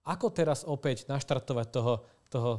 Ako 0.07 0.31
teraz 0.31 0.63
opäť 0.63 1.11
naštartovať 1.11 1.67
toho, 1.75 2.07
toho 2.31 2.51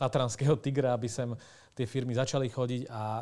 tatranského 0.00 0.56
tigra, 0.56 0.96
aby 0.96 1.12
sem 1.12 1.28
tie 1.76 1.84
firmy 1.84 2.16
začali 2.16 2.48
chodiť 2.48 2.88
a 2.88 3.20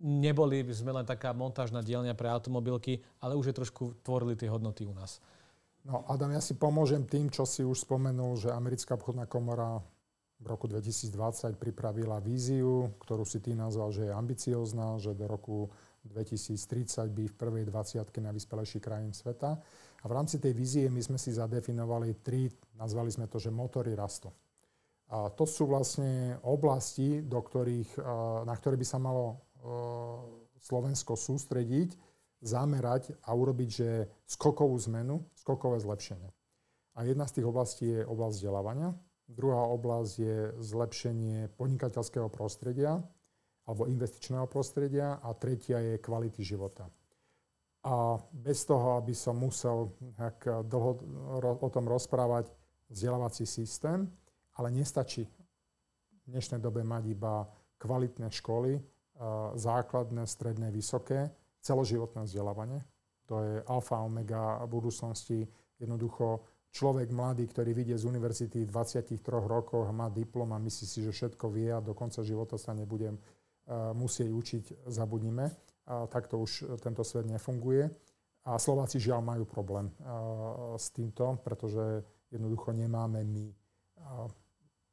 neboli 0.00 0.64
sme 0.72 0.96
len 0.96 1.04
taká 1.04 1.36
montážna 1.36 1.84
dielňa 1.84 2.16
pre 2.16 2.32
automobilky, 2.32 3.04
ale 3.20 3.36
už 3.36 3.52
je 3.52 3.58
trošku 3.60 4.00
tvorili 4.00 4.34
tie 4.34 4.48
hodnoty 4.48 4.88
u 4.88 4.96
nás. 4.96 5.20
No 5.84 6.04
Adam, 6.08 6.32
ja 6.32 6.44
si 6.44 6.56
pomôžem 6.56 7.04
tým, 7.08 7.32
čo 7.32 7.48
si 7.48 7.64
už 7.64 7.88
spomenul, 7.88 8.36
že 8.36 8.52
Americká 8.52 8.96
obchodná 8.96 9.24
komora 9.24 9.80
v 10.40 10.46
roku 10.48 10.64
2020 10.68 11.60
pripravila 11.60 12.16
víziu, 12.20 12.96
ktorú 13.04 13.28
si 13.28 13.44
ty 13.44 13.52
nazval, 13.52 13.92
že 13.92 14.08
je 14.08 14.12
ambiciozná, 14.12 14.96
že 14.96 15.12
do 15.12 15.28
roku 15.28 15.68
2030 16.08 17.12
by 17.12 17.24
v 17.28 17.34
prvej 17.36 17.64
20 17.68 18.00
na 18.24 18.32
vyspelejších 18.32 18.80
krajín 18.80 19.12
sveta. 19.12 19.60
A 20.00 20.04
v 20.08 20.16
rámci 20.16 20.40
tej 20.40 20.56
vízie 20.56 20.88
my 20.88 21.00
sme 21.04 21.20
si 21.20 21.28
zadefinovali 21.36 22.24
tri, 22.24 22.48
nazvali 22.80 23.12
sme 23.12 23.28
to, 23.28 23.36
že 23.36 23.52
motory 23.52 23.92
rastu. 23.92 24.32
A 25.12 25.28
to 25.28 25.44
sú 25.44 25.68
vlastne 25.68 26.40
oblasti, 26.40 27.20
do 27.20 27.36
ktorých, 27.42 28.00
na 28.48 28.54
ktoré 28.56 28.80
by 28.80 28.86
sa 28.88 28.96
malo 28.96 29.44
Slovensko 30.60 31.16
sústrediť, 31.16 31.96
zamerať 32.40 33.16
a 33.24 33.36
urobiť, 33.36 33.68
že 33.68 34.08
skokovú 34.24 34.76
zmenu, 34.88 35.24
skokové 35.36 35.80
zlepšenie. 35.80 36.32
A 36.96 37.04
jedna 37.04 37.28
z 37.28 37.40
tých 37.40 37.46
oblastí 37.48 37.86
je 38.00 38.08
oblasť 38.08 38.34
vzdelávania, 38.40 38.96
druhá 39.28 39.68
oblasť 39.70 40.12
je 40.18 40.36
zlepšenie 40.58 41.52
podnikateľského 41.54 42.32
prostredia 42.32 42.98
alebo 43.68 43.86
investičného 43.86 44.50
prostredia 44.50 45.22
a 45.22 45.30
tretia 45.36 45.78
je 45.78 46.02
kvality 46.02 46.42
života. 46.42 46.90
A 47.86 48.18
bez 48.34 48.66
toho, 48.66 49.00
aby 49.00 49.14
som 49.14 49.38
musel 49.38 49.94
dlho 50.66 50.90
o 51.60 51.68
tom 51.72 51.86
rozprávať, 51.88 52.52
vzdelávací 52.90 53.46
systém, 53.46 54.10
ale 54.58 54.74
nestačí 54.74 55.24
v 55.24 56.26
dnešnej 56.26 56.60
dobe 56.60 56.82
mať 56.84 57.04
iba 57.08 57.46
kvalitné 57.78 58.28
školy, 58.28 58.82
základné, 59.54 60.24
stredné, 60.24 60.72
vysoké, 60.72 61.28
celoživotné 61.60 62.24
vzdelávanie. 62.24 62.80
To 63.28 63.44
je 63.44 63.54
alfa 63.68 64.00
omega 64.00 64.58
budúcnosti. 64.66 65.46
Jednoducho 65.76 66.42
človek 66.72 67.12
mladý, 67.12 67.46
ktorý 67.46 67.70
vyjde 67.76 67.96
z 68.00 68.04
univerzity 68.08 68.58
v 68.64 68.70
23 68.72 69.20
rokoch 69.44 69.86
a 69.86 69.92
má 69.94 70.08
diplom 70.08 70.50
a 70.50 70.58
myslí 70.58 70.86
si, 70.86 70.98
že 71.04 71.12
všetko 71.12 71.46
vie 71.52 71.70
a 71.70 71.84
do 71.84 71.94
konca 71.94 72.24
života 72.24 72.56
sa 72.56 72.72
nebudem 72.72 73.14
uh, 73.14 73.92
musieť 73.94 74.30
učiť, 74.32 74.64
zabudnime. 74.88 75.46
Uh, 75.86 76.08
takto 76.08 76.40
už 76.42 76.80
tento 76.82 77.04
svet 77.04 77.28
nefunguje. 77.28 77.86
A 78.48 78.56
Slováci 78.56 78.96
žiaľ 78.96 79.20
majú 79.20 79.44
problém 79.44 79.92
uh, 80.00 80.74
s 80.80 80.90
týmto, 80.90 81.38
pretože 81.44 82.02
jednoducho 82.32 82.72
nemáme 82.72 83.20
my 83.20 83.52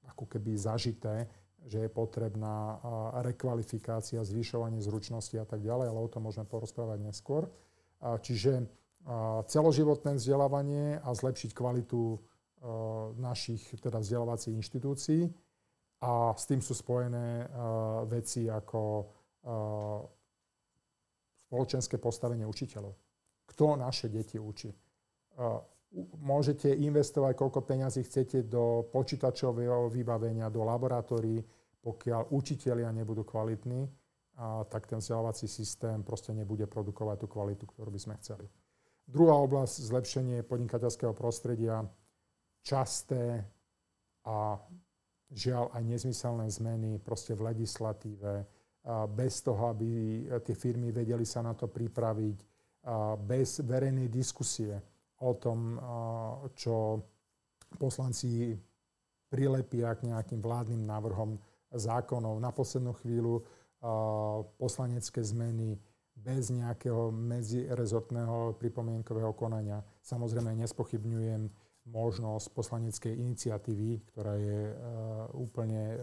ako 0.04 0.26
keby 0.28 0.58
zažité 0.60 1.26
že 1.68 1.84
je 1.86 1.90
potrebná 1.92 2.80
rekvalifikácia, 3.22 4.24
zvyšovanie 4.24 4.80
zručnosti 4.80 5.36
a 5.36 5.44
tak 5.44 5.60
ďalej, 5.60 5.92
ale 5.92 6.00
o 6.00 6.08
tom 6.08 6.26
môžeme 6.26 6.48
porozprávať 6.48 7.04
neskôr. 7.04 7.52
Čiže 8.00 8.72
celoživotné 9.48 10.16
vzdelávanie 10.16 11.04
a 11.04 11.10
zlepšiť 11.12 11.52
kvalitu 11.52 12.20
našich 13.20 13.62
teda 13.84 14.00
vzdelávacích 14.02 14.56
inštitúcií 14.56 15.30
a 16.02 16.34
s 16.34 16.44
tým 16.50 16.64
sú 16.64 16.74
spojené 16.74 17.46
veci 18.10 18.50
ako 18.50 18.82
spoločenské 21.48 22.02
postavenie 22.02 22.44
učiteľov. 22.44 22.96
Kto 23.48 23.80
naše 23.80 24.12
deti 24.12 24.36
učí? 24.36 24.74
Môžete 26.20 26.68
investovať, 26.76 27.40
koľko 27.40 27.64
peňazí 27.64 28.04
chcete 28.04 28.44
do 28.44 28.92
počítačového 28.92 29.88
vybavenia, 29.88 30.52
do 30.52 30.68
laboratórií, 30.68 31.40
pokiaľ 31.82 32.34
učitelia 32.34 32.92
nebudú 32.92 33.24
kvalitní, 33.24 33.88
a 34.38 34.62
tak 34.70 34.86
ten 34.86 35.02
vzdelávací 35.02 35.50
systém 35.50 36.06
proste 36.06 36.30
nebude 36.30 36.70
produkovať 36.70 37.26
tú 37.26 37.28
kvalitu, 37.28 37.66
ktorú 37.66 37.90
by 37.90 37.98
sme 37.98 38.16
chceli. 38.22 38.46
Druhá 39.08 39.34
oblasť, 39.42 39.90
zlepšenie 39.90 40.46
podnikateľského 40.46 41.18
prostredia, 41.18 41.82
časté 42.62 43.42
a 44.28 44.62
žiaľ 45.34 45.74
aj 45.74 45.84
nezmyselné 45.84 46.46
zmeny 46.54 47.02
proste 47.02 47.34
v 47.34 47.50
legislatíve, 47.50 48.46
bez 49.16 49.42
toho, 49.42 49.74
aby 49.74 49.90
tie 50.46 50.56
firmy 50.56 50.94
vedeli 50.94 51.26
sa 51.26 51.42
na 51.42 51.58
to 51.58 51.66
pripraviť, 51.66 52.38
bez 53.26 53.66
verejnej 53.66 54.08
diskusie 54.08 54.78
o 55.24 55.34
tom, 55.36 55.82
čo 56.54 57.02
poslanci 57.76 58.56
prilepia 59.28 59.92
k 59.98 60.08
nejakým 60.14 60.40
vládnym 60.40 60.88
návrhom 60.88 61.36
zákonov 61.74 62.40
na 62.40 62.52
poslednú 62.54 62.96
chvíľu 63.00 63.44
poslanecké 64.58 65.22
zmeny 65.22 65.78
bez 66.18 66.50
nejakého 66.50 67.14
medzirezortného 67.14 68.58
pripomienkového 68.58 69.38
konania. 69.38 69.86
Samozrejme 70.02 70.58
nespochybňujem 70.58 71.46
možnosť 71.88 72.52
poslaneckej 72.52 73.14
iniciatívy, 73.16 74.02
ktorá 74.12 74.36
je 74.36 74.62
uh, 74.74 74.76
úplne 75.38 75.96
uh, 75.96 76.02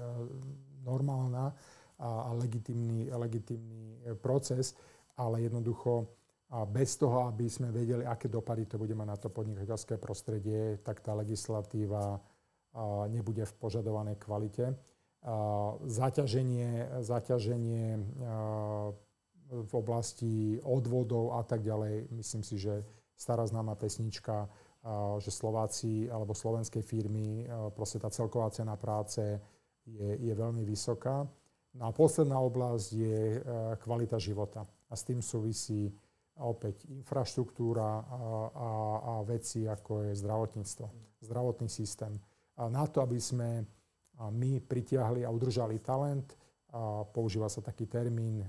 normálna 0.80 1.52
a, 1.98 2.34
legitimný, 2.34 3.06
legitimný 3.14 4.02
proces, 4.18 4.74
ale 5.14 5.46
jednoducho 5.46 6.10
a 6.50 6.66
bez 6.66 6.98
toho, 7.00 7.30
aby 7.30 7.48
sme 7.48 7.70
vedeli, 7.70 8.04
aké 8.06 8.28
dopady 8.28 8.66
to 8.66 8.76
bude 8.78 8.92
mať 8.94 9.08
na 9.08 9.16
to 9.16 9.32
podnikateľské 9.32 9.96
prostredie, 9.98 10.78
tak 10.84 11.00
tá 11.00 11.16
legislatíva 11.16 12.20
nebude 13.08 13.46
v 13.46 13.54
požadovanej 13.58 14.18
kvalite. 14.18 14.74
Zaťaženie, 15.88 17.00
zaťaženie 17.00 17.86
v 19.48 19.72
oblasti 19.72 20.60
odvodov 20.60 21.40
a 21.40 21.42
tak 21.44 21.64
ďalej, 21.64 22.12
myslím 22.12 22.44
si, 22.44 22.60
že 22.60 22.84
stará 23.16 23.48
známa 23.48 23.72
pesnička, 23.72 24.48
že 25.16 25.32
Slováci 25.32 26.12
alebo 26.12 26.36
slovenské 26.36 26.84
firmy, 26.84 27.48
proste 27.72 27.96
tá 27.96 28.12
celková 28.12 28.52
cena 28.52 28.76
práce 28.76 29.40
je, 29.88 30.10
je 30.20 30.32
veľmi 30.36 30.60
vysoká. 30.60 31.24
No 31.72 31.88
a 31.88 31.90
posledná 31.96 32.36
oblasť 32.44 32.88
je 32.92 33.20
kvalita 33.80 34.20
života. 34.20 34.68
A 34.88 34.94
s 34.94 35.08
tým 35.08 35.24
súvisí 35.24 35.88
opäť 36.36 36.84
infraštruktúra 36.90 38.04
a, 38.04 38.20
a, 38.52 38.70
a 39.00 39.12
veci, 39.24 39.64
ako 39.64 40.10
je 40.10 40.20
zdravotníctvo, 40.20 40.86
zdravotný 41.24 41.68
systém. 41.72 42.12
A 42.60 42.68
na 42.68 42.84
to, 42.86 43.00
aby 43.00 43.16
sme 43.18 43.64
my 44.18 44.62
pritiahli 44.62 45.26
a 45.26 45.32
udržali 45.32 45.78
talent, 45.82 46.38
používa 47.14 47.46
sa 47.46 47.62
taký 47.62 47.86
termín 47.86 48.42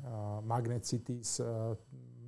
magnet 0.45 0.85
cities, 0.85 1.41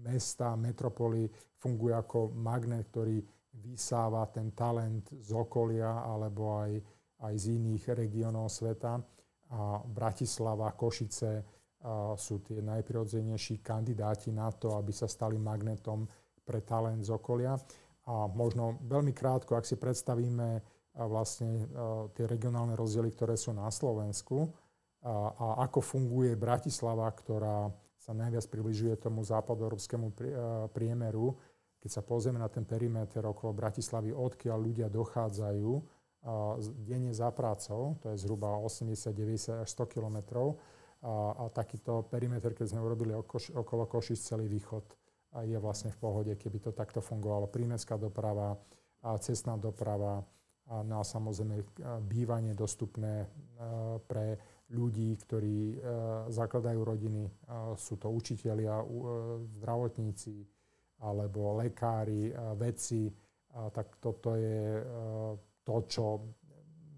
mesta, 0.06 0.54
metropoly 0.54 1.30
funguje 1.58 1.94
ako 1.98 2.32
magnet, 2.38 2.94
ktorý 2.94 3.18
vysáva 3.58 4.22
ten 4.30 4.54
talent 4.54 5.10
z 5.18 5.34
okolia 5.34 6.06
alebo 6.06 6.62
aj, 6.62 6.78
aj 7.26 7.34
z 7.34 7.46
iných 7.58 7.84
regiónov 7.98 8.54
sveta. 8.54 9.02
A 9.48 9.82
Bratislava, 9.82 10.70
Košice 10.78 11.42
sú 12.18 12.46
tie 12.46 12.62
najprirodzenejší 12.62 13.64
kandidáti 13.66 14.30
na 14.30 14.54
to, 14.54 14.78
aby 14.78 14.94
sa 14.94 15.10
stali 15.10 15.42
magnetom 15.42 16.06
pre 16.46 16.62
talent 16.62 17.06
z 17.06 17.14
okolia. 17.16 17.58
A 18.08 18.30
možno 18.30 18.78
veľmi 18.86 19.12
krátko, 19.12 19.58
ak 19.58 19.66
si 19.66 19.76
predstavíme 19.76 20.77
vlastne 21.06 21.70
tie 22.18 22.26
regionálne 22.26 22.74
rozdiely, 22.74 23.14
ktoré 23.14 23.38
sú 23.38 23.54
na 23.54 23.70
Slovensku, 23.70 24.50
a, 25.06 25.14
a 25.38 25.48
ako 25.70 25.80
funguje 25.80 26.34
Bratislava, 26.34 27.06
ktorá 27.14 27.70
sa 28.02 28.18
najviac 28.18 28.50
približuje 28.50 28.98
tomu 28.98 29.22
západoeurópskemu 29.22 30.16
priemeru. 30.74 31.38
Keď 31.78 31.90
sa 31.92 32.02
pozrieme 32.02 32.42
na 32.42 32.50
ten 32.50 32.66
perimeter 32.66 33.22
okolo 33.22 33.54
Bratislavy, 33.54 34.10
odkiaľ 34.10 34.58
ľudia 34.58 34.88
dochádzajú 34.90 35.72
denne 36.84 37.14
za 37.14 37.30
prácou, 37.32 37.96
to 38.02 38.12
je 38.12 38.18
zhruba 38.20 38.58
80, 38.58 39.14
90 39.14 39.64
až 39.64 39.70
100 39.70 39.94
kilometrov, 39.94 40.58
a, 41.06 41.46
a 41.46 41.54
takýto 41.54 42.10
perimeter, 42.10 42.58
keď 42.58 42.74
sme 42.74 42.82
urobili 42.82 43.14
okolo 43.54 43.86
Košic 43.86 44.18
celý 44.18 44.50
východ, 44.50 44.84
a 45.38 45.46
je 45.46 45.60
vlastne 45.62 45.94
v 45.94 46.00
pohode, 46.02 46.34
keby 46.34 46.58
to 46.58 46.72
takto 46.74 47.04
fungovalo. 47.04 47.52
Prímeská 47.52 48.00
doprava, 48.00 48.58
a 49.06 49.14
cestná 49.22 49.60
doprava, 49.60 50.26
a 50.26 50.37
na 50.68 51.00
samozrejme 51.00 51.64
bývanie 52.04 52.52
dostupné 52.52 53.24
pre 54.08 54.36
ľudí, 54.72 55.16
ktorí 55.16 55.60
e, 55.72 55.78
zakladajú 56.28 56.80
rodiny. 56.84 57.24
Sú 57.80 57.96
to 57.96 58.12
učitelia, 58.12 58.84
e, 58.84 58.86
zdravotníci 59.60 60.44
alebo 61.00 61.56
lekári, 61.62 62.34
vedci. 62.58 63.08
Tak 63.54 64.02
toto 64.02 64.36
je 64.36 64.82
e, 64.82 64.84
to, 65.64 65.76
čo 65.88 66.06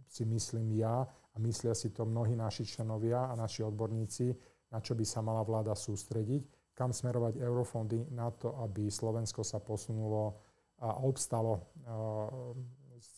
si 0.10 0.26
myslím 0.26 0.82
ja 0.82 1.06
a 1.06 1.36
myslia 1.38 1.78
si 1.78 1.94
to 1.94 2.10
mnohí 2.10 2.34
naši 2.34 2.66
členovia 2.66 3.30
a 3.30 3.38
naši 3.38 3.62
odborníci, 3.62 4.34
na 4.74 4.82
čo 4.82 4.98
by 4.98 5.06
sa 5.06 5.22
mala 5.22 5.46
vláda 5.46 5.78
sústrediť, 5.78 6.74
kam 6.74 6.90
smerovať 6.90 7.38
eurofondy 7.38 8.10
na 8.10 8.34
to, 8.34 8.56
aby 8.66 8.90
Slovensko 8.90 9.46
sa 9.46 9.62
posunulo 9.62 10.42
a 10.80 11.04
obstalo 11.04 11.70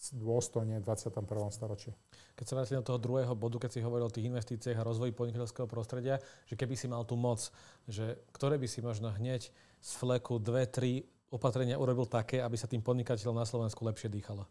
dôstojne 0.09 0.81
v 0.81 0.85
21. 0.89 1.21
storočí. 1.53 1.93
Keď 2.33 2.45
sa 2.49 2.57
vrátili 2.57 2.81
do 2.81 2.87
toho 2.89 2.97
druhého 2.97 3.37
bodu, 3.37 3.61
keď 3.61 3.77
si 3.77 3.85
hovoril 3.85 4.09
o 4.09 4.13
tých 4.13 4.25
investíciách 4.25 4.81
a 4.81 4.87
rozvoji 4.87 5.13
podnikateľského 5.13 5.69
prostredia, 5.69 6.17
že 6.49 6.57
keby 6.57 6.73
si 6.73 6.89
mal 6.89 7.05
tú 7.05 7.13
moc, 7.13 7.53
že 7.85 8.17
ktoré 8.33 8.57
by 8.57 8.65
si 8.65 8.81
možno 8.81 9.13
hneď 9.13 9.53
z 9.77 9.91
fleku 10.01 10.41
dve, 10.41 10.65
tri 10.65 11.05
opatrenia 11.29 11.77
urobil 11.77 12.09
také, 12.09 12.41
aby 12.41 12.57
sa 12.57 12.65
tým 12.65 12.81
podnikateľom 12.81 13.37
na 13.37 13.45
Slovensku 13.45 13.85
lepšie 13.85 14.09
dýchalo? 14.09 14.49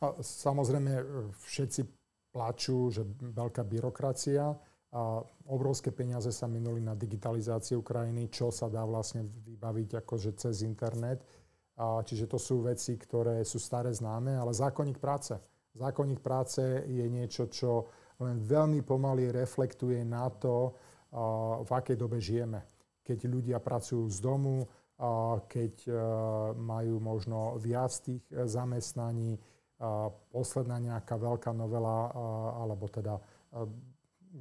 A 0.00 0.16
samozrejme 0.24 0.92
všetci 1.44 1.80
plačú, 2.32 2.92
že 2.92 3.04
veľká 3.20 3.64
byrokracia 3.64 4.56
a 4.92 5.02
obrovské 5.48 5.92
peniaze 5.92 6.28
sa 6.32 6.48
minuli 6.48 6.80
na 6.80 6.96
digitalizáciu 6.96 7.80
krajiny, 7.80 8.28
čo 8.28 8.52
sa 8.52 8.68
dá 8.68 8.84
vlastne 8.84 9.24
vybaviť 9.24 10.04
akože 10.04 10.30
cez 10.36 10.64
internet 10.64 11.24
čiže 11.78 12.24
to 12.24 12.40
sú 12.40 12.64
veci, 12.64 12.96
ktoré 12.96 13.44
sú 13.44 13.60
staré 13.60 13.92
známe, 13.92 14.32
ale 14.32 14.56
zákonník 14.56 14.96
práce. 14.96 15.36
Zákonník 15.76 16.24
práce 16.24 16.64
je 16.88 17.04
niečo, 17.04 17.52
čo 17.52 17.92
len 18.24 18.40
veľmi 18.40 18.80
pomaly 18.80 19.28
reflektuje 19.28 20.00
na 20.08 20.32
to, 20.32 20.72
v 21.62 21.70
akej 21.70 21.96
dobe 21.96 22.20
žijeme. 22.20 22.64
Keď 23.04 23.18
ľudia 23.28 23.58
pracujú 23.62 24.08
z 24.10 24.18
domu, 24.18 24.66
keď 25.46 25.74
e, 25.86 25.92
majú 26.56 26.96
možno 27.04 27.60
viac 27.60 27.92
tých 28.00 28.24
e, 28.32 28.48
zamestnaní, 28.48 29.36
posledná 30.32 30.80
nejaká 30.80 31.20
veľká 31.20 31.52
novela, 31.52 32.08
alebo 32.64 32.88
teda 32.88 33.20
e, 33.20 33.22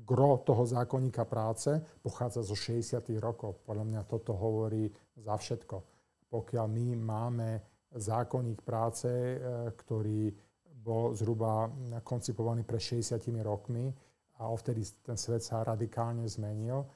gro 0.07 0.39
toho 0.39 0.63
zákonníka 0.63 1.27
práce 1.27 1.75
pochádza 1.99 2.39
zo 2.39 2.55
60. 2.55 3.03
rokov. 3.19 3.59
Podľa 3.67 3.83
mňa 3.83 4.01
toto 4.07 4.31
hovorí 4.31 4.87
za 5.19 5.35
všetko 5.35 5.94
pokiaľ 6.35 6.67
my 6.67 6.85
máme 6.99 7.49
zákonník 7.95 8.59
práce, 8.67 9.07
e, 9.07 9.37
ktorý 9.71 10.35
bol 10.75 11.15
zhruba 11.15 11.71
koncipovaný 12.03 12.67
pre 12.67 12.77
60 12.77 13.41
rokmi 13.41 13.89
a 14.37 14.51
ovtedy 14.51 14.83
ten 15.01 15.15
svet 15.15 15.41
sa 15.41 15.63
radikálne 15.63 16.27
zmenil, 16.27 16.83
e, 16.83 16.87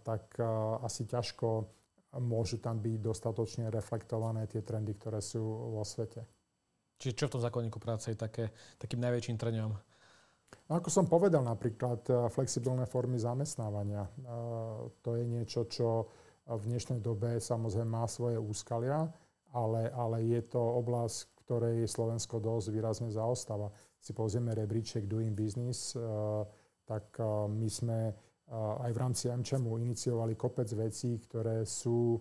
tak 0.00 0.40
e, 0.40 0.44
asi 0.80 1.04
ťažko 1.04 1.68
môžu 2.24 2.60
tam 2.60 2.80
byť 2.80 2.96
dostatočne 3.00 3.68
reflektované 3.72 4.48
tie 4.48 4.64
trendy, 4.64 4.96
ktoré 4.96 5.20
sú 5.20 5.40
vo 5.76 5.84
svete. 5.84 6.24
Čiže 7.00 7.16
čo 7.16 7.26
v 7.28 7.32
tom 7.38 7.44
zákonníku 7.44 7.80
práce 7.80 8.12
je 8.12 8.16
také, 8.16 8.52
takým 8.76 9.00
najväčším 9.00 9.36
trňom? 9.40 9.72
No, 10.68 10.72
ako 10.76 10.92
som 10.92 11.08
povedal, 11.08 11.40
napríklad 11.40 12.04
flexibilné 12.28 12.84
formy 12.84 13.16
zamestnávania. 13.16 14.04
To 15.00 15.10
je 15.16 15.24
niečo, 15.24 15.64
čo 15.66 16.12
v 16.46 16.62
dnešnej 16.66 16.98
dobe 16.98 17.38
samozrejme 17.38 18.02
má 18.02 18.04
svoje 18.10 18.34
úskalia, 18.34 19.06
ale, 19.54 19.92
ale 19.94 20.26
je 20.26 20.42
to 20.42 20.58
oblasť, 20.58 21.32
ktorej 21.44 21.86
Slovensko 21.86 22.42
dosť 22.42 22.66
výrazne 22.72 23.10
zaostáva. 23.12 23.70
Si 24.02 24.10
pozrieme 24.10 24.50
rebríček 24.50 25.06
Doing 25.06 25.36
Business, 25.36 25.94
eh, 25.94 26.00
tak 26.82 27.14
eh, 27.20 27.26
my 27.46 27.68
sme 27.70 27.98
eh, 28.10 28.14
aj 28.56 28.90
v 28.90 28.98
rámci 28.98 29.30
MČMu 29.30 29.78
iniciovali 29.78 30.34
kopec 30.34 30.66
vecí, 30.74 31.20
ktoré 31.22 31.62
sú 31.62 32.18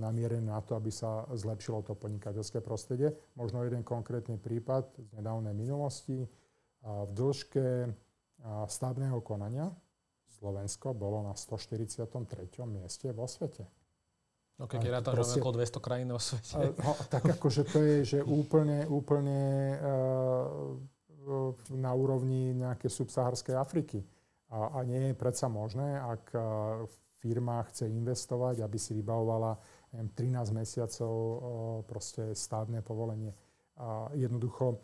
namierené 0.00 0.48
na 0.48 0.64
to, 0.64 0.80
aby 0.80 0.88
sa 0.88 1.28
zlepšilo 1.28 1.84
to 1.84 1.92
podnikateľské 1.92 2.64
prostredie. 2.64 3.12
Možno 3.36 3.68
jeden 3.68 3.84
konkrétny 3.84 4.40
prípad 4.40 4.96
z 4.96 5.12
nedávnej 5.12 5.52
minulosti. 5.52 6.24
V 6.80 7.10
dĺžke 7.12 7.84
stavného 8.64 9.20
konania 9.20 9.68
Slovensko 10.26 10.92
bolo 10.92 11.22
na 11.22 11.34
143. 11.34 12.06
mieste 12.66 13.10
vo 13.14 13.24
svete. 13.30 13.66
No 14.56 14.64
keď 14.64 14.80
je 14.80 14.90
ráta, 14.90 15.10
že 15.12 15.36
okolo 15.36 15.60
200 15.60 15.84
krajín 15.84 16.08
vo 16.08 16.20
svete. 16.20 16.72
No, 16.80 16.96
tak 17.12 17.28
akože 17.28 17.62
to 17.68 17.78
je, 17.84 17.96
že 18.16 18.18
úplne, 18.24 18.88
úplne 18.88 19.40
uh, 19.76 20.80
na 21.76 21.92
úrovni 21.92 22.56
nejakej 22.56 22.88
subsaharskej 22.88 23.52
Afriky. 23.52 24.00
A, 24.48 24.80
a 24.80 24.86
nie 24.86 25.12
je 25.12 25.14
predsa 25.18 25.52
možné, 25.52 26.00
ak 26.00 26.24
uh, 26.32 26.42
firma 27.20 27.60
chce 27.68 27.90
investovať, 27.90 28.64
aby 28.64 28.78
si 28.80 28.96
vybavovala 28.96 29.60
neviem, 29.92 30.08
13 30.14 30.56
mesiacov 30.56 31.12
uh, 31.12 31.38
proste 31.84 32.32
stávne 32.32 32.80
povolenie. 32.80 33.36
A 33.76 34.08
jednoducho 34.16 34.80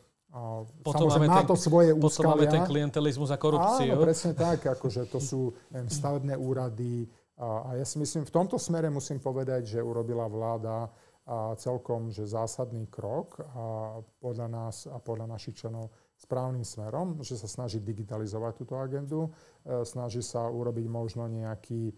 potom 0.80 1.12
máme 1.12 1.28
má 1.28 1.44
ten, 1.44 1.52
to 1.52 1.56
svoje 1.60 1.92
úskalia. 1.92 2.08
Potom 2.08 2.24
máme 2.32 2.46
ten 2.48 2.64
klientelizmus 2.64 3.28
a 3.28 3.36
korupciu. 3.36 3.92
Áno, 3.92 4.00
presne 4.00 4.32
tak, 4.32 4.64
akože 4.64 5.04
to 5.12 5.20
sú 5.20 5.52
neviem, 5.68 5.92
stavebné 5.92 6.34
úrady. 6.40 7.04
A, 7.36 7.68
a 7.68 7.70
ja 7.76 7.84
si 7.84 8.00
myslím, 8.00 8.24
v 8.24 8.32
tomto 8.32 8.56
smere 8.56 8.88
musím 8.88 9.20
povedať, 9.20 9.76
že 9.76 9.78
urobila 9.84 10.24
vláda 10.32 10.88
a 11.22 11.54
celkom 11.54 12.10
že 12.10 12.26
zásadný 12.26 12.90
krok 12.90 13.38
a 13.54 13.98
podľa 14.18 14.48
nás 14.50 14.90
a 14.90 14.98
podľa 14.98 15.38
našich 15.38 15.54
členov 15.54 15.94
správnym 16.18 16.66
smerom, 16.66 17.22
že 17.22 17.38
sa 17.38 17.46
snaží 17.46 17.78
digitalizovať 17.78 18.52
túto 18.58 18.74
agendu, 18.74 19.30
e, 19.62 19.86
snaží 19.86 20.18
sa 20.18 20.50
urobiť 20.50 20.86
možno 20.90 21.30
nejaký 21.30 21.90
e, 21.90 21.94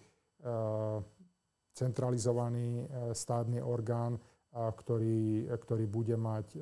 centralizovaný 1.73 2.85
e, 2.85 3.15
státny 3.17 3.65
orgán, 3.65 4.21
ktorý, 4.55 5.51
ktorý 5.51 5.83
bude 5.91 6.15
mať 6.15 6.55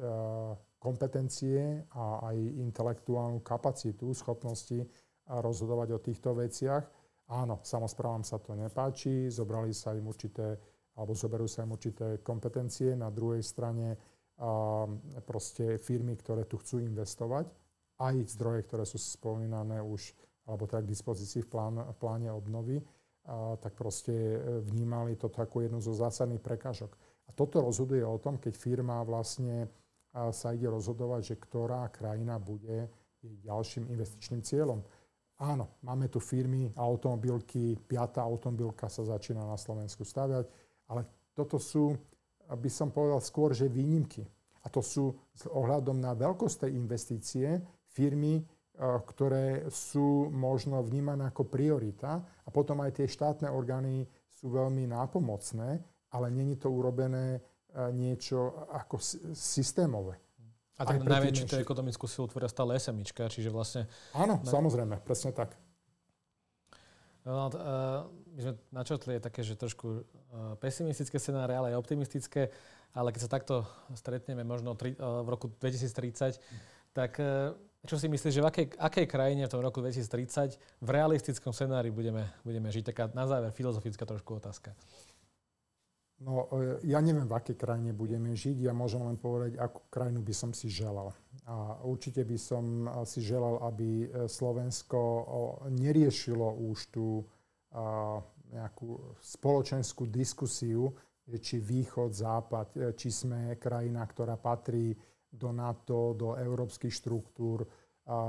kompetencie 0.82 1.86
a 1.94 2.26
aj 2.26 2.36
intelektuálnu 2.58 3.38
kapacitu, 3.46 4.10
schopnosti 4.10 4.82
rozhodovať 5.30 5.88
o 5.94 6.02
týchto 6.02 6.34
veciach. 6.34 6.82
Áno, 7.30 7.62
samozprávam 7.62 8.26
sa 8.26 8.42
to 8.42 8.58
nepáči, 8.58 9.30
zobrali 9.30 9.70
sa 9.70 9.94
im 9.94 10.10
určité, 10.10 10.58
alebo 10.98 11.14
zoberú 11.14 11.46
sa 11.46 11.62
im 11.62 11.70
určité 11.70 12.18
kompetencie. 12.18 12.98
Na 12.98 13.14
druhej 13.14 13.46
strane 13.46 13.94
a, 13.94 14.90
proste 15.22 15.78
firmy, 15.78 16.18
ktoré 16.18 16.50
tu 16.50 16.58
chcú 16.58 16.82
investovať, 16.82 17.46
aj 18.02 18.14
zdroje, 18.34 18.66
ktoré 18.66 18.82
sú 18.82 18.98
spomínané 18.98 19.78
už, 19.78 20.18
alebo 20.50 20.66
teda 20.66 20.82
k 20.82 20.90
dispozícii 20.90 21.46
v, 21.46 21.48
plán, 21.48 21.78
v 21.78 21.96
pláne 22.02 22.28
obnovy, 22.34 22.82
a, 23.30 23.54
tak 23.62 23.78
proste 23.78 24.12
vnímali 24.66 25.14
to 25.14 25.30
ako 25.30 25.62
jednu 25.62 25.78
zo 25.78 25.94
zásadných 25.94 26.42
prekážok. 26.42 26.90
A 27.26 27.30
toto 27.30 27.62
rozhoduje 27.62 28.02
o 28.02 28.18
tom, 28.18 28.36
keď 28.42 28.58
firma 28.58 28.98
vlastne 29.06 29.70
sa 30.12 30.52
ide 30.52 30.68
rozhodovať, 30.68 31.34
že 31.34 31.36
ktorá 31.40 31.88
krajina 31.88 32.36
bude 32.36 32.88
jej 33.22 33.36
ďalším 33.42 33.88
investičným 33.88 34.42
cieľom. 34.44 34.84
Áno, 35.40 35.74
máme 35.82 36.06
tu 36.06 36.22
firmy, 36.22 36.70
automobilky, 36.76 37.74
piatá 37.74 38.22
automobilka 38.22 38.86
sa 38.86 39.02
začína 39.02 39.42
na 39.42 39.58
Slovensku 39.58 40.06
staviať, 40.06 40.46
ale 40.86 41.08
toto 41.34 41.58
sú, 41.58 41.96
by 42.46 42.70
som 42.70 42.92
povedal 42.92 43.18
skôr, 43.24 43.50
že 43.56 43.66
výnimky. 43.66 44.22
A 44.62 44.70
to 44.70 44.78
sú 44.78 45.18
s 45.34 45.50
ohľadom 45.50 45.98
na 45.98 46.14
veľkosť 46.14 46.68
tej 46.68 46.70
investície 46.78 47.48
firmy, 47.90 48.46
ktoré 48.78 49.66
sú 49.68 50.30
možno 50.30 50.80
vnímané 50.80 51.28
ako 51.28 51.50
priorita 51.50 52.22
a 52.22 52.48
potom 52.48 52.80
aj 52.80 53.02
tie 53.02 53.06
štátne 53.10 53.50
orgány 53.50 54.06
sú 54.30 54.54
veľmi 54.54 54.86
nápomocné, 54.88 55.82
ale 56.14 56.26
není 56.30 56.54
to 56.56 56.70
urobené 56.70 57.42
niečo 57.92 58.68
ako 58.70 59.00
systémové. 59.32 60.20
A 60.80 60.88
tak 60.88 61.04
najväčšiu 61.04 61.62
ekonomickú 61.62 62.10
silu 62.10 62.26
tvoria 62.26 62.50
stále 62.50 62.74
SMIčka, 62.80 63.28
čiže 63.30 63.52
vlastne... 63.52 63.86
Áno, 64.16 64.40
na... 64.40 64.48
samozrejme, 64.50 65.04
presne 65.04 65.30
tak. 65.30 65.54
No, 67.22 67.46
uh, 67.54 68.10
my 68.34 68.40
sme 68.42 68.52
načotli 68.74 69.22
také, 69.22 69.46
že 69.46 69.54
trošku 69.54 69.86
uh, 69.86 70.02
pesimistické 70.58 71.22
scenáre, 71.22 71.54
ale 71.54 71.70
aj 71.70 71.78
optimistické, 71.78 72.50
ale 72.90 73.14
keď 73.14 73.20
sa 73.22 73.30
takto 73.30 73.54
stretneme 73.94 74.42
možno 74.42 74.74
tri, 74.74 74.98
uh, 74.98 75.22
v 75.22 75.28
roku 75.30 75.46
2030, 75.62 76.42
tak 76.90 77.14
uh, 77.22 77.54
čo 77.86 77.98
si 77.98 78.10
myslíš, 78.10 78.34
že 78.38 78.42
v 78.42 78.48
akej, 78.50 78.66
akej 78.74 79.06
krajine 79.06 79.46
v 79.46 79.52
tom 79.54 79.62
roku 79.62 79.78
2030 79.82 80.58
v 80.82 80.88
realistickom 80.90 81.54
scenári 81.54 81.94
budeme, 81.94 82.26
budeme 82.42 82.70
žiť? 82.70 82.90
Taká 82.90 83.04
na 83.14 83.26
záver 83.26 83.54
filozofická 83.54 84.02
trošku 84.02 84.38
otázka. 84.42 84.74
No, 86.22 86.46
e, 86.54 86.78
ja 86.86 87.02
neviem, 87.02 87.26
v 87.26 87.34
akej 87.34 87.56
krajine 87.58 87.90
budeme 87.90 88.30
žiť. 88.30 88.70
Ja 88.70 88.72
môžem 88.72 89.02
len 89.02 89.18
povedať, 89.18 89.58
akú 89.58 89.82
krajinu 89.90 90.22
by 90.22 90.34
som 90.34 90.50
si 90.54 90.70
želal. 90.70 91.10
A 91.50 91.82
určite 91.82 92.22
by 92.22 92.38
som 92.38 92.86
si 93.02 93.18
želal, 93.26 93.58
aby 93.66 94.06
e, 94.06 94.30
Slovensko 94.30 95.00
neriešilo 95.74 96.70
už 96.70 96.78
tú 96.94 97.26
nejakú 98.52 99.16
spoločenskú 99.16 100.12
diskusiu, 100.12 100.92
či 101.24 101.56
východ, 101.58 102.12
západ, 102.12 102.68
e, 102.78 102.80
či 102.94 103.10
sme 103.10 103.58
krajina, 103.58 104.06
ktorá 104.06 104.38
patrí 104.38 104.94
do 105.32 105.50
NATO, 105.50 106.12
do 106.12 106.36
európskych 106.36 106.92
štruktúr, 106.92 107.64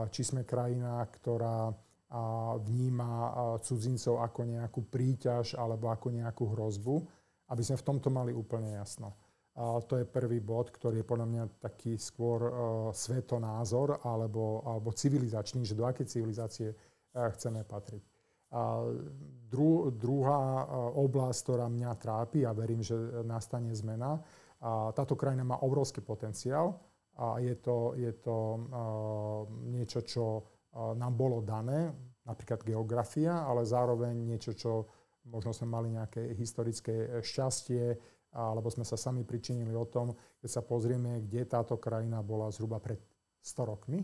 či 0.07 0.21
sme 0.23 0.47
krajina, 0.47 1.03
ktorá 1.03 1.67
vníma 2.63 3.11
cudzincov 3.59 4.23
ako 4.23 4.47
nejakú 4.47 4.87
príťaž 4.87 5.59
alebo 5.59 5.91
ako 5.91 6.15
nejakú 6.15 6.47
hrozbu 6.55 7.03
aby 7.53 7.61
sme 7.61 7.77
v 7.77 7.85
tomto 7.85 8.09
mali 8.09 8.33
úplne 8.33 8.73
jasno. 8.73 9.13
A 9.53 9.77
to 9.85 10.01
je 10.01 10.09
prvý 10.09 10.41
bod, 10.41 10.73
ktorý 10.73 11.05
je 11.05 11.09
podľa 11.13 11.27
mňa 11.29 11.43
taký 11.61 11.93
skôr 11.93 12.41
uh, 12.41 12.53
svetonázor 12.89 14.01
alebo, 14.01 14.65
alebo 14.65 14.89
civilizačný, 14.89 15.61
že 15.61 15.77
do 15.77 15.85
akej 15.85 16.09
civilizácie 16.09 16.73
uh, 16.73 17.29
chceme 17.37 17.61
patriť. 17.61 18.01
A 18.53 18.81
dru, 19.53 19.93
druhá 19.93 20.65
uh, 20.65 20.97
oblasť, 20.97 21.37
ktorá 21.45 21.69
mňa 21.69 22.01
trápi 22.01 22.49
a 22.49 22.57
verím, 22.57 22.81
že 22.81 22.97
nastane 23.21 23.69
zmena, 23.77 24.17
a 24.63 24.95
táto 24.95 25.13
krajina 25.13 25.43
má 25.43 25.59
obrovský 25.59 25.99
potenciál 25.99 26.79
a 27.19 27.37
je 27.37 27.53
to, 27.61 27.93
je 27.93 28.09
to 28.25 28.37
uh, 28.57 28.59
niečo, 29.69 30.01
čo 30.01 30.25
uh, 30.41 30.97
nám 30.97 31.13
bolo 31.13 31.45
dané, 31.45 31.93
napríklad 32.25 32.63
geografia, 32.65 33.43
ale 33.45 33.67
zároveň 33.67 34.17
niečo, 34.17 34.55
čo 34.55 34.87
možno 35.27 35.55
sme 35.55 35.67
mali 35.71 35.93
nejaké 35.93 36.35
historické 36.35 36.91
e, 36.91 37.07
šťastie, 37.23 37.83
alebo 38.33 38.65
sme 38.73 38.81
sa 38.81 38.97
sami 38.97 39.21
pričinili 39.21 39.77
o 39.77 39.85
tom, 39.85 40.17
keď 40.41 40.49
sa 40.49 40.61
pozrieme, 40.65 41.21
kde 41.21 41.45
táto 41.45 41.77
krajina 41.77 42.25
bola 42.25 42.49
zhruba 42.49 42.81
pred 42.81 42.97
100 43.45 43.69
rokmi 43.69 44.01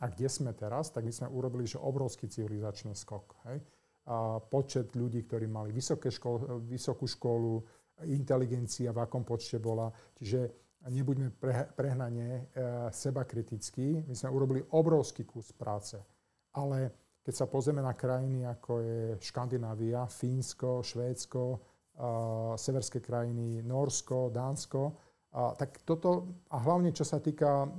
a 0.00 0.04
kde 0.08 0.28
sme 0.28 0.56
teraz, 0.56 0.88
tak 0.88 1.04
my 1.04 1.12
sme 1.12 1.28
urobili 1.28 1.68
že 1.68 1.76
obrovský 1.76 2.28
civilizačný 2.32 2.96
skok. 2.96 3.36
Hej? 3.48 3.60
A 4.08 4.40
počet 4.40 4.96
ľudí, 4.96 5.24
ktorí 5.28 5.50
mali 5.50 5.68
vysoké 5.68 6.08
škol, 6.08 6.64
vysokú 6.64 7.04
školu, 7.04 7.60
inteligencia 8.08 8.92
v 8.92 9.02
akom 9.04 9.24
počte 9.24 9.60
bola. 9.60 9.88
Čiže 10.16 10.52
nebuďme 10.92 11.32
pre, 11.36 11.72
prehnane 11.72 12.28
e, 12.28 12.40
seba 12.92 13.24
kritickí. 13.24 14.04
My 14.04 14.14
sme 14.14 14.32
urobili 14.32 14.60
obrovský 14.76 15.24
kus 15.24 15.50
práce. 15.56 15.96
Ale 16.56 17.05
keď 17.26 17.34
sa 17.34 17.50
pozrieme 17.50 17.82
na 17.82 17.90
krajiny 17.98 18.46
ako 18.46 18.72
je 18.86 18.98
Škandinávia, 19.18 20.06
Fínsko, 20.06 20.78
Švédsko, 20.86 21.58
severské 22.54 23.02
krajiny, 23.02 23.66
Norsko, 23.66 24.30
Dánsko, 24.30 24.82
uh, 24.86 25.56
tak 25.56 25.82
toto, 25.82 26.44
a 26.52 26.60
hlavne 26.60 26.92
čo 26.92 27.02
sa 27.02 27.18
týka 27.18 27.64
uh, 27.64 27.70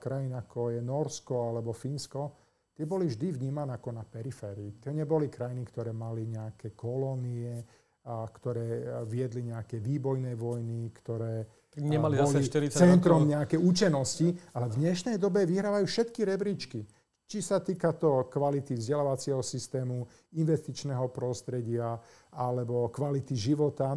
krajín 0.00 0.34
ako 0.34 0.74
je 0.74 0.80
Norsko 0.80 1.54
alebo 1.54 1.70
Fínsko, 1.70 2.34
tie 2.74 2.88
boli 2.88 3.06
vždy 3.06 3.36
vnímané 3.36 3.76
ako 3.76 3.94
na 3.94 4.02
periférii. 4.02 4.80
To 4.80 4.90
neboli 4.90 5.30
krajiny, 5.30 5.62
ktoré 5.68 5.92
mali 5.92 6.26
nejaké 6.26 6.72
kolónie, 6.72 7.62
a 8.00 8.24
ktoré 8.32 9.04
viedli 9.04 9.52
nejaké 9.52 9.76
výbojné 9.76 10.32
vojny, 10.32 10.88
ktoré 10.88 11.44
Nemali 11.76 12.18
boli 12.18 12.40
zase 12.40 12.48
40 12.48 12.72
centrom 12.72 13.22
rokov. 13.22 13.30
nejaké 13.30 13.56
účenosti, 13.60 14.34
ale 14.56 14.72
v 14.72 14.88
dnešnej 14.88 15.20
dobe 15.20 15.46
vyhrávajú 15.46 15.86
všetky 15.86 16.26
rebríčky. 16.26 16.82
Či 17.30 17.46
sa 17.46 17.62
týka 17.62 17.94
to 17.94 18.26
kvality 18.26 18.74
vzdelávacieho 18.74 19.38
systému, 19.38 20.02
investičného 20.34 21.14
prostredia 21.14 21.94
alebo 22.34 22.90
kvality 22.90 23.38
života. 23.38 23.94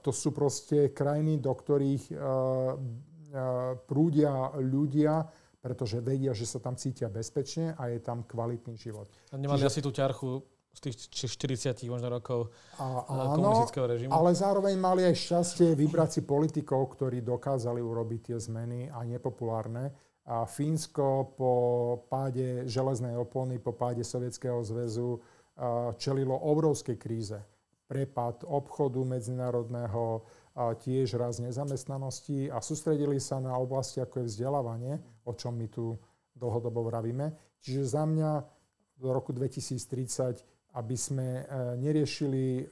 To 0.00 0.08
sú 0.08 0.32
proste 0.32 0.88
krajiny, 0.96 1.36
do 1.36 1.52
ktorých 1.52 2.16
prúdia 3.84 4.56
ľudia, 4.56 5.28
pretože 5.60 6.00
vedia, 6.00 6.32
že 6.32 6.48
sa 6.48 6.56
tam 6.56 6.80
cítia 6.80 7.12
bezpečne 7.12 7.76
a 7.76 7.92
je 7.92 8.00
tam 8.00 8.24
kvalitný 8.24 8.72
život. 8.80 9.12
A 9.28 9.36
nemali 9.36 9.60
Čiže... 9.60 9.68
asi 9.68 9.80
tú 9.84 9.92
ťarchu 9.92 10.40
z 10.76 10.80
tých 10.80 10.96
40 11.28 11.88
možno 11.92 12.08
rokov 12.08 12.52
a, 12.80 13.04
áno, 13.08 13.36
komunistického 13.36 13.84
režimu. 13.84 14.12
Ale 14.12 14.32
zároveň 14.32 14.76
mali 14.80 15.04
aj 15.08 15.16
šťastie 15.16 15.76
vybrať 15.76 16.08
si 16.08 16.20
politikov, 16.24 16.92
ktorí 16.96 17.20
dokázali 17.20 17.84
urobiť 17.84 18.20
tie 18.32 18.38
zmeny 18.40 18.88
a 18.88 19.04
nepopulárne 19.04 19.92
a 20.26 20.42
Fínsko 20.42 21.38
po 21.38 21.52
páde 22.10 22.66
železnej 22.66 23.14
opony, 23.14 23.62
po 23.62 23.70
páde 23.70 24.02
Sovietskeho 24.02 24.58
zväzu 24.66 25.22
čelilo 25.96 26.34
obrovskej 26.34 26.98
kríze. 26.98 27.38
Prepad 27.86 28.42
obchodu 28.42 28.98
medzinárodného, 29.06 30.26
tiež 30.82 31.14
raz 31.14 31.38
nezamestnanosti 31.38 32.50
a 32.50 32.58
sústredili 32.58 33.22
sa 33.22 33.38
na 33.38 33.54
oblasti 33.54 34.02
ako 34.02 34.26
je 34.26 34.28
vzdelávanie, 34.34 34.98
o 35.22 35.32
čom 35.38 35.54
my 35.54 35.70
tu 35.70 35.94
dlhodobo 36.34 36.82
vravíme. 36.90 37.30
Čiže 37.62 37.82
za 37.86 38.02
mňa 38.02 38.30
do 38.98 39.08
roku 39.14 39.30
2030 39.30 40.56
aby 40.76 40.92
sme 40.92 41.40
e, 41.40 41.42
neriešili 41.80 42.44
e, 42.60 42.64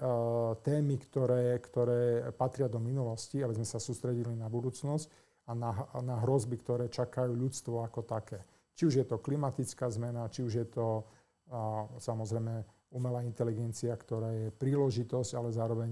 témy, 0.61 1.01
ktoré, 1.09 1.57
ktoré 1.57 2.29
patria 2.37 2.69
do 2.69 2.77
minulosti, 2.77 3.41
aby 3.41 3.57
sme 3.57 3.65
sa 3.65 3.81
sústredili 3.81 4.37
na 4.37 4.45
budúcnosť, 4.53 5.09
a 5.45 5.53
na, 5.53 5.71
na 6.01 6.17
hrozby, 6.25 6.57
ktoré 6.57 6.89
čakajú 6.89 7.37
ľudstvo 7.37 7.85
ako 7.85 8.01
také. 8.09 8.41
Či 8.75 8.83
už 8.89 8.95
je 9.01 9.07
to 9.07 9.21
klimatická 9.21 9.87
zmena, 9.93 10.27
či 10.33 10.43
už 10.43 10.53
je 10.65 10.67
to 10.67 11.05
a, 11.53 11.85
samozrejme 12.01 12.65
umelá 12.95 13.21
inteligencia, 13.23 13.93
ktorá 13.93 14.33
je 14.33 14.49
príležitosť, 14.57 15.31
ale 15.37 15.53
zároveň 15.53 15.91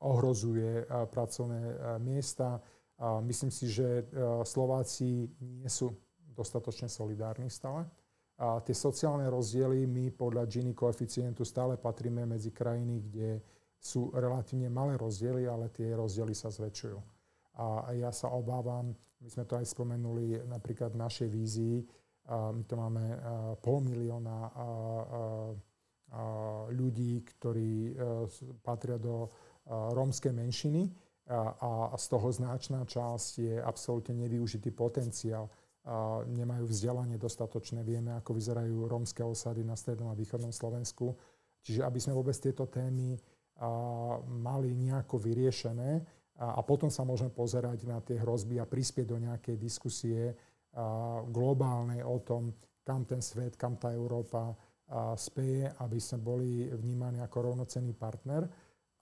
ohrozuje 0.00 0.86
a, 0.86 1.04
pracovné 1.04 1.60
a, 1.60 1.74
miesta. 1.98 2.62
A 3.02 3.18
myslím 3.20 3.50
si, 3.50 3.66
že 3.66 4.06
a, 4.08 4.46
Slováci 4.46 5.26
nie 5.42 5.68
sú 5.68 5.92
dostatočne 6.32 6.86
solidárni 6.88 7.50
stále. 7.50 7.84
A 8.40 8.58
tie 8.64 8.74
sociálne 8.74 9.28
rozdiely 9.28 9.84
my 9.86 10.08
podľa 10.14 10.48
Gini 10.48 10.72
koeficientu 10.72 11.44
stále 11.44 11.76
patríme 11.76 12.24
medzi 12.24 12.50
krajiny, 12.50 12.96
kde 13.04 13.28
sú 13.82 14.14
relatívne 14.14 14.70
malé 14.70 14.94
rozdiely, 14.94 15.50
ale 15.50 15.68
tie 15.74 15.90
rozdiely 15.92 16.32
sa 16.32 16.48
zväčšujú. 16.48 17.11
A 17.58 17.92
ja 17.92 18.08
sa 18.14 18.32
obávam, 18.32 18.96
my 19.20 19.28
sme 19.28 19.44
to 19.44 19.60
aj 19.60 19.66
spomenuli 19.68 20.40
napríklad 20.48 20.96
v 20.96 21.02
našej 21.04 21.28
vízii, 21.28 21.84
my 22.30 22.62
to 22.64 22.74
máme 22.78 23.02
pol 23.60 23.82
milióna 23.82 24.38
ľudí, 26.70 27.24
ktorí 27.24 27.72
e, 27.88 27.92
patria 28.60 29.00
do 29.00 29.32
rómskej 29.68 30.34
menšiny 30.34 30.90
a 31.32 31.94
z 31.94 32.06
toho 32.10 32.28
značná 32.34 32.82
časť 32.82 33.30
je 33.38 33.54
absolútne 33.62 34.12
nevyužitý 34.26 34.74
potenciál. 34.74 35.46
Nemajú 36.26 36.66
vzdelanie 36.66 37.14
dostatočné. 37.14 37.86
Vieme, 37.86 38.12
ako 38.18 38.36
vyzerajú 38.36 38.90
rómske 38.90 39.22
osady 39.22 39.62
na 39.62 39.78
strednom 39.78 40.10
a 40.10 40.18
východnom 40.18 40.50
Slovensku. 40.50 41.14
Čiže 41.62 41.86
aby 41.86 41.98
sme 42.02 42.18
vôbec 42.18 42.34
tieto 42.36 42.66
témy 42.66 43.14
mali 44.26 44.74
nejako 44.74 45.22
vyriešené, 45.22 46.02
a, 46.42 46.58
a 46.58 46.60
potom 46.66 46.90
sa 46.90 47.06
môžeme 47.06 47.30
pozerať 47.30 47.86
na 47.86 48.02
tie 48.02 48.18
hrozby 48.18 48.58
a 48.58 48.66
prispieť 48.66 49.06
do 49.06 49.22
nejakej 49.22 49.54
diskusie 49.54 50.34
globálnej 51.30 52.00
o 52.02 52.18
tom, 52.24 52.50
kam 52.82 53.04
ten 53.04 53.20
svet, 53.20 53.60
kam 53.60 53.76
tá 53.76 53.92
Európa 53.92 54.56
speje, 55.16 55.68
aby 55.80 55.98
sme 56.00 56.18
boli 56.20 56.68
vnímaní 56.68 57.20
ako 57.20 57.52
rovnocenný 57.52 57.92
partner. 57.92 58.48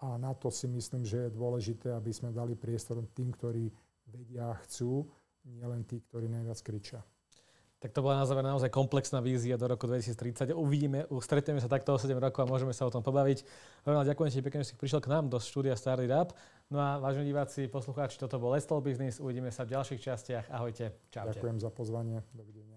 A 0.00 0.18
na 0.18 0.32
to 0.34 0.50
si 0.50 0.66
myslím, 0.66 1.04
že 1.04 1.28
je 1.28 1.36
dôležité, 1.36 1.92
aby 1.92 2.10
sme 2.10 2.34
dali 2.34 2.58
priestor 2.58 3.00
tým, 3.14 3.30
ktorí 3.30 3.70
vedia 4.08 4.50
a 4.50 4.58
chcú, 4.66 5.06
nielen 5.46 5.86
tí, 5.86 6.02
ktorí 6.02 6.28
najviac 6.28 6.58
kričia. 6.60 7.00
Tak 7.80 7.96
to 7.96 8.04
bola 8.04 8.20
na 8.20 8.28
záver 8.28 8.44
naozaj 8.44 8.68
komplexná 8.68 9.24
vízia 9.24 9.56
do 9.56 9.64
roku 9.64 9.88
2030. 9.88 10.52
Uvidíme, 10.52 11.08
stretneme 11.24 11.64
sa 11.64 11.68
takto 11.68 11.96
o 11.96 11.98
7 11.98 12.12
rokov 12.12 12.44
a 12.44 12.46
môžeme 12.46 12.76
sa 12.76 12.84
o 12.84 12.92
tom 12.92 13.00
pobaviť. 13.00 13.40
Ronald, 13.88 14.04
ďakujem 14.04 14.28
ti 14.28 14.44
pekne, 14.44 14.60
že 14.60 14.72
si 14.72 14.74
prišiel 14.76 15.00
k 15.00 15.08
nám 15.08 15.32
do 15.32 15.40
štúdia 15.40 15.72
Starry 15.80 16.04
Up. 16.12 16.36
No 16.68 16.76
a 16.76 17.00
vážení 17.00 17.32
diváci, 17.32 17.72
poslucháči, 17.72 18.20
toto 18.20 18.36
bol 18.36 18.52
Let's 18.52 18.68
Business. 18.68 19.16
Uvidíme 19.16 19.48
sa 19.48 19.64
v 19.64 19.80
ďalších 19.80 19.96
častiach. 19.96 20.52
Ahojte. 20.52 20.92
Čaute. 21.08 21.32
Ďakujem 21.32 21.56
za 21.56 21.70
pozvanie. 21.72 22.20
Dovidenia. 22.36 22.69